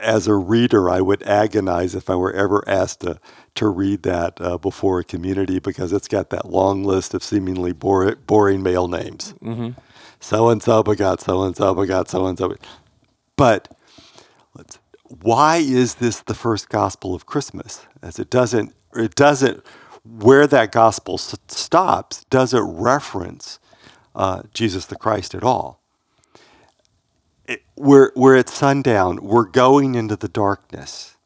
as 0.00 0.26
a 0.26 0.34
reader, 0.34 0.90
I 0.90 1.00
would 1.00 1.22
agonize 1.24 1.94
if 1.94 2.10
I 2.10 2.16
were 2.16 2.32
ever 2.32 2.64
asked 2.68 3.00
to 3.00 3.20
to 3.56 3.68
read 3.68 4.02
that 4.04 4.40
uh, 4.40 4.56
before 4.58 5.00
a 5.00 5.04
community 5.04 5.58
because 5.60 5.92
it's 5.92 6.08
got 6.08 6.30
that 6.30 6.48
long 6.50 6.84
list 6.84 7.12
of 7.14 7.22
seemingly 7.24 7.72
bore- 7.72 8.16
boring 8.16 8.62
male 8.62 8.88
names. 8.88 9.34
So 10.20 10.48
and 10.48 10.62
so 10.62 10.82
begot 10.82 11.20
so 11.20 11.42
and 11.42 11.56
so 11.56 11.74
begot 11.74 12.08
so 12.08 12.26
and 12.26 12.38
so. 12.38 12.54
But 13.38 13.74
let's, 14.54 14.78
why 15.04 15.58
is 15.58 15.94
this 15.94 16.20
the 16.20 16.34
first 16.34 16.68
gospel 16.68 17.14
of 17.14 17.24
Christmas? 17.24 17.86
As 18.02 18.18
it 18.18 18.28
doesn't, 18.28 18.74
it 18.94 19.14
doesn't, 19.14 19.64
where 20.04 20.46
that 20.48 20.72
gospel 20.72 21.14
s- 21.14 21.36
stops 21.46 22.24
doesn't 22.24 22.64
reference 22.64 23.60
uh, 24.14 24.42
Jesus 24.52 24.86
the 24.86 24.96
Christ 24.96 25.34
at 25.34 25.44
all. 25.44 25.80
It, 27.46 27.62
we're, 27.76 28.10
we're 28.16 28.36
at 28.36 28.48
sundown, 28.48 29.22
we're 29.22 29.44
going 29.44 29.94
into 29.94 30.16
the 30.16 30.28
darkness. 30.28 31.16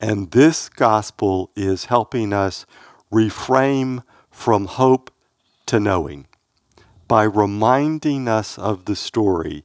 And 0.00 0.32
this 0.32 0.68
gospel 0.68 1.52
is 1.54 1.84
helping 1.84 2.32
us 2.32 2.66
reframe 3.12 4.02
from 4.30 4.66
hope 4.66 5.12
to 5.66 5.78
knowing 5.78 6.26
by 7.06 7.22
reminding 7.22 8.26
us 8.26 8.58
of 8.58 8.86
the 8.86 8.96
story, 8.96 9.64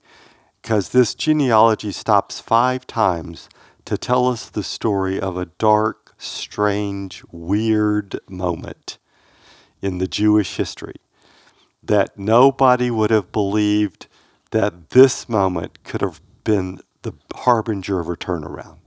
because 0.68 0.90
this 0.90 1.16
genealogy 1.16 1.94
stops 1.94 2.42
five 2.42 2.86
times 2.86 3.48
to 3.86 3.98
tell 3.98 4.28
us 4.28 4.50
the 4.50 4.62
story 4.62 5.18
of 5.18 5.38
a 5.38 5.46
dark, 5.46 6.14
strange, 6.18 7.24
weird 7.32 8.20
moment 8.28 8.98
in 9.82 10.00
the 10.00 10.10
Jewish 10.10 10.58
history 10.58 10.98
that 11.82 12.20
nobody 12.20 12.92
would 12.92 13.12
have 13.12 13.32
believed 13.32 14.08
that 14.52 14.90
this 14.90 15.30
moment 15.30 15.86
could 15.86 16.02
have 16.02 16.20
been 16.44 16.82
the 17.02 17.14
harbinger 17.34 18.02
of 18.02 18.10
a 18.10 18.18
turnaround. 18.18 18.80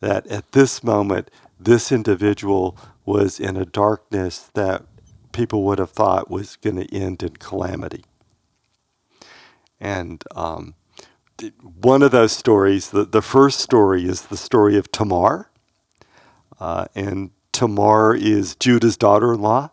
That 0.00 0.28
at 0.28 0.52
this 0.52 0.84
moment, 0.84 1.28
this 1.58 1.90
individual 1.90 2.78
was 3.04 3.40
in 3.40 3.56
a 3.56 3.64
darkness 3.66 4.48
that 4.54 4.84
people 5.32 5.64
would 5.64 5.80
have 5.80 5.90
thought 5.90 6.30
was 6.30 6.54
going 6.54 6.76
to 6.76 6.94
end 6.94 7.24
in 7.24 7.30
calamity. 7.30 8.04
And 9.80 10.22
um, 10.36 10.76
one 11.62 12.02
of 12.02 12.10
those 12.10 12.32
stories, 12.32 12.90
the, 12.90 13.04
the 13.04 13.22
first 13.22 13.60
story 13.60 14.04
is 14.04 14.22
the 14.22 14.36
story 14.36 14.76
of 14.76 14.90
Tamar. 14.92 15.50
Uh, 16.60 16.86
and 16.94 17.30
Tamar 17.52 18.14
is 18.14 18.54
Judah's 18.54 18.96
daughter 18.96 19.34
in 19.34 19.40
law, 19.40 19.70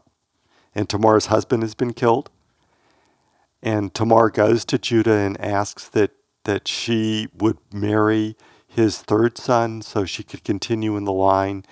and 0.74 0.89
Tamar's 0.89 1.28
husband 1.28 1.64
has 1.64 1.76
been 1.76 1.93
killed. 1.93 2.30
And 3.62 3.93
Tamar 3.93 4.30
goes 4.30 4.66
to 4.66 4.80
Judah 4.80 5.18
and 5.18 5.39
asks 5.39 5.88
that, 5.89 6.12
that 6.45 6.68
she 6.68 7.28
would 7.38 7.57
marry 7.72 8.36
his 8.68 8.99
third 8.99 9.38
son 9.38 9.82
so 9.82 10.05
she 10.05 10.24
could 10.24 10.43
continue 10.43 10.97
in 10.97 11.03
the 11.03 11.14
line. 11.14 11.64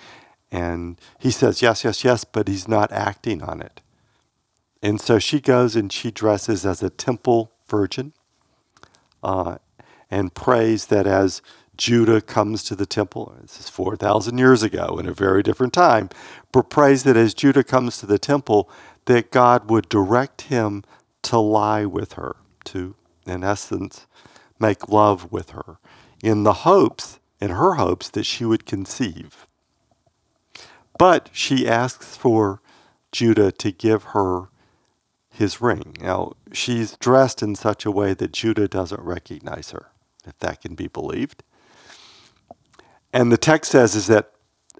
And 0.52 1.00
he 1.18 1.30
says, 1.30 1.62
yes, 1.62 1.82
yes, 1.84 2.04
yes, 2.04 2.24
but 2.24 2.46
he's 2.46 2.68
not 2.68 2.92
acting 2.92 3.42
on 3.42 3.60
it. 3.60 3.80
And 4.82 5.00
so 5.00 5.18
she 5.18 5.40
goes 5.40 5.74
and 5.74 5.92
she 5.92 6.10
dresses 6.10 6.64
as 6.64 6.82
a 6.82 6.90
temple 6.90 7.52
virgin 7.66 8.12
uh, 9.22 9.58
and 10.10 10.34
prays 10.34 10.86
that 10.86 11.06
as 11.06 11.42
Judah 11.76 12.20
comes 12.20 12.62
to 12.64 12.74
the 12.74 12.86
temple, 12.86 13.34
this 13.40 13.58
is 13.58 13.68
4,000 13.68 14.36
years 14.36 14.62
ago 14.62 14.98
in 14.98 15.06
a 15.06 15.14
very 15.14 15.42
different 15.42 15.72
time, 15.72 16.10
but 16.52 16.68
prays 16.68 17.04
that 17.04 17.16
as 17.16 17.32
Judah 17.32 17.64
comes 17.64 17.98
to 17.98 18.06
the 18.06 18.18
temple, 18.18 18.68
that 19.06 19.30
God 19.30 19.70
would 19.70 19.88
direct 19.88 20.42
him 20.42 20.84
to 21.22 21.38
lie 21.38 21.86
with 21.86 22.14
her, 22.14 22.36
to, 22.64 22.94
in 23.26 23.42
essence, 23.42 24.06
make 24.58 24.88
love 24.88 25.32
with 25.32 25.50
her, 25.50 25.78
in 26.22 26.42
the 26.42 26.52
hopes, 26.52 27.18
in 27.40 27.50
her 27.50 27.74
hopes, 27.74 28.10
that 28.10 28.24
she 28.24 28.44
would 28.44 28.66
conceive. 28.66 29.46
But 30.98 31.30
she 31.32 31.66
asks 31.66 32.16
for 32.16 32.60
Judah 33.10 33.52
to 33.52 33.72
give 33.72 34.02
her 34.12 34.48
his 35.32 35.62
ring. 35.62 35.96
Now, 36.00 36.32
she's 36.52 36.96
dressed 36.98 37.42
in 37.42 37.54
such 37.54 37.86
a 37.86 37.90
way 37.90 38.12
that 38.12 38.32
Judah 38.32 38.68
doesn't 38.68 39.00
recognize 39.00 39.70
her, 39.70 39.86
if 40.26 40.38
that 40.38 40.60
can 40.60 40.74
be 40.74 40.88
believed. 40.88 41.42
And 43.12 43.32
the 43.32 43.36
text 43.36 43.72
says 43.72 43.94
is 43.94 44.06
that 44.06 44.32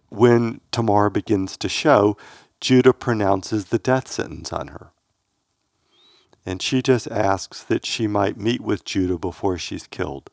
when 0.09 0.61
Tamar 0.73 1.11
begins 1.11 1.57
to 1.57 1.69
show, 1.69 2.17
Judah 2.61 2.93
pronounces 2.93 3.67
the 3.67 3.79
death 3.79 4.09
sentence 4.09 4.53
on 4.53 4.69
her. 4.69 4.91
And 6.47 6.63
she 6.63 6.83
just 6.83 7.07
asks 7.09 7.63
that 7.65 7.85
she 7.85 8.07
might 8.07 8.37
meet 8.37 8.61
with 8.61 8.85
Judah 8.85 9.19
before 9.19 9.59
she's 9.59 9.87
killed. 9.87 10.31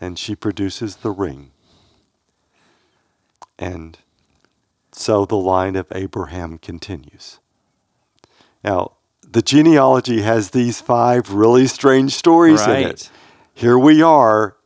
And 0.00 0.18
she 0.18 0.34
produces 0.34 0.96
the 0.96 1.10
ring. 1.10 1.52
And 3.58 3.98
so 4.92 5.24
the 5.24 5.36
line 5.36 5.76
of 5.76 5.86
Abraham 5.92 6.58
continues. 6.58 7.38
Now, 8.62 8.92
the 9.22 9.42
genealogy 9.42 10.22
has 10.22 10.50
these 10.50 10.80
five 10.80 11.32
really 11.32 11.66
strange 11.66 12.14
stories 12.14 12.62
in 12.66 12.88
it. 12.88 13.10
Here 13.56 13.78
we 13.78 14.02
are 14.02 14.56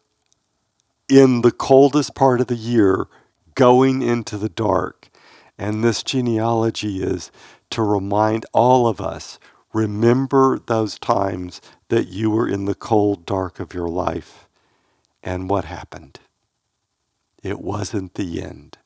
in 1.11 1.43
the 1.43 1.51
coldest 1.51 2.15
part 2.15 2.41
of 2.41 2.47
the 2.47 2.55
year, 2.55 3.07
going 3.55 4.01
into 4.01 4.39
the 4.39 4.49
dark. 4.49 5.11
And 5.59 5.85
this 5.85 6.03
genealogy 6.03 7.03
is 7.03 7.31
to 7.69 7.83
remind 7.83 8.47
all 8.55 8.87
of 8.87 8.99
us 8.99 9.39
remember 9.75 10.59
those 10.59 10.99
times 10.99 11.61
that 11.89 12.09
you 12.09 12.31
were 12.31 12.49
in 12.49 12.65
the 12.65 12.75
cold 12.75 13.27
dark 13.27 13.61
of 13.61 13.75
your 13.75 13.89
life. 13.89 14.49
And 15.23 15.51
what 15.51 15.67
happened? 15.67 16.21
It 17.43 17.61
wasn't 17.61 18.15
the 18.15 18.43
end, 18.43 18.79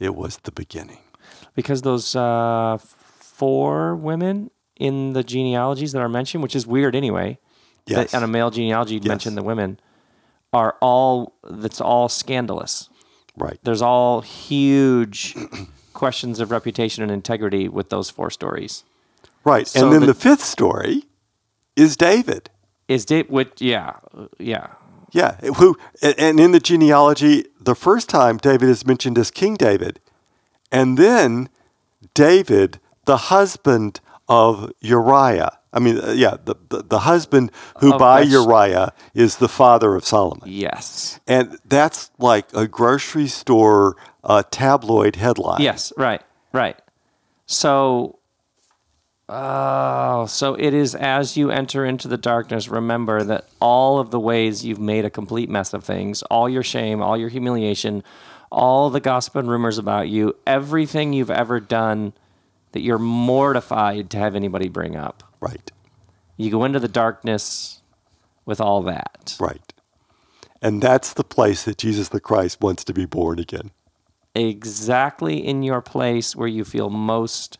it 0.00 0.14
was 0.14 0.38
the 0.38 0.52
beginning. 0.52 1.02
because 1.54 1.82
those 1.82 2.16
uh, 2.16 2.78
four 2.78 3.94
women 3.94 4.50
in 4.76 5.12
the 5.12 5.22
genealogies 5.22 5.92
that 5.92 6.00
are 6.00 6.08
mentioned, 6.08 6.42
which 6.42 6.56
is 6.56 6.66
weird 6.66 6.96
anyway. 6.96 7.38
Yes. 7.86 8.12
That 8.12 8.18
on 8.18 8.22
a 8.22 8.26
male 8.28 8.50
genealogy, 8.50 8.94
you'd 8.94 9.04
Yes. 9.04 9.08
mention 9.08 9.34
the 9.34 9.42
women 9.42 9.78
are 10.52 10.76
all. 10.80 11.34
That's 11.48 11.80
all 11.80 12.08
scandalous. 12.08 12.88
Right. 13.36 13.58
There's 13.62 13.82
all 13.82 14.20
huge 14.20 15.34
questions 15.94 16.38
of 16.40 16.50
reputation 16.50 17.02
and 17.02 17.10
integrity 17.10 17.68
with 17.68 17.88
those 17.90 18.10
four 18.10 18.30
stories. 18.30 18.84
Right. 19.44 19.66
So 19.66 19.84
and 19.84 19.92
then 19.92 20.00
the- 20.02 20.06
the 20.08 20.14
fifth 20.14 20.44
story 20.44 21.04
is 21.76 21.96
David. 21.96 22.50
Is 22.88 23.04
David 23.04 23.30
What? 23.30 23.60
Yeah, 23.60 23.94
uh, 24.16 24.26
yeah. 24.38 24.66
Yeah, 25.12 25.36
who 25.56 25.76
and 26.00 26.40
in 26.40 26.52
the 26.52 26.60
genealogy, 26.60 27.44
the 27.60 27.74
first 27.74 28.08
time 28.08 28.38
David 28.38 28.68
is 28.70 28.86
mentioned 28.86 29.18
as 29.18 29.30
King 29.30 29.56
David, 29.56 30.00
and 30.70 30.96
then 30.96 31.48
David, 32.14 32.80
the 33.04 33.16
husband 33.28 34.00
of 34.28 34.72
Uriah. 34.80 35.58
I 35.72 35.78
mean, 35.78 35.98
uh, 35.98 36.12
yeah, 36.12 36.36
the, 36.44 36.54
the, 36.68 36.82
the 36.82 36.98
husband 37.00 37.50
who 37.78 37.94
Of 37.94 37.98
by 37.98 38.20
Uriah 38.20 38.92
is 39.14 39.36
the 39.36 39.48
father 39.48 39.94
of 39.94 40.04
Solomon. 40.04 40.48
Yes. 40.48 41.18
And 41.26 41.58
that's 41.64 42.10
like 42.18 42.52
a 42.54 42.68
grocery 42.68 43.26
store 43.26 43.96
uh, 44.22 44.42
tabloid 44.50 45.16
headline. 45.16 45.62
Yes. 45.62 45.92
Right. 45.96 46.22
Right. 46.52 46.78
So. 47.46 48.18
Oh, 49.28 50.26
so 50.26 50.54
it 50.56 50.74
is 50.74 50.94
as 50.94 51.38
you 51.38 51.50
enter 51.50 51.86
into 51.86 52.06
the 52.06 52.18
darkness, 52.18 52.68
remember 52.68 53.22
that 53.22 53.46
all 53.60 53.98
of 53.98 54.10
the 54.10 54.20
ways 54.20 54.62
you've 54.62 54.80
made 54.80 55.06
a 55.06 55.10
complete 55.10 55.48
mess 55.48 55.72
of 55.72 55.84
things, 55.84 56.22
all 56.24 56.50
your 56.50 56.62
shame, 56.62 57.00
all 57.00 57.16
your 57.16 57.30
humiliation, 57.30 58.02
all 58.50 58.90
the 58.90 59.00
gossip 59.00 59.36
and 59.36 59.48
rumors 59.48 59.78
about 59.78 60.08
you, 60.08 60.36
everything 60.46 61.14
you've 61.14 61.30
ever 61.30 61.60
done 61.60 62.12
that 62.72 62.82
you're 62.82 62.98
mortified 62.98 64.10
to 64.10 64.18
have 64.18 64.34
anybody 64.34 64.68
bring 64.68 64.96
up. 64.96 65.31
Right, 65.42 65.70
You 66.36 66.50
go 66.50 66.62
into 66.64 66.78
the 66.78 66.86
darkness 66.88 67.80
with 68.46 68.60
all 68.60 68.80
that. 68.82 69.36
right. 69.40 69.72
And 70.62 70.80
that's 70.80 71.12
the 71.14 71.24
place 71.24 71.64
that 71.64 71.76
Jesus 71.78 72.08
the 72.10 72.20
Christ 72.20 72.60
wants 72.60 72.84
to 72.84 72.92
be 72.94 73.04
born 73.06 73.38
again. 73.40 73.72
exactly 74.36 75.44
in 75.44 75.62
your 75.64 75.80
place 75.82 76.36
where 76.36 76.46
you 76.48 76.64
feel 76.64 76.88
most 76.88 77.58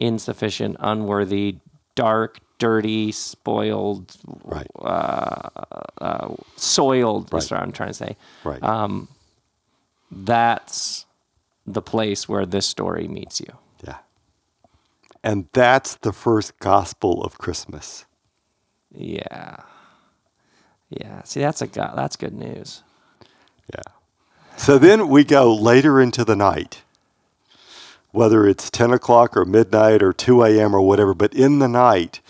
insufficient, 0.00 0.76
unworthy, 0.80 1.58
dark, 1.94 2.38
dirty, 2.58 3.12
spoiled, 3.12 4.16
Right, 4.44 4.66
soiled. 6.56 7.22
Right. 7.24 7.30
That's 7.38 7.50
what 7.50 7.60
I'm 7.60 7.72
trying 7.72 7.90
to 7.90 7.94
say. 7.94 8.16
right. 8.44 8.62
Um, 8.62 9.08
That's 10.10 11.06
the 11.66 11.82
place 11.82 12.28
where 12.28 12.44
this 12.46 12.66
story 12.66 13.06
meets 13.06 13.40
you. 13.40 13.52
And 15.22 15.48
that's 15.52 15.96
the 15.96 16.12
first 16.12 16.58
gospel 16.58 17.22
of 17.22 17.38
Christmas. 17.38 18.06
Yeah. 18.90 19.56
Yeah. 20.88 21.22
See, 21.24 21.40
that's 21.40 21.62
a 21.62 21.66
go- 21.66 21.92
that's 21.94 22.16
good 22.16 22.34
news. 22.34 22.82
Yeah. 23.72 23.92
So 24.56 24.78
then 24.78 25.08
we 25.08 25.24
go 25.24 25.54
later 25.54 26.00
into 26.00 26.24
the 26.24 26.36
night, 26.36 26.82
whether 28.10 28.46
it's 28.46 28.70
10 28.70 28.92
o'clock 28.92 29.36
or 29.36 29.44
midnight 29.44 30.02
or 30.02 30.12
2 30.12 30.42
a.m. 30.42 30.74
or 30.74 30.80
whatever, 30.80 31.14
but 31.14 31.32
in 31.34 31.60
the 31.60 31.68
night, 31.68 32.20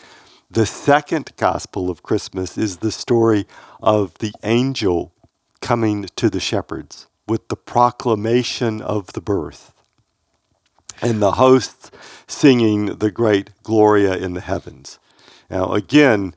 the 0.51 0.67
second 0.67 1.33
gospel 1.37 1.91
of 1.91 2.03
Christmas 2.03 2.59
is 2.59 2.79
the 2.79 2.93
story 2.93 3.47
of 3.83 4.19
the 4.19 4.33
angel 4.43 5.13
coming 5.61 6.07
to 6.17 6.29
the 6.29 6.41
shepherds 6.41 7.07
with 7.27 7.49
the 7.49 7.57
proclamation 7.57 8.83
of 8.83 9.13
the 9.13 9.21
birth 9.21 9.73
and 11.03 11.21
the 11.23 11.33
hosts 11.33 11.91
singing 12.27 12.87
the 12.99 13.11
great 13.11 13.51
Gloria 13.63 14.17
in 14.17 14.35
the 14.35 14.41
heavens. 14.41 14.99
Now, 15.51 15.73
again, 15.73 16.35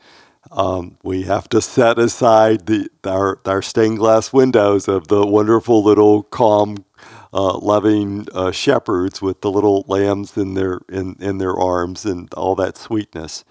um, 0.51 0.97
we 1.03 1.23
have 1.23 1.49
to 1.49 1.61
set 1.61 1.97
aside 1.97 2.65
the, 2.67 2.89
our, 3.03 3.39
our 3.45 3.61
stained 3.61 3.97
glass 3.97 4.31
windows 4.31 4.87
of 4.87 5.07
the 5.07 5.25
wonderful 5.25 5.83
little 5.83 6.23
calm, 6.23 6.85
uh, 7.33 7.57
loving 7.57 8.27
uh, 8.33 8.51
shepherds 8.51 9.21
with 9.21 9.41
the 9.41 9.51
little 9.51 9.83
lambs 9.87 10.37
in 10.37 10.53
their 10.53 10.81
in, 10.89 11.15
in 11.19 11.39
their 11.39 11.55
arms 11.55 12.05
and 12.05 12.31
all 12.35 12.55
that 12.55 12.77
sweetness. 12.77 13.43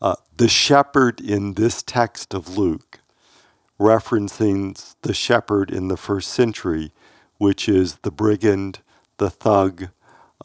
Uh, 0.00 0.14
the 0.36 0.48
shepherd 0.48 1.20
in 1.20 1.54
this 1.54 1.82
text 1.82 2.32
of 2.34 2.56
Luke, 2.56 3.00
referencing 3.80 4.94
the 5.02 5.14
shepherd 5.14 5.70
in 5.70 5.88
the 5.88 5.96
first 5.96 6.30
century, 6.32 6.92
which 7.38 7.68
is 7.68 7.96
the 8.02 8.10
brigand, 8.10 8.80
the 9.16 9.30
thug, 9.30 9.88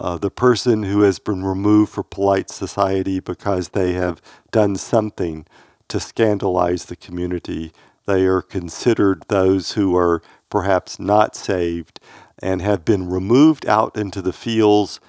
uh, 0.01 0.17
the 0.17 0.31
person 0.31 0.83
who 0.83 1.03
has 1.03 1.19
been 1.19 1.45
removed 1.45 1.93
for 1.93 2.03
polite 2.03 2.49
society 2.49 3.19
because 3.19 3.69
they 3.69 3.93
have 3.93 4.19
done 4.51 4.75
something 4.75 5.45
to 5.89 5.99
scandalize 5.99 6.85
the 6.85 6.95
community. 6.95 7.71
They 8.07 8.25
are 8.25 8.41
considered 8.41 9.25
those 9.27 9.73
who 9.73 9.95
are 9.95 10.23
perhaps 10.49 10.99
not 10.99 11.35
saved 11.35 11.99
and 12.41 12.63
have 12.63 12.83
been 12.83 13.11
removed 13.11 13.67
out 13.67 13.95
into 13.95 14.23
the 14.23 14.33
fields 14.33 14.99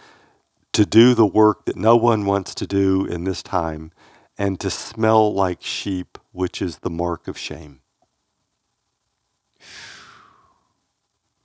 to 0.74 0.84
do 0.84 1.14
the 1.14 1.26
work 1.26 1.64
that 1.64 1.76
no 1.76 1.96
one 1.96 2.26
wants 2.26 2.54
to 2.56 2.66
do 2.66 3.06
in 3.06 3.24
this 3.24 3.42
time 3.42 3.92
and 4.36 4.60
to 4.60 4.70
smell 4.70 5.32
like 5.32 5.62
sheep, 5.62 6.18
which 6.32 6.60
is 6.60 6.80
the 6.80 6.90
mark 6.90 7.28
of 7.28 7.38
shame. 7.38 7.80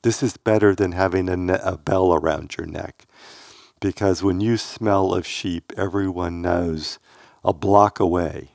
This 0.04 0.22
is 0.22 0.38
better 0.38 0.76
than 0.76 0.94
having 0.94 1.30
a, 1.30 1.38
ne- 1.38 1.60
a 1.64 1.78
bell 1.78 2.14
around 2.14 2.58
your 2.58 2.68
neck 2.68 3.06
because 3.80 4.24
when 4.24 4.42
you 4.42 4.58
smell 4.58 5.14
of 5.14 5.26
sheep, 5.26 5.72
everyone 5.78 6.42
knows 6.42 7.00
a 7.44 7.54
block 7.54 8.00
away 8.00 8.52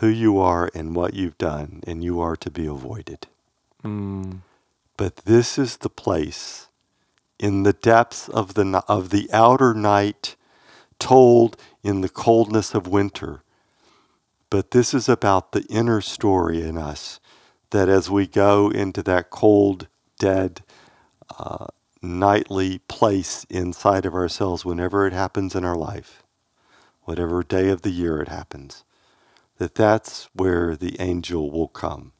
who 0.00 0.06
you 0.08 0.38
are 0.38 0.70
and 0.74 0.94
what 0.94 1.14
you've 1.14 1.38
done, 1.38 1.82
and 1.86 2.04
you 2.04 2.20
are 2.20 2.36
to 2.36 2.50
be 2.50 2.66
avoided. 2.66 3.26
Mm. 3.82 4.40
But 4.96 5.16
this 5.24 5.58
is 5.58 5.78
the 5.78 5.90
place 5.90 6.68
in 7.38 7.62
the 7.62 7.72
depths 7.72 8.28
of 8.28 8.54
the, 8.54 8.82
of 8.88 9.10
the 9.10 9.28
outer 9.32 9.74
night, 9.74 10.36
told 10.98 11.56
in 11.82 12.00
the 12.00 12.08
coldness 12.08 12.74
of 12.74 12.86
winter. 12.86 13.42
But 14.50 14.72
this 14.72 14.92
is 14.92 15.08
about 15.08 15.52
the 15.52 15.64
inner 15.64 16.00
story 16.00 16.62
in 16.62 16.76
us 16.76 17.20
that 17.70 17.88
as 17.88 18.10
we 18.10 18.26
go 18.26 18.70
into 18.70 19.02
that 19.04 19.30
cold, 19.30 19.88
dead, 20.18 20.62
uh, 21.38 21.66
nightly 22.02 22.78
place 22.88 23.44
inside 23.50 24.06
of 24.06 24.14
ourselves, 24.14 24.64
whenever 24.64 25.06
it 25.06 25.12
happens 25.12 25.54
in 25.54 25.64
our 25.64 25.76
life, 25.76 26.22
whatever 27.02 27.42
day 27.42 27.68
of 27.68 27.82
the 27.82 27.90
year 27.90 28.20
it 28.20 28.28
happens, 28.28 28.84
that 29.58 29.74
that's 29.74 30.28
where 30.32 30.76
the 30.76 31.00
angel 31.00 31.50
will 31.50 31.68
come 31.68 32.12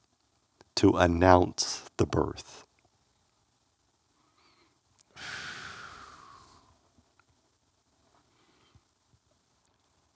to 0.75 0.97
announce 0.97 1.85
the 1.97 2.07
birth. 2.07 2.65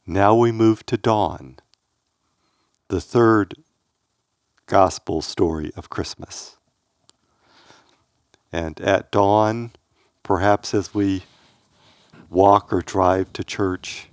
Now 0.07 0.35
we 0.35 0.51
move 0.51 0.85
to 0.87 0.97
dawn, 0.97 1.59
the 2.89 3.01
third 3.01 3.55
gospel 4.67 5.23
story 5.23 5.71
of 5.77 5.91
Christmas. 5.91 6.57
And 8.53 8.81
at 8.81 9.11
dawn, 9.11 9.73
perhaps 10.23 10.75
as 10.75 10.95
we 10.95 11.23
walk 12.29 12.73
or 12.73 12.83
drive 12.83 13.33
to 13.33 13.45
church, 13.45 14.09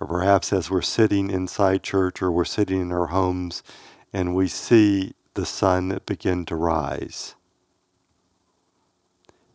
or 0.00 0.06
perhaps 0.06 0.52
as 0.52 0.70
we're 0.70 0.82
sitting 0.82 1.30
inside 1.30 1.82
church 1.82 2.22
or 2.22 2.30
we're 2.30 2.44
sitting 2.44 2.80
in 2.80 2.92
our 2.92 3.06
homes 3.06 3.62
and 4.12 4.34
we 4.34 4.48
see 4.48 5.14
the 5.34 5.46
sun 5.46 5.98
begin 6.06 6.44
to 6.46 6.56
rise. 6.56 7.34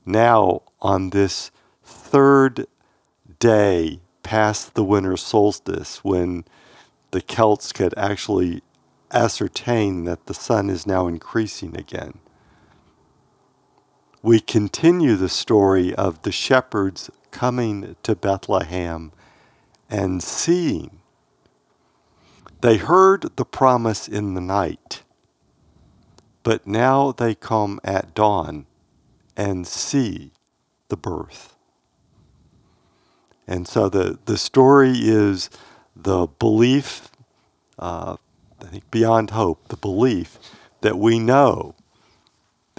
Now, 0.05 0.63
on 0.81 1.11
this 1.11 1.51
third 1.83 2.65
day 3.39 3.99
past 4.23 4.73
the 4.73 4.83
winter 4.83 5.17
solstice, 5.17 6.03
when 6.03 6.45
the 7.11 7.21
Celts 7.21 7.71
could 7.71 7.93
actually 7.97 8.63
ascertain 9.11 10.05
that 10.05 10.25
the 10.25 10.33
sun 10.33 10.69
is 10.69 10.87
now 10.87 11.07
increasing 11.07 11.75
again, 11.77 12.19
we 14.21 14.39
continue 14.39 15.15
the 15.15 15.29
story 15.29 15.93
of 15.95 16.21
the 16.21 16.31
shepherds 16.31 17.09
coming 17.31 17.95
to 18.03 18.15
Bethlehem 18.15 19.11
and 19.89 20.21
seeing. 20.21 20.99
They 22.61 22.77
heard 22.77 23.35
the 23.35 23.45
promise 23.45 24.07
in 24.07 24.35
the 24.35 24.41
night, 24.41 25.01
but 26.43 26.67
now 26.67 27.11
they 27.11 27.33
come 27.33 27.79
at 27.83 28.13
dawn 28.13 28.67
and 29.35 29.65
see 29.65 30.31
the 30.89 30.97
birth. 30.97 31.55
And 33.47 33.67
so 33.67 33.89
the, 33.89 34.19
the 34.25 34.37
story 34.37 34.93
is 34.95 35.49
the 35.95 36.27
belief, 36.27 37.09
uh, 37.79 38.17
I 38.61 38.65
think 38.65 38.91
beyond 38.91 39.31
hope, 39.31 39.67
the 39.69 39.77
belief 39.77 40.37
that 40.81 40.99
we 40.99 41.17
know 41.17 41.73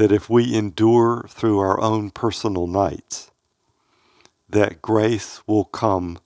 that 0.02 0.10
if 0.10 0.28
we 0.28 0.52
endure 0.56 1.24
through 1.28 1.60
our 1.60 1.80
own 1.80 2.10
personal 2.10 2.66
nights, 2.66 3.30
that 4.48 4.82
grace 4.82 5.40
will 5.46 5.64
come 5.64 6.18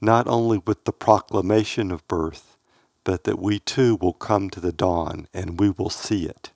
not 0.00 0.28
only 0.28 0.58
with 0.64 0.84
the 0.84 0.92
proclamation 0.92 1.90
of 1.90 2.06
birth, 2.06 2.56
but 3.02 3.24
that 3.24 3.40
we 3.40 3.58
too 3.58 3.98
will 4.00 4.12
come 4.12 4.48
to 4.48 4.60
the 4.60 4.70
dawn 4.70 5.26
and 5.34 5.58
we 5.58 5.68
will 5.68 5.90
see 5.90 6.26
it. 6.26 6.52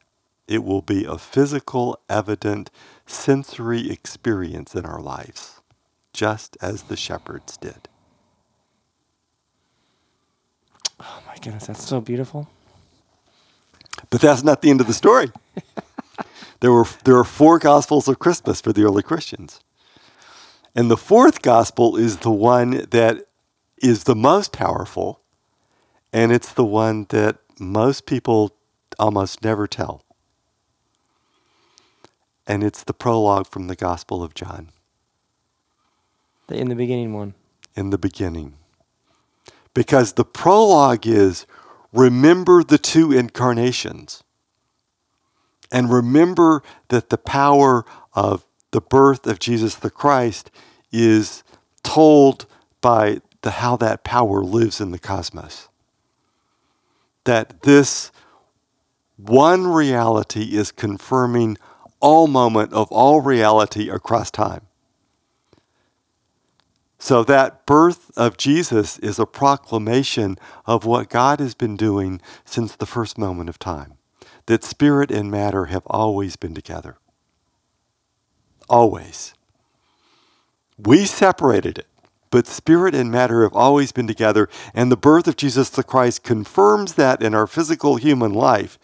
It 0.46 0.62
will 0.62 0.80
be 0.80 1.04
a 1.04 1.18
physical, 1.18 1.98
evident, 2.08 2.70
sensory 3.06 3.90
experience 3.90 4.76
in 4.76 4.86
our 4.86 5.00
lives, 5.00 5.60
just 6.12 6.56
as 6.62 6.84
the 6.84 6.96
shepherds 6.96 7.56
did. 7.56 7.88
Oh 11.00 11.22
my 11.26 11.34
goodness, 11.42 11.66
that's 11.66 11.82
so 11.82 12.00
beautiful. 12.00 12.48
But 14.10 14.20
that's 14.20 14.44
not 14.44 14.62
the 14.62 14.70
end 14.70 14.80
of 14.80 14.86
the 14.86 14.94
story. 14.94 15.32
there 16.60 16.72
were 16.72 16.86
there 17.04 17.16
are 17.16 17.24
four 17.24 17.58
gospels 17.58 18.08
of 18.08 18.18
Christmas 18.18 18.60
for 18.60 18.72
the 18.72 18.82
early 18.82 19.02
Christians. 19.02 19.60
And 20.74 20.90
the 20.90 20.96
fourth 20.96 21.42
gospel 21.42 21.96
is 21.96 22.18
the 22.18 22.30
one 22.30 22.86
that 22.90 23.26
is 23.82 24.04
the 24.04 24.14
most 24.14 24.52
powerful, 24.52 25.20
and 26.12 26.32
it's 26.32 26.52
the 26.52 26.64
one 26.64 27.06
that 27.10 27.38
most 27.58 28.06
people 28.06 28.54
almost 28.98 29.42
never 29.42 29.66
tell. 29.66 30.04
And 32.46 32.64
it's 32.64 32.82
the 32.82 32.94
prologue 32.94 33.46
from 33.46 33.66
the 33.66 33.76
Gospel 33.76 34.22
of 34.22 34.34
John. 34.34 34.70
The 36.46 36.56
in 36.56 36.68
the 36.68 36.74
beginning 36.74 37.12
one. 37.12 37.34
In 37.76 37.90
the 37.90 37.98
beginning. 37.98 38.54
Because 39.74 40.14
the 40.14 40.24
prologue 40.24 41.06
is 41.06 41.46
remember 41.92 42.64
the 42.64 42.78
two 42.78 43.12
incarnations. 43.12 44.24
And 45.70 45.92
remember 45.92 46.62
that 46.88 47.10
the 47.10 47.18
power 47.18 47.84
of 48.14 48.44
the 48.70 48.80
birth 48.80 49.26
of 49.26 49.38
Jesus 49.38 49.74
the 49.74 49.90
Christ 49.90 50.50
is 50.92 51.42
told 51.82 52.46
by 52.80 53.20
the 53.42 53.50
how 53.52 53.76
that 53.76 54.04
power 54.04 54.42
lives 54.42 54.80
in 54.80 54.90
the 54.90 54.98
cosmos. 54.98 55.68
That 57.24 57.62
this 57.62 58.10
one 59.16 59.66
reality 59.66 60.56
is 60.56 60.72
confirming 60.72 61.58
all 62.00 62.26
moment 62.26 62.72
of 62.72 62.90
all 62.90 63.20
reality 63.20 63.90
across 63.90 64.30
time. 64.30 64.62
So 66.98 67.22
that 67.24 67.64
birth 67.64 68.10
of 68.16 68.36
Jesus 68.36 68.98
is 68.98 69.18
a 69.18 69.26
proclamation 69.26 70.36
of 70.66 70.84
what 70.84 71.08
God 71.08 71.38
has 71.38 71.54
been 71.54 71.76
doing 71.76 72.20
since 72.44 72.74
the 72.74 72.86
first 72.86 73.18
moment 73.18 73.48
of 73.48 73.58
time. 73.58 73.97
That 74.48 74.64
spirit 74.64 75.10
and 75.10 75.30
matter 75.30 75.66
have 75.66 75.86
always 75.88 76.36
been 76.36 76.54
together. 76.54 76.96
Always. 78.66 79.34
We 80.78 81.04
separated 81.04 81.76
it, 81.76 81.86
but 82.30 82.46
spirit 82.46 82.94
and 82.94 83.10
matter 83.10 83.42
have 83.42 83.52
always 83.52 83.92
been 83.92 84.06
together, 84.06 84.48
and 84.72 84.90
the 84.90 84.96
birth 84.96 85.28
of 85.28 85.36
Jesus 85.36 85.68
the 85.68 85.84
Christ 85.84 86.22
confirms 86.22 86.94
that 86.94 87.22
in 87.22 87.34
our 87.34 87.46
physical 87.46 87.96
human 87.96 88.32
life. 88.32 88.78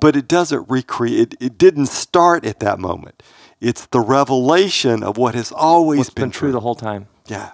But 0.00 0.16
it 0.16 0.26
doesn't 0.26 0.66
recreate, 0.70 1.34
it, 1.34 1.42
it 1.42 1.58
didn't 1.58 1.88
start 1.88 2.46
at 2.46 2.60
that 2.60 2.78
moment. 2.78 3.22
It's 3.60 3.84
the 3.84 4.00
revelation 4.00 5.02
of 5.02 5.18
what 5.18 5.34
has 5.34 5.52
always 5.52 5.98
What's 5.98 6.10
been, 6.10 6.24
been 6.24 6.30
true 6.30 6.52
the 6.52 6.60
whole 6.60 6.74
time. 6.74 7.06
Yeah. 7.26 7.50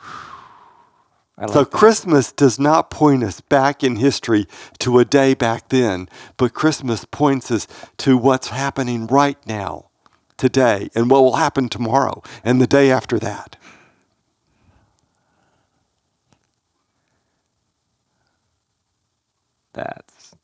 I 0.00 1.27
like 1.46 1.50
So 1.52 1.64
that. 1.64 1.70
Christmas 1.70 2.32
does 2.32 2.58
not 2.58 2.90
point 2.90 3.22
us 3.22 3.40
back 3.40 3.84
in 3.84 3.96
history 3.96 4.46
to 4.80 4.98
a 4.98 5.04
day 5.04 5.34
back 5.34 5.68
then, 5.68 6.08
but 6.36 6.52
Christmas 6.54 7.04
points 7.04 7.50
us 7.50 7.66
to 7.98 8.16
what's 8.16 8.48
happening 8.48 9.06
right 9.06 9.38
now, 9.46 9.90
today, 10.36 10.90
and 10.94 11.10
what 11.10 11.22
will 11.22 11.36
happen 11.36 11.68
tomorrow 11.68 12.22
and 12.44 12.60
the 12.60 12.66
day 12.66 12.90
after 12.90 13.18
that. 13.20 13.56
That's 19.72 20.34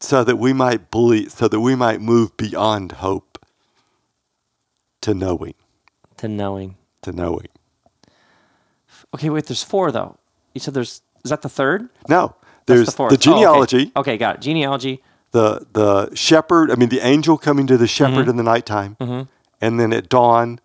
So 0.00 0.24
that 0.24 0.36
we 0.36 0.52
might 0.54 0.90
believe, 0.90 1.32
so 1.32 1.48
that 1.48 1.60
we 1.60 1.74
might 1.74 2.00
move 2.00 2.36
beyond 2.36 2.92
hope 2.92 3.38
to 5.02 5.14
knowing, 5.14 5.54
to 6.16 6.28
knowing. 6.28 6.76
to 7.02 7.12
knowing. 7.12 7.48
Okay, 9.14 9.30
wait. 9.30 9.46
There's 9.46 9.62
four 9.62 9.90
though. 9.92 10.16
You 10.54 10.60
said 10.60 10.74
there's. 10.74 11.02
Is 11.24 11.30
that 11.30 11.42
the 11.42 11.48
third? 11.48 11.88
No, 12.08 12.34
That's 12.66 12.66
there's 12.66 12.80
the, 12.86 12.90
the, 12.92 12.96
fourth. 12.96 13.12
Oh, 13.12 13.14
okay. 13.14 13.22
genealogy, 13.22 13.92
okay. 13.96 14.16
got 14.18 14.36
it. 14.36 14.40
Genealogy. 14.40 15.02
the 15.32 15.66
the 15.72 16.14
shepherd. 16.14 16.70
I 16.70 16.74
mean, 16.76 16.88
the 16.88 17.00
angel 17.00 17.36
coming 17.38 17.66
to 17.66 17.76
the 17.76 17.86
shepherd 17.86 18.22
Mm-hmm. 18.22 18.30
in 18.30 18.36
the 18.36 18.42
nighttime, 18.42 18.96
and 19.60 19.78
then 19.80 19.92
at 19.92 20.08
dawn, 20.08 20.60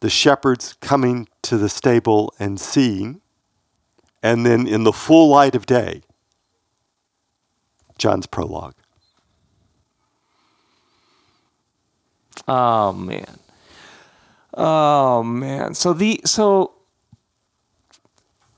the 0.00 0.10
shepherds 0.10 0.74
coming 0.80 1.28
to 1.42 1.56
the 1.56 1.68
stable 1.68 2.34
and 2.38 2.58
seeing, 2.60 3.20
and 4.22 4.44
then 4.44 4.66
in 4.66 4.84
the 4.84 4.92
full 4.92 5.28
light 5.28 5.54
of 5.54 5.64
day, 5.66 6.02
John's 7.98 8.26
prologue. 8.26 8.74
Oh 12.48 12.92
man. 12.92 13.38
Oh 14.54 15.22
man. 15.22 15.74
So 15.74 15.92
the 15.92 16.20
so 16.24 16.73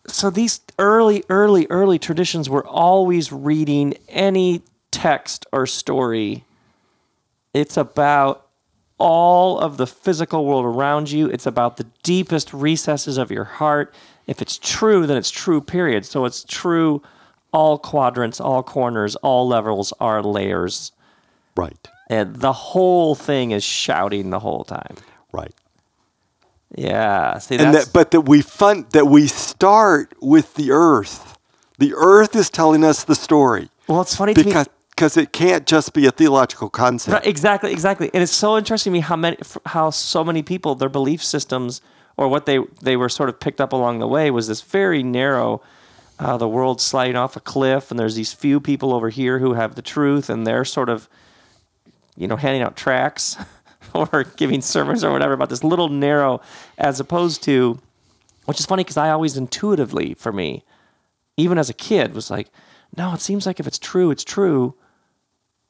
so 0.09 0.31
these 0.31 0.61
early 0.79 1.25
early 1.29 1.67
early 1.71 1.99
traditions 1.99 2.49
were 2.49 2.67
always 2.67 3.33
reading 3.33 3.95
any 4.09 4.63
text 4.91 5.47
or 5.53 5.67
story. 5.67 6.45
It's 7.55 7.77
about 7.77 8.47
all 8.99 9.59
of 9.59 9.77
the 9.77 9.87
physical 9.87 10.45
world 10.47 10.65
around 10.65 11.11
you. 11.11 11.29
It's 11.29 11.47
about 11.47 11.77
the 11.77 11.87
deepest 12.03 12.53
recesses 12.53 13.19
of 13.19 13.31
your 13.31 13.45
heart. 13.45 13.95
If 14.27 14.43
it's 14.43 14.59
true 14.59 15.07
then 15.07 15.17
it's 15.17 15.31
true 15.31 15.61
period. 15.61 16.05
So 16.07 16.25
it's 16.25 16.45
true 16.45 17.03
all 17.53 17.79
quadrants 17.79 18.41
all 18.41 18.63
corners 18.63 19.17
all 19.17 19.47
levels 19.49 19.93
are 20.01 20.23
layers. 20.23 20.93
Right, 21.57 21.89
and 22.11 22.37
the 22.37 22.53
whole 22.53 23.15
thing 23.15 23.53
is 23.53 23.65
shouting 23.65 24.31
the 24.31 24.41
whole 24.41 24.65
time. 24.65 24.97
right. 25.33 25.55
Yeah. 26.77 27.39
See, 27.39 27.57
and 27.57 27.75
that, 27.75 27.91
but 27.93 28.11
that 28.13 28.23
we 28.23 28.43
fun 28.43 28.87
that 28.93 29.07
we 29.07 29.27
start 29.27 30.13
with 30.21 30.55
the 30.55 30.71
earth. 30.71 31.39
The 31.79 31.95
earth 31.95 32.37
is 32.37 32.51
telling 32.51 32.85
us 32.85 33.05
the 33.05 33.15
story 33.15 33.71
well, 33.89 34.03
it's 34.03 34.15
funny 34.17 34.35
to 34.35 34.45
because 34.45 34.69
because 34.91 35.17
it 35.17 35.33
can't 35.33 35.67
just 35.67 35.93
be 35.93 36.07
a 36.07 36.11
theological 36.11 36.71
concept. 36.71 37.13
Right, 37.13 37.27
exactly, 37.27 37.71
exactly. 37.71 38.11
And 38.15 38.23
it's 38.23 38.33
so 38.33 38.57
interesting 38.57 38.93
to 38.93 38.95
me 38.95 39.01
how 39.01 39.17
many, 39.17 39.37
how 39.67 39.91
so 39.91 40.25
many 40.25 40.43
people, 40.43 40.75
their 40.75 40.89
belief 40.89 41.23
systems, 41.23 41.83
or 42.17 42.29
what 42.29 42.47
they 42.47 42.61
they 42.83 42.97
were 42.97 43.09
sort 43.09 43.29
of 43.29 43.39
picked 43.39 43.61
up 43.61 43.73
along 43.73 43.99
the 43.99 44.09
way, 44.09 44.31
was 44.31 44.49
this 44.49 44.63
very 44.63 45.03
narrow. 45.03 45.63
Uh, 46.19 46.39
the 46.39 46.49
world's 46.49 46.83
sliding 46.83 47.15
off 47.15 47.37
a 47.37 47.41
cliff, 47.41 47.91
and 47.91 48.01
there's 48.01 48.15
these 48.15 48.33
few 48.33 48.59
people 48.59 48.95
over 48.95 49.11
here 49.11 49.39
who 49.39 49.53
have 49.53 49.75
the 49.75 49.83
truth, 49.83 50.31
and 50.31 50.47
they're 50.47 50.65
sort 50.65 50.89
of, 50.89 51.11
you 52.17 52.27
know, 52.27 52.37
handing 52.37 52.63
out 52.63 52.75
tracts 52.75 53.37
or 54.13 54.25
giving 54.25 54.61
sermons 54.61 55.05
or 55.05 55.11
whatever 55.11 55.33
about 55.33 55.49
this 55.49 55.65
little 55.65 55.89
narrow, 55.89 56.41
as 56.79 57.01
opposed 57.01 57.43
to, 57.45 57.81
which 58.45 58.61
is 58.61 58.67
funny 58.67 58.85
because 58.85 58.97
I 58.97 59.11
always 59.11 59.37
intuitively, 59.37 60.15
for 60.15 60.33
me, 60.33 60.65
even 61.37 61.59
as 61.59 61.69
a 61.69 61.75
kid, 61.75 62.15
was 62.15 62.31
like, 62.31 62.49
no, 62.97 63.13
it 63.13 63.21
seems 63.21 63.47
like 63.47 63.61
if 63.61 63.67
it's 63.67 63.79
true, 63.79 64.11
it's 64.11 64.25
true. 64.25 64.75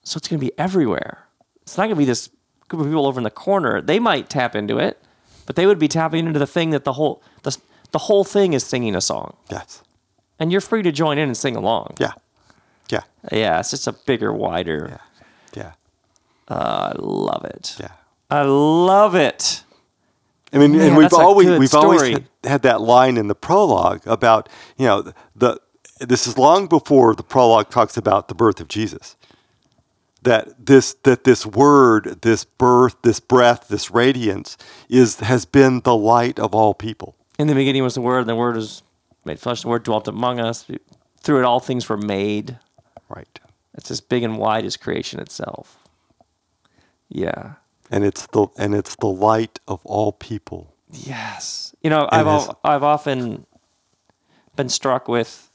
So 0.04 0.18
it's 0.18 0.28
going 0.28 0.38
to 0.38 0.46
be 0.46 0.52
everywhere. 0.58 1.26
It's 1.62 1.76
not 1.76 1.84
going 1.84 1.96
to 1.96 1.98
be 1.98 2.04
this 2.04 2.30
group 2.68 2.82
of 2.82 2.86
people 2.86 3.06
over 3.06 3.18
in 3.18 3.24
the 3.24 3.30
corner. 3.30 3.80
They 3.80 3.98
might 3.98 4.28
tap 4.30 4.54
into 4.54 4.78
it, 4.78 5.00
but 5.46 5.56
they 5.56 5.66
would 5.66 5.78
be 5.78 5.88
tapping 5.88 6.26
into 6.26 6.38
the 6.38 6.46
thing 6.46 6.70
that 6.70 6.84
the 6.84 6.92
whole 6.92 7.22
the, 7.42 7.56
the 7.92 7.98
whole 7.98 8.24
thing 8.24 8.52
is 8.52 8.64
singing 8.64 8.94
a 8.94 9.00
song. 9.00 9.36
yes. 9.50 9.82
And 10.38 10.52
you're 10.52 10.60
free 10.60 10.82
to 10.82 10.92
join 10.92 11.16
in 11.16 11.28
and 11.28 11.36
sing 11.36 11.56
along. 11.56 11.94
Yeah. 11.98 12.12
Yeah. 12.90 13.00
Yeah, 13.32 13.58
it's 13.58 13.70
just 13.70 13.86
a 13.86 13.92
bigger, 13.92 14.32
wider. 14.32 15.00
Yeah. 15.54 15.62
Yeah. 15.62 16.54
Uh, 16.54 16.92
I 16.94 16.98
love 16.98 17.44
it. 17.46 17.76
Yeah. 17.80 17.92
I 18.30 18.42
love 18.42 19.14
it. 19.14 19.62
I 20.52 20.58
mean, 20.58 20.72
Man, 20.72 20.88
and 20.88 20.96
we've 20.96 21.12
always 21.12 21.58
we've 21.58 21.74
always 21.74 22.00
story. 22.00 22.12
had, 22.12 22.28
had 22.44 22.62
that 22.62 22.80
line 22.80 23.16
in 23.16 23.28
the 23.28 23.34
prologue 23.34 24.02
about 24.06 24.48
you 24.76 24.86
know 24.86 25.12
the 25.34 25.60
this 26.00 26.26
is 26.26 26.36
long 26.38 26.66
before 26.66 27.14
the 27.14 27.22
prologue 27.22 27.70
talks 27.70 27.96
about 27.96 28.28
the 28.28 28.34
birth 28.34 28.60
of 28.60 28.68
Jesus. 28.68 29.16
That 30.22 30.66
this 30.66 30.94
that 31.04 31.24
this 31.24 31.46
word, 31.46 32.22
this 32.22 32.44
birth, 32.44 32.96
this 33.02 33.20
breath, 33.20 33.68
this 33.68 33.90
radiance 33.90 34.56
is 34.88 35.20
has 35.20 35.44
been 35.44 35.80
the 35.80 35.96
light 35.96 36.38
of 36.38 36.54
all 36.54 36.74
people. 36.74 37.14
In 37.38 37.48
the 37.48 37.54
beginning 37.54 37.82
was 37.82 37.94
the 37.94 38.00
Word, 38.00 38.20
and 38.20 38.28
the 38.28 38.34
Word 38.34 38.56
was 38.56 38.82
made 39.24 39.38
flesh. 39.38 39.62
The 39.62 39.68
Word 39.68 39.82
dwelt 39.82 40.08
among 40.08 40.40
us. 40.40 40.66
Through 41.20 41.40
it, 41.40 41.44
all 41.44 41.60
things 41.60 41.88
were 41.88 41.96
made. 41.98 42.58
Right. 43.08 43.38
It's 43.74 43.90
as 43.90 44.00
big 44.00 44.22
and 44.22 44.38
wide 44.38 44.64
as 44.64 44.76
creation 44.76 45.20
itself. 45.20 45.78
Yeah. 47.08 47.54
And 47.90 48.04
it's 48.04 48.26
the 48.28 48.48
and 48.58 48.74
it's 48.74 48.96
the 48.96 49.06
light 49.06 49.60
of 49.68 49.84
all 49.84 50.12
people. 50.12 50.74
Yes. 50.90 51.74
You 51.82 51.90
know, 51.90 52.08
I've 52.10 52.26
al- 52.26 52.58
I've 52.64 52.82
often 52.82 53.46
been 54.56 54.68
struck 54.68 55.08
with 55.08 55.50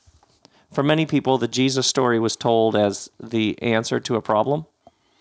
for 0.71 0.83
many 0.83 1.05
people 1.05 1.37
the 1.37 1.47
Jesus 1.47 1.87
story 1.87 2.19
was 2.19 2.35
told 2.35 2.75
as 2.75 3.09
the 3.21 3.61
answer 3.61 3.99
to 3.99 4.15
a 4.15 4.21
problem. 4.21 4.65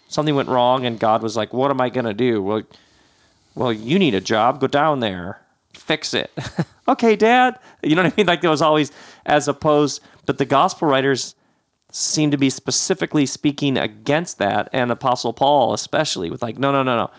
Something 0.09 0.35
went 0.35 0.49
wrong 0.49 0.87
and 0.87 0.99
God 0.99 1.23
was 1.23 1.37
like, 1.37 1.53
"What 1.53 1.71
am 1.71 1.81
I 1.81 1.89
going 1.89 2.05
to 2.05 2.15
do?" 2.15 2.43
Well, 2.43 2.63
well, 3.55 3.73
you 3.73 3.99
need 3.99 4.15
a 4.15 4.21
job. 4.21 4.61
Go 4.61 4.67
down 4.67 5.01
there. 5.01 5.41
Fix 5.75 6.15
it. 6.15 6.31
okay, 6.89 7.17
dad. 7.17 7.59
You 7.83 7.97
know 7.97 8.03
what 8.03 8.13
I 8.13 8.17
mean? 8.17 8.27
Like 8.27 8.41
there 8.41 8.51
was 8.51 8.63
always 8.63 8.93
as 9.27 9.49
opposed 9.49 10.03
but 10.27 10.39
the 10.39 10.45
gospel 10.45 10.87
writers 10.87 11.35
seem 11.93 12.31
to 12.31 12.37
be 12.37 12.51
specifically 12.51 13.27
speaking 13.27 13.77
against 13.77 14.39
that 14.39 14.69
and 14.73 14.91
apostle 14.91 15.33
paul 15.33 15.73
especially 15.75 16.31
with 16.31 16.43
like 16.43 16.59
no 16.59 16.71
no 16.73 16.83
no 16.83 16.97
no 16.97 17.11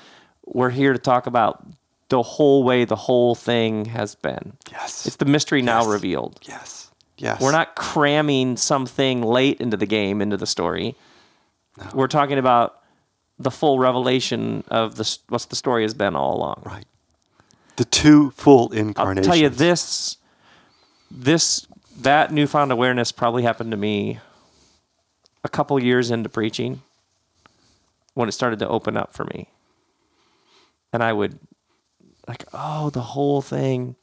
we're 0.46 0.70
here 0.70 0.94
to 0.94 1.00
talk 1.00 1.28
about 1.28 1.66
the 2.10 2.22
whole 2.22 2.64
way 2.64 2.84
the 2.86 2.96
whole 2.96 3.36
thing 3.36 3.86
has 3.86 4.16
been 4.16 4.54
Yes. 4.72 5.06
it's 5.06 5.16
the 5.18 5.26
mystery 5.26 5.62
now 5.62 5.82
Yes. 5.82 5.88
revealed 5.90 6.40
yes. 6.44 6.92
Yes. 7.18 7.40
we're 7.42 7.52
not 7.52 7.76
cramming 7.76 8.58
something 8.58 9.22
late 9.22 9.60
into 9.62 9.78
the 9.78 9.86
game 9.86 10.22
into 10.22 10.38
the 10.38 10.48
story 10.48 10.96
we're 11.94 12.08
talking 12.08 12.38
about 12.38 12.78
the 13.40 13.52
full 13.52 13.80
revelation 13.80 14.64
of 14.70 14.96
the 14.96 15.18
what 15.30 15.42
the 15.50 15.56
story 15.56 15.84
has 15.84 15.94
been 15.94 16.16
all 16.16 16.36
along 16.38 16.62
right. 16.66 16.86
The 17.78 17.86
two 17.86 18.32
full 18.32 18.72
incarnations. 18.74 19.26
I'll 19.28 19.34
tell 19.34 19.42
you 19.42 19.50
this 19.50 20.18
this 21.10 21.66
that 22.02 22.32
newfound 22.32 22.72
awareness 22.72 23.12
probably 23.12 23.42
happened 23.44 23.72
to 23.72 23.78
me 23.78 24.20
a 25.44 25.50
couple 25.50 25.82
years 25.82 26.12
into 26.12 26.30
preaching 26.30 26.82
when 28.14 28.30
it 28.30 28.34
started 28.34 28.60
to 28.60 28.68
open 28.68 28.98
up 28.98 29.14
for 29.14 29.26
me. 29.26 29.50
And 30.94 31.02
I 31.02 31.14
would 31.14 31.40
like, 32.28 32.46
oh, 32.54 32.90
the 32.90 33.02
whole 33.02 33.42
thing 33.42 33.96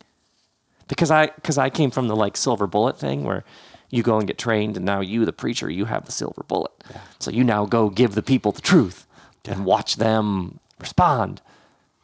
because 0.88 1.10
I 1.10 1.26
because 1.26 1.58
I 1.58 1.70
came 1.70 1.90
from 1.90 2.08
the 2.08 2.16
like 2.16 2.36
silver 2.36 2.66
bullet 2.66 2.98
thing 2.98 3.24
where 3.24 3.44
you 3.90 4.02
go 4.02 4.18
and 4.18 4.26
get 4.26 4.38
trained 4.38 4.76
and 4.76 4.84
now 4.84 5.00
you 5.00 5.24
the 5.24 5.32
preacher 5.32 5.70
you 5.70 5.84
have 5.84 6.06
the 6.06 6.12
silver 6.12 6.44
bullet. 6.48 6.72
So 7.18 7.30
you 7.30 7.44
now 7.44 7.66
go 7.66 7.90
give 7.90 8.14
the 8.14 8.22
people 8.22 8.52
the 8.52 8.60
truth 8.60 9.06
and 9.44 9.64
watch 9.64 9.96
them 9.96 10.60
respond. 10.78 11.40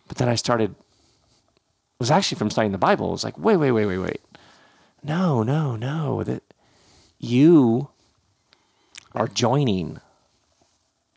But 0.07 0.19
then 0.19 0.29
I 0.29 0.35
started 0.35 0.71
it 0.73 2.01
was 2.01 2.11
actually 2.11 2.39
from 2.39 2.51
studying 2.51 2.73
the 2.73 2.79
Bible. 2.79 3.09
It 3.09 3.13
was 3.13 3.25
like, 3.25 3.39
wait, 3.39 3.57
wait, 3.57 3.71
wait, 3.71 3.87
wait, 3.87 3.99
wait. 3.99 4.21
No, 5.03 5.43
no, 5.43 5.77
no. 5.77 6.23
That 6.23 6.43
you 7.19 7.89
are 9.15 9.29
joining 9.29 10.01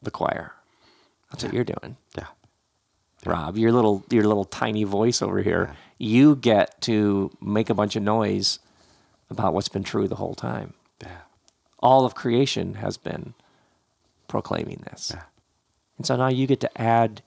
the 0.01 0.11
choir. 0.11 0.53
That's 1.31 1.43
what 1.43 1.53
you're 1.53 1.63
doing. 1.63 1.97
Yeah. 2.17 2.27
Rob, 3.25 3.57
your 3.57 3.71
little 3.71 4.05
your 4.09 4.23
little 4.23 4.45
tiny 4.45 4.83
voice 4.83 5.21
over 5.21 5.41
here, 5.41 5.75
you 5.97 6.35
get 6.35 6.79
to 6.81 7.31
make 7.41 7.69
a 7.69 7.73
bunch 7.73 7.95
of 7.95 8.03
noise 8.03 8.59
about 9.29 9.53
what's 9.53 9.69
been 9.69 9.83
true 9.83 10.07
the 10.07 10.15
whole 10.15 10.35
time. 10.35 10.73
Yeah. 11.01 11.17
All 11.79 12.05
of 12.05 12.15
creation 12.15 12.75
has 12.75 12.97
been 12.97 13.33
proclaiming 14.27 14.83
this. 14.89 15.11
Yeah. 15.13 15.23
And 15.97 16.05
so 16.05 16.15
now 16.15 16.27
you 16.27 16.47
get 16.47 16.59
to 16.61 16.81
add 16.81 17.21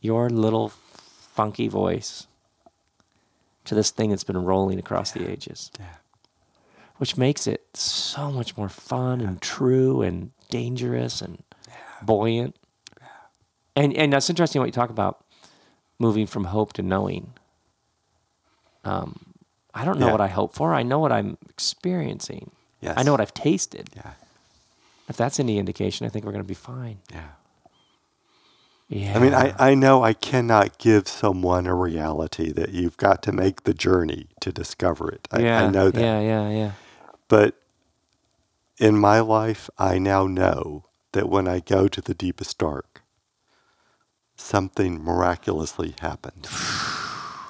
your 0.00 0.30
little 0.30 0.68
funky 0.68 1.68
voice 1.68 2.26
to 3.64 3.74
this 3.74 3.90
thing 3.90 4.10
that's 4.10 4.24
been 4.24 4.42
rolling 4.42 4.78
across 4.78 5.12
the 5.12 5.28
ages, 5.30 5.70
Yeah. 5.78 5.86
Which 7.02 7.16
makes 7.16 7.48
it 7.48 7.66
so 7.74 8.30
much 8.30 8.56
more 8.56 8.68
fun 8.68 9.20
and 9.20 9.42
true 9.42 10.02
and 10.02 10.30
dangerous 10.50 11.20
and 11.20 11.42
buoyant. 12.00 12.54
And 13.74 13.92
and 13.96 14.12
that's 14.12 14.30
interesting 14.30 14.60
what 14.60 14.66
you 14.66 14.72
talk 14.72 14.88
about 14.88 15.24
moving 15.98 16.28
from 16.28 16.44
hope 16.44 16.74
to 16.74 16.82
knowing. 16.82 17.32
Um, 18.84 19.34
I 19.74 19.84
don't 19.84 19.98
know 19.98 20.06
Yeah. 20.06 20.12
what 20.12 20.20
I 20.20 20.28
hope 20.28 20.54
for. 20.54 20.74
I 20.74 20.84
know 20.84 21.00
what 21.00 21.10
I'm 21.10 21.38
experiencing. 21.50 22.52
Yes. 22.80 22.94
I 22.96 23.02
know 23.02 23.10
what 23.10 23.20
I've 23.20 23.34
tasted. 23.34 23.90
Yeah. 23.96 24.12
If 25.08 25.16
that's 25.16 25.40
any 25.40 25.58
indication, 25.58 26.06
I 26.06 26.08
think 26.08 26.24
we're 26.24 26.30
going 26.30 26.44
to 26.44 26.48
be 26.48 26.54
fine. 26.54 26.98
Yeah. 27.10 27.30
Yeah. 28.88 29.16
I 29.16 29.18
mean, 29.18 29.34
I, 29.34 29.54
I 29.58 29.74
know 29.74 30.04
I 30.04 30.12
cannot 30.12 30.78
give 30.78 31.08
someone 31.08 31.66
a 31.66 31.74
reality 31.74 32.52
that 32.52 32.68
you've 32.68 32.96
got 32.96 33.24
to 33.24 33.32
make 33.32 33.64
the 33.64 33.74
journey 33.74 34.28
to 34.40 34.52
discover 34.52 35.10
it. 35.10 35.26
I, 35.32 35.40
yeah, 35.40 35.64
I 35.64 35.70
know 35.70 35.90
that. 35.90 36.00
Yeah, 36.00 36.20
yeah, 36.20 36.48
yeah. 36.48 36.70
But 37.32 37.54
in 38.78 38.98
my 38.98 39.20
life, 39.20 39.70
I 39.78 39.98
now 39.98 40.26
know 40.26 40.84
that 41.12 41.30
when 41.30 41.48
I 41.48 41.60
go 41.60 41.88
to 41.88 42.02
the 42.02 42.12
deepest 42.12 42.58
dark, 42.58 43.00
something 44.36 45.02
miraculously 45.02 45.94
happens. 46.00 46.46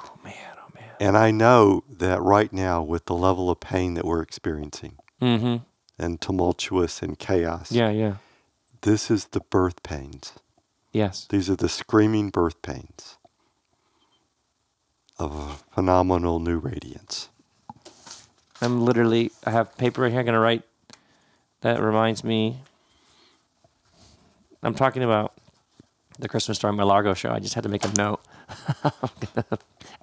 Oh 0.05 0.21
man, 0.23 0.35
oh 0.59 0.71
man. 0.73 0.91
And 1.01 1.17
I 1.19 1.33
know 1.33 1.83
that 1.91 2.23
right 2.23 2.53
now, 2.53 2.81
with 2.81 3.07
the 3.07 3.15
level 3.17 3.51
of 3.51 3.59
pain 3.59 3.95
that 3.95 4.05
we're 4.05 4.23
experiencing 4.23 4.99
Mm-hmm. 5.21 5.57
and 5.99 6.21
tumultuous 6.21 7.03
and 7.03 7.19
chaos, 7.19 7.73
Yeah, 7.73 7.91
yeah. 7.91 8.17
this 8.83 9.11
is 9.11 9.25
the 9.27 9.41
birth 9.41 9.83
pains. 9.83 10.35
Yes. 10.93 11.27
These 11.29 11.51
are 11.51 11.57
the 11.57 11.69
screaming 11.69 12.31
birth 12.31 12.63
pains 12.63 13.19
of 15.19 15.35
a 15.35 15.75
phenomenal 15.75 16.39
new 16.39 16.59
radiance. 16.59 17.31
I'm 18.63 18.85
literally. 18.85 19.31
I 19.45 19.51
have 19.51 19.77
paper 19.77 20.03
right 20.03 20.11
here. 20.11 20.21
I'm 20.21 20.27
gonna 20.27 20.41
write. 20.41 20.63
That 21.61 21.81
reminds 21.81 22.25
me. 22.25 22.59
I'm 24.63 24.75
talking 24.75 25.03
about 25.03 25.35
the 26.19 26.29
Christmas 26.29 26.59
story, 26.59 26.73
my 26.73 26.85
Largo 26.85 27.15
show. 27.15 27.31
I 27.31 27.41
just 27.41 27.55
had 27.55 27.65
to 27.65 27.69
make 27.69 27.85
a 27.85 27.93
note. 27.99 28.21
I'm 28.85 28.93
gonna 29.35 29.59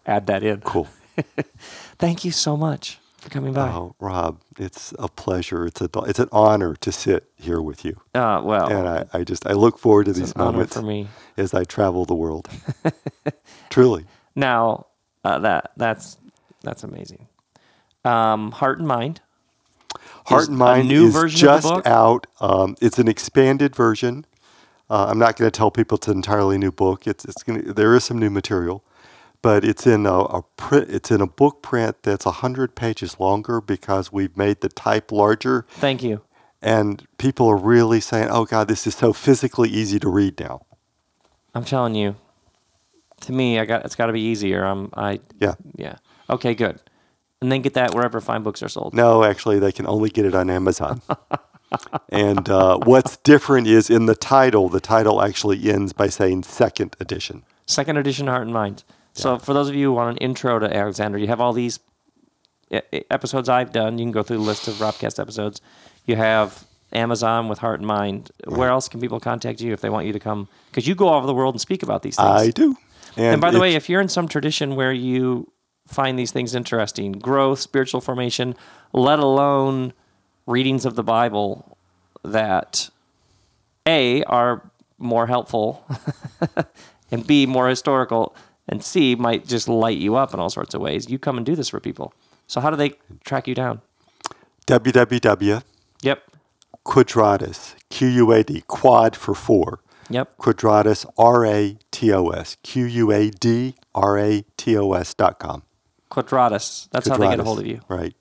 add 0.06 0.28
that 0.28 0.44
in. 0.44 0.62
Cool. 0.62 0.88
Thank 1.98 2.24
you 2.26 2.32
so 2.32 2.58
much 2.58 3.00
for 3.18 3.30
coming 3.30 3.54
by. 3.54 3.70
Oh, 3.70 3.96
Rob, 4.00 4.42
it's 4.58 4.94
a 5.00 5.08
pleasure. 5.08 5.66
It's 5.66 5.80
a 5.82 5.90
it's 6.08 6.20
an 6.20 6.30
honor 6.32 6.76
to 6.76 6.92
sit 6.92 7.30
here 7.38 7.62
with 7.62 7.86
you. 7.86 8.00
Uh, 8.14 8.42
well, 8.44 8.68
And 8.70 8.88
I, 8.88 9.06
I 9.14 9.24
just 9.24 9.48
I 9.48 9.54
look 9.54 9.78
forward 9.80 10.06
to 10.06 10.14
these 10.14 10.36
moments 10.36 10.76
for 10.76 10.82
me. 10.82 11.08
as 11.38 11.54
I 11.54 11.64
travel 11.64 12.06
the 12.06 12.16
world. 12.16 12.50
Truly. 13.70 14.06
Now, 14.36 14.88
uh, 15.24 15.40
that 15.40 15.72
that's 15.78 16.18
that's 16.64 16.84
amazing. 16.84 17.28
Um, 18.06 18.52
Heart 18.52 18.80
and 18.80 18.88
Mind. 18.88 19.22
Heart 20.26 20.50
and 20.50 20.58
Mind 20.58 20.88
new 20.88 21.08
is 21.08 21.14
version 21.14 21.48
of 21.48 21.62
the 21.64 21.68
just 21.70 21.74
book? 21.76 21.88
out. 21.88 22.28
Um, 22.40 22.76
it's 22.82 23.00
an 23.00 23.08
expanded 23.08 23.76
version. 23.76 24.26
Uh, 24.90 25.08
I'm 25.10 25.20
not 25.20 25.36
going 25.38 25.50
to 25.50 25.56
tell 25.56 25.72
people 25.72 25.98
it's 25.98 26.08
an 26.08 26.16
entirely 26.18 26.58
new 26.58 26.72
book. 26.72 27.08
It's 27.08 27.26
it's 27.26 27.44
going 27.44 27.62
to, 27.64 27.74
there 27.74 27.96
is 27.96 28.04
some 28.04 28.18
new 28.18 28.30
material, 28.30 28.84
but 29.42 29.64
it's 29.64 29.86
in 29.86 30.06
a, 30.06 30.14
a 30.20 30.42
print. 30.58 30.90
It's 30.90 31.12
in 31.12 31.22
a 31.22 31.28
book 31.28 31.62
print 31.62 31.98
that's 32.04 32.26
hundred 32.26 32.76
pages 32.76 33.20
longer 33.20 33.62
because 33.62 34.12
we've 34.12 34.36
made 34.38 34.62
the 34.62 34.70
type 34.70 35.12
larger, 35.12 35.66
Thank 35.70 36.02
you. 36.04 36.22
and 36.62 37.06
people 37.18 37.48
are 37.48 37.58
really 37.58 38.00
saying, 38.00 38.30
"Oh 38.32 38.46
God, 38.46 38.68
this 38.68 38.88
is 38.88 38.96
so 38.96 39.14
physically 39.14 39.70
easy 39.70 40.00
to 40.00 40.10
read 40.10 40.40
now." 40.40 40.62
I'm 41.54 41.66
telling 41.66 41.96
you. 41.96 42.16
To 43.22 43.34
me, 43.34 43.60
I 43.60 43.66
got 43.66 43.84
it's 43.86 43.96
got 43.96 44.06
to 44.08 44.14
be 44.14 44.22
easier. 44.22 44.64
I'm 44.64 44.90
I 44.96 45.20
Yeah. 45.40 45.56
yeah. 45.76 45.96
Okay, 46.30 46.56
good. 46.56 46.80
And 47.42 47.52
then 47.52 47.62
get 47.62 47.74
that 47.76 47.94
wherever 47.94 48.20
fine 48.20 48.44
books 48.44 48.62
are 48.62 48.68
sold. 48.68 48.94
No, 48.94 49.24
actually, 49.24 49.60
they 49.60 49.72
can 49.72 49.88
only 49.88 50.10
get 50.10 50.26
it 50.26 50.36
on 50.36 50.50
Amazon. 50.50 51.02
and 52.10 52.50
uh, 52.50 52.80
what's 52.80 53.18
different 53.18 53.68
is 53.68 53.90
in 53.90 54.08
the 54.08 54.16
title, 54.16 54.68
the 54.68 54.82
title 54.82 55.22
actually 55.22 55.72
ends 55.72 55.94
by 55.94 56.08
saying 56.08 56.44
second 56.44 56.98
edition. 57.00 57.44
Second 57.66 57.98
edition 57.98 58.28
Heart 58.28 58.44
and 58.44 58.54
Mind. 58.54 58.84
So 59.14 59.38
for 59.38 59.54
those 59.54 59.70
of 59.70 59.76
you 59.76 59.88
who 59.88 59.94
want 59.94 60.18
an 60.18 60.18
intro 60.18 60.60
to 60.60 60.76
Alexander, 60.76 61.18
you 61.18 61.28
have 61.28 61.40
all 61.40 61.54
these 61.54 61.80
episodes 63.10 63.50
I've 63.50 63.72
done. 63.72 63.98
You 63.98 64.06
can 64.06 64.12
go 64.12 64.24
through 64.24 64.38
the 64.38 64.44
list 64.44 64.68
of 64.68 64.76
Robcast 64.76 65.20
episodes. 65.20 65.62
You 66.06 66.16
have 66.16 66.66
Amazon 66.92 67.48
with 67.48 67.60
Heart 67.60 67.80
and 67.80 67.88
Mind. 67.88 68.32
Where 68.46 68.70
else 68.70 68.88
can 68.90 69.00
people 69.00 69.20
contact 69.20 69.62
you 69.62 69.74
if 69.74 69.82
they 69.82 69.90
want 69.90 70.08
you 70.08 70.14
to 70.14 70.20
come? 70.20 70.48
Because 70.70 70.88
you 70.88 70.96
go 70.96 71.08
all 71.08 71.18
over 71.18 71.28
the 71.28 71.34
world 71.34 71.56
and 71.56 71.62
speak 71.62 71.84
about 71.84 72.04
these 72.04 72.16
things. 72.16 72.28
I 72.28 72.52
do. 72.52 72.76
And, 73.18 73.42
by 73.42 73.52
the 73.52 73.60
way, 73.60 73.76
if 73.76 73.90
you're 73.90 74.02
in 74.02 74.08
some 74.08 74.28
tradition 74.28 74.76
where 74.76 74.94
you 74.94 75.52
find 75.90 76.18
these 76.18 76.32
things 76.32 76.56
interesting, 76.56 77.14
growth, 77.14 77.60
spiritual 77.60 78.02
formation, 78.02 78.56
let 78.94 79.20
alone 79.20 79.94
readings 80.46 80.86
of 80.86 80.96
the 80.96 81.04
Bible 81.04 81.78
that 82.24 82.90
A 83.88 84.24
are 84.24 84.70
more 84.98 85.28
helpful 85.28 85.86
and 87.12 87.26
B 87.26 87.46
more 87.46 87.68
historical 87.70 88.36
and 88.68 88.84
C 88.84 89.16
might 89.16 89.48
just 89.48 89.68
light 89.68 89.98
you 89.98 90.16
up 90.16 90.34
in 90.34 90.40
all 90.40 90.50
sorts 90.50 90.74
of 90.74 90.82
ways. 90.82 91.10
You 91.10 91.18
come 91.18 91.38
and 91.38 91.46
do 91.46 91.56
this 91.56 91.70
for 91.70 91.80
people. 91.80 92.14
So 92.48 92.62
how 92.62 92.70
do 92.70 92.76
they 92.76 92.94
track 93.24 93.48
you 93.48 93.56
down? 93.56 93.82
www. 94.68 95.64
Yep. 96.02 96.24
Quadratos, 96.86 97.76
Q 97.90 98.08
U 98.08 98.32
A 98.32 98.44
D, 98.44 98.64
quad 98.68 99.16
for 99.16 99.34
four. 99.34 99.80
Yep. 100.10 100.38
Quadratos, 100.38 101.06
R 101.18 101.46
A 101.46 101.78
T 101.92 102.14
O 102.14 102.30
S, 102.30 102.58
Q 102.64 102.86
U 102.86 103.12
A 103.12 103.30
D 103.30 103.76
R 103.94 104.18
A 104.18 104.46
T 104.58 104.78
O 104.78 104.94
S 104.94 105.14
dot 105.14 105.40
com. 105.40 105.64
Quadratos. 106.12 106.90
That's 106.92 107.08
how 107.08 107.18
they 107.18 107.30
get 107.30 107.40
a 107.40 107.44
hold 107.44 107.60
of 107.60 107.68
you. 107.68 107.82
Right. 107.88 108.16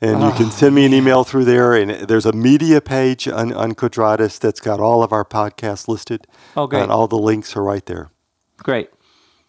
And 0.00 0.20
you 0.20 0.32
can 0.32 0.50
send 0.50 0.74
me 0.74 0.84
an 0.84 0.92
email 0.92 1.22
through 1.22 1.44
there, 1.44 1.74
and 1.74 2.08
there's 2.08 2.26
a 2.26 2.32
media 2.32 2.80
page 2.80 3.28
on, 3.28 3.52
on 3.52 3.74
Quadratos 3.76 4.40
that's 4.40 4.58
got 4.58 4.80
all 4.80 5.04
of 5.04 5.12
our 5.12 5.24
podcasts 5.24 5.86
listed. 5.86 6.26
Oh, 6.56 6.66
great. 6.66 6.82
And 6.82 6.90
all 6.90 7.06
the 7.06 7.18
links 7.18 7.56
are 7.56 7.62
right 7.62 7.86
there. 7.86 8.10
Great. 8.56 8.90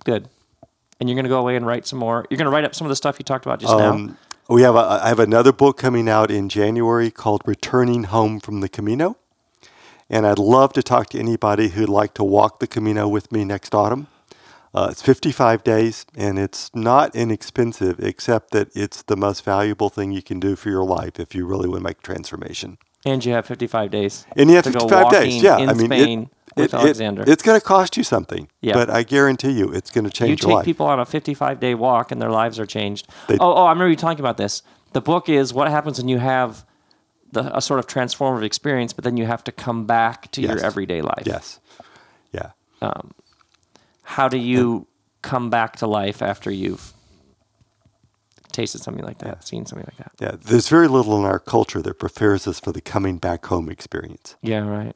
Good. 0.06 0.30
And 1.00 1.10
you're 1.10 1.16
going 1.16 1.26
to 1.26 1.30
go 1.30 1.40
away 1.40 1.56
and 1.56 1.66
write 1.66 1.88
some 1.88 1.98
more. 1.98 2.28
You're 2.30 2.38
going 2.38 2.46
to 2.46 2.52
write 2.52 2.66
up 2.66 2.76
some 2.76 2.86
of 2.86 2.90
the 2.90 2.96
stuff 2.96 3.18
you 3.18 3.24
talked 3.24 3.48
about 3.48 3.62
just 3.62 3.76
now. 3.76 3.94
Um, 3.94 4.18
we 4.48 4.62
have 4.62 4.76
a, 4.76 5.00
I 5.04 5.08
have 5.08 5.20
another 5.20 5.52
book 5.52 5.78
coming 5.78 6.08
out 6.08 6.30
in 6.30 6.50
January 6.50 7.10
called 7.10 7.42
Returning 7.46 8.04
Home 8.06 8.40
from 8.40 8.60
the 8.60 8.70
Camino. 8.70 9.18
And 10.08 10.28
I'd 10.28 10.38
love 10.38 10.74
to 10.74 10.84
talk 10.84 11.10
to 11.10 11.20
anybody 11.20 11.70
who'd 11.70 11.90
like 11.90 12.14
to 12.14 12.24
walk 12.24 12.60
the 12.60 12.68
Camino 12.68 13.08
with 13.08 13.32
me 13.32 13.44
next 13.44 13.74
autumn. 13.74 14.06
Uh, 14.76 14.88
it's 14.90 15.02
55 15.04 15.64
days, 15.64 16.06
and 16.16 16.40
it's 16.40 16.72
not 16.74 17.16
inexpensive, 17.16 18.00
except 18.00 18.52
that 18.52 18.70
it's 18.76 19.04
the 19.04 19.16
most 19.16 19.44
valuable 19.44 19.90
thing 19.90 20.12
you 20.12 20.24
can 20.24 20.40
do 20.40 20.56
for 20.56 20.70
your 20.70 20.84
life 20.84 21.20
if 21.20 21.36
you 21.36 21.46
really 21.46 21.68
want 21.68 21.80
to 21.82 21.84
make 21.84 22.02
transformation. 22.02 22.78
And 23.06 23.24
you 23.24 23.34
have 23.34 23.46
55 23.46 23.92
days. 23.92 24.26
And 24.36 24.50
you 24.50 24.56
have 24.56 24.66
55 24.66 25.12
days, 25.12 25.44
yeah. 25.44 25.60
In 25.60 25.70
I 25.70 25.74
mean, 25.74 25.86
Spain 25.88 26.22
it, 26.24 26.30
with 26.56 26.74
it- 26.74 27.00
it- 27.02 27.30
it's 27.30 27.44
going 27.44 27.60
to 27.60 27.66
cost 27.66 27.98
you 27.98 28.04
something, 28.04 28.48
Yeah. 28.62 28.74
but 28.74 28.90
I 28.90 29.04
guarantee 29.04 29.52
you 29.52 29.70
it's 29.72 29.92
going 29.92 30.06
to 30.06 30.10
change 30.10 30.30
you 30.30 30.48
your 30.48 30.50
take 30.50 30.56
life. 30.58 30.66
people 30.66 30.88
on 30.88 31.00
a 31.00 31.06
55 31.06 31.60
day 31.60 31.76
walk 31.76 32.12
and 32.12 32.20
their 32.22 32.32
lives 32.32 32.60
are 32.60 32.66
changed. 32.66 33.08
They- 33.28 33.38
oh, 33.40 33.54
oh, 33.54 33.66
I 33.66 33.70
remember 33.72 33.90
you 33.90 33.96
talking 33.96 34.22
about 34.22 34.38
this. 34.38 34.64
The 34.94 35.02
book 35.02 35.30
is 35.30 35.54
what 35.54 35.68
happens 35.70 36.00
when 36.00 36.08
you 36.08 36.18
have 36.20 36.66
the, 37.32 37.56
a 37.56 37.62
sort 37.62 37.80
of 37.80 37.88
transformative 37.88 38.44
experience, 38.44 38.94
but 38.94 39.04
then 39.04 39.18
you 39.18 39.26
have 39.26 39.44
to 39.44 39.52
come 39.52 39.86
back 39.86 40.32
to 40.32 40.42
your 40.42 40.58
everyday 40.64 41.02
life. 41.02 41.24
yes. 41.26 41.60
Yeah. 42.32 42.52
How 44.14 44.28
do 44.28 44.38
you 44.38 44.86
come 45.24 45.50
back 45.50 45.78
to 45.78 45.88
life 45.88 46.22
after 46.22 46.52
you've 46.52 46.94
tasted 48.52 48.80
something 48.82 49.04
like 49.04 49.18
that, 49.20 49.44
seen 49.44 49.66
something 49.66 49.88
like 49.88 49.98
that? 49.98 50.12
Yeah. 50.20 50.36
There's 50.40 50.70
very 50.70 50.88
little 50.88 51.18
in 51.18 51.26
our 51.26 51.40
culture 51.40 51.82
that 51.82 51.98
prepares 51.98 52.48
us 52.48 52.60
for 52.60 52.72
the 52.72 52.80
coming 52.82 53.18
back 53.18 53.44
home 53.48 53.70
experience. 53.70 54.36
Yeah, 54.44 54.68
right. 54.68 54.96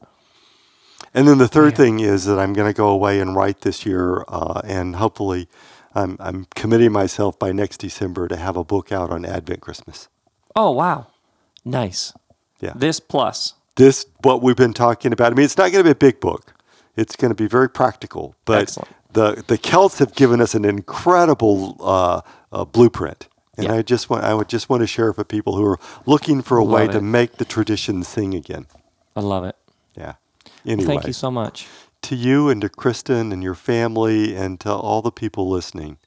And 1.15 1.28
then 1.28 1.39
the 1.39 1.47
third 1.47 1.74
Yeah. 1.74 1.78
thing 1.78 1.99
is 1.99 2.26
that 2.26 2.38
I'm 2.38 2.53
going 2.53 2.72
to 2.72 2.78
go 2.78 2.89
away 2.89 3.20
and 3.20 3.36
write 3.36 3.61
this 3.61 3.88
year, 3.88 4.24
uh, 4.28 4.61
and 4.63 4.97
hopefully, 4.97 5.47
I'm, 5.95 6.15
I'm 6.20 6.45
committing 6.53 6.91
myself 6.91 7.39
by 7.39 7.51
next 7.51 7.78
December 7.78 8.28
to 8.28 8.36
have 8.36 8.55
a 8.55 8.63
book 8.63 8.91
out 8.91 9.09
on 9.09 9.26
Advent 9.26 9.61
Christmas. 9.61 10.09
Oh, 10.55 10.70
wow. 10.72 11.07
Nice. 11.65 12.13
Yeah. 12.61 12.74
This 12.76 12.99
plus. 12.99 13.55
This, 13.78 14.05
what 14.22 14.43
we've 14.43 14.55
been 14.55 14.74
talking 14.74 15.11
about. 15.11 15.32
I 15.32 15.36
mean, 15.36 15.45
it's 15.45 15.57
not 15.57 15.72
going 15.72 15.84
to 15.84 15.84
be 15.86 15.91
a 15.91 15.95
big 15.95 16.20
book. 16.20 16.53
It's 16.95 17.15
going 17.15 17.30
to 17.30 17.36
be 17.36 17.47
very 17.47 17.70
practical. 17.70 18.36
But 18.45 18.61
Excellent. 18.63 18.89
The 19.14 19.43
the 19.47 19.58
Celts 19.58 19.99
have 19.99 20.14
given 20.16 20.41
us 20.41 20.53
an 20.55 20.66
incredible 20.66 21.78
uh, 21.80 22.22
uh, 22.51 22.66
blueprint, 22.66 23.28
and 23.58 23.68
Yeah. 23.68 23.74
I 23.76 23.82
just 23.82 24.10
want 24.10 24.24
I 24.24 24.34
would 24.34 24.49
just 24.49 24.70
want 24.70 24.82
to 24.82 24.88
share 24.88 25.10
it 25.10 25.18
with 25.18 25.28
people 25.28 25.55
who 25.55 25.66
are 25.66 25.80
looking 26.05 26.41
for 26.41 26.58
a 26.58 26.64
way 26.64 26.84
Love 26.86 26.91
to 26.93 27.01
make 27.01 27.38
the 27.38 27.45
tradition 27.45 28.03
sing 28.03 28.34
again. 28.34 28.68
I 29.16 29.22
love 29.22 29.43
it. 29.45 29.55
Yeah. 29.95 30.14
Well, 30.45 30.51
Anyway, 30.74 30.86
Thank 30.95 31.08
you 31.08 31.14
so 31.14 31.32
much. 31.32 31.68
to 32.03 32.16
you 32.16 32.49
and 32.49 32.62
to 32.62 32.70
Kristen 32.70 33.32
and 33.32 33.41
your 33.41 33.55
family 33.55 34.36
and 34.36 34.60
to 34.60 34.72
all 34.74 35.01
the 35.01 35.12
people 35.12 35.49
listening, 35.49 35.97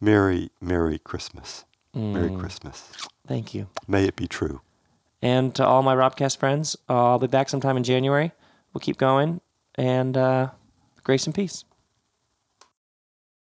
Merry, 0.00 0.50
Merry 0.60 0.98
Christmas. 0.98 1.64
Merry 1.94 2.28
Mm. 2.30 2.38
Christmas. 2.38 2.92
Thank 3.26 3.54
you. 3.54 3.66
May 3.88 4.04
it 4.04 4.14
be 4.14 4.28
true. 4.28 4.60
And 5.22 5.54
to 5.56 5.66
all 5.66 5.82
my 5.82 5.96
Robcast 5.96 6.36
friends, 6.36 6.76
uh, 6.88 7.12
I'll 7.12 7.18
be 7.18 7.26
back 7.26 7.48
sometime 7.48 7.76
in 7.76 7.82
January. 7.82 8.30
We'll 8.72 8.80
keep 8.80 8.98
going. 8.98 9.40
And 9.74 10.16
uh, 10.16 10.50
grace 11.02 11.26
and 11.26 11.34
peace. 11.34 11.64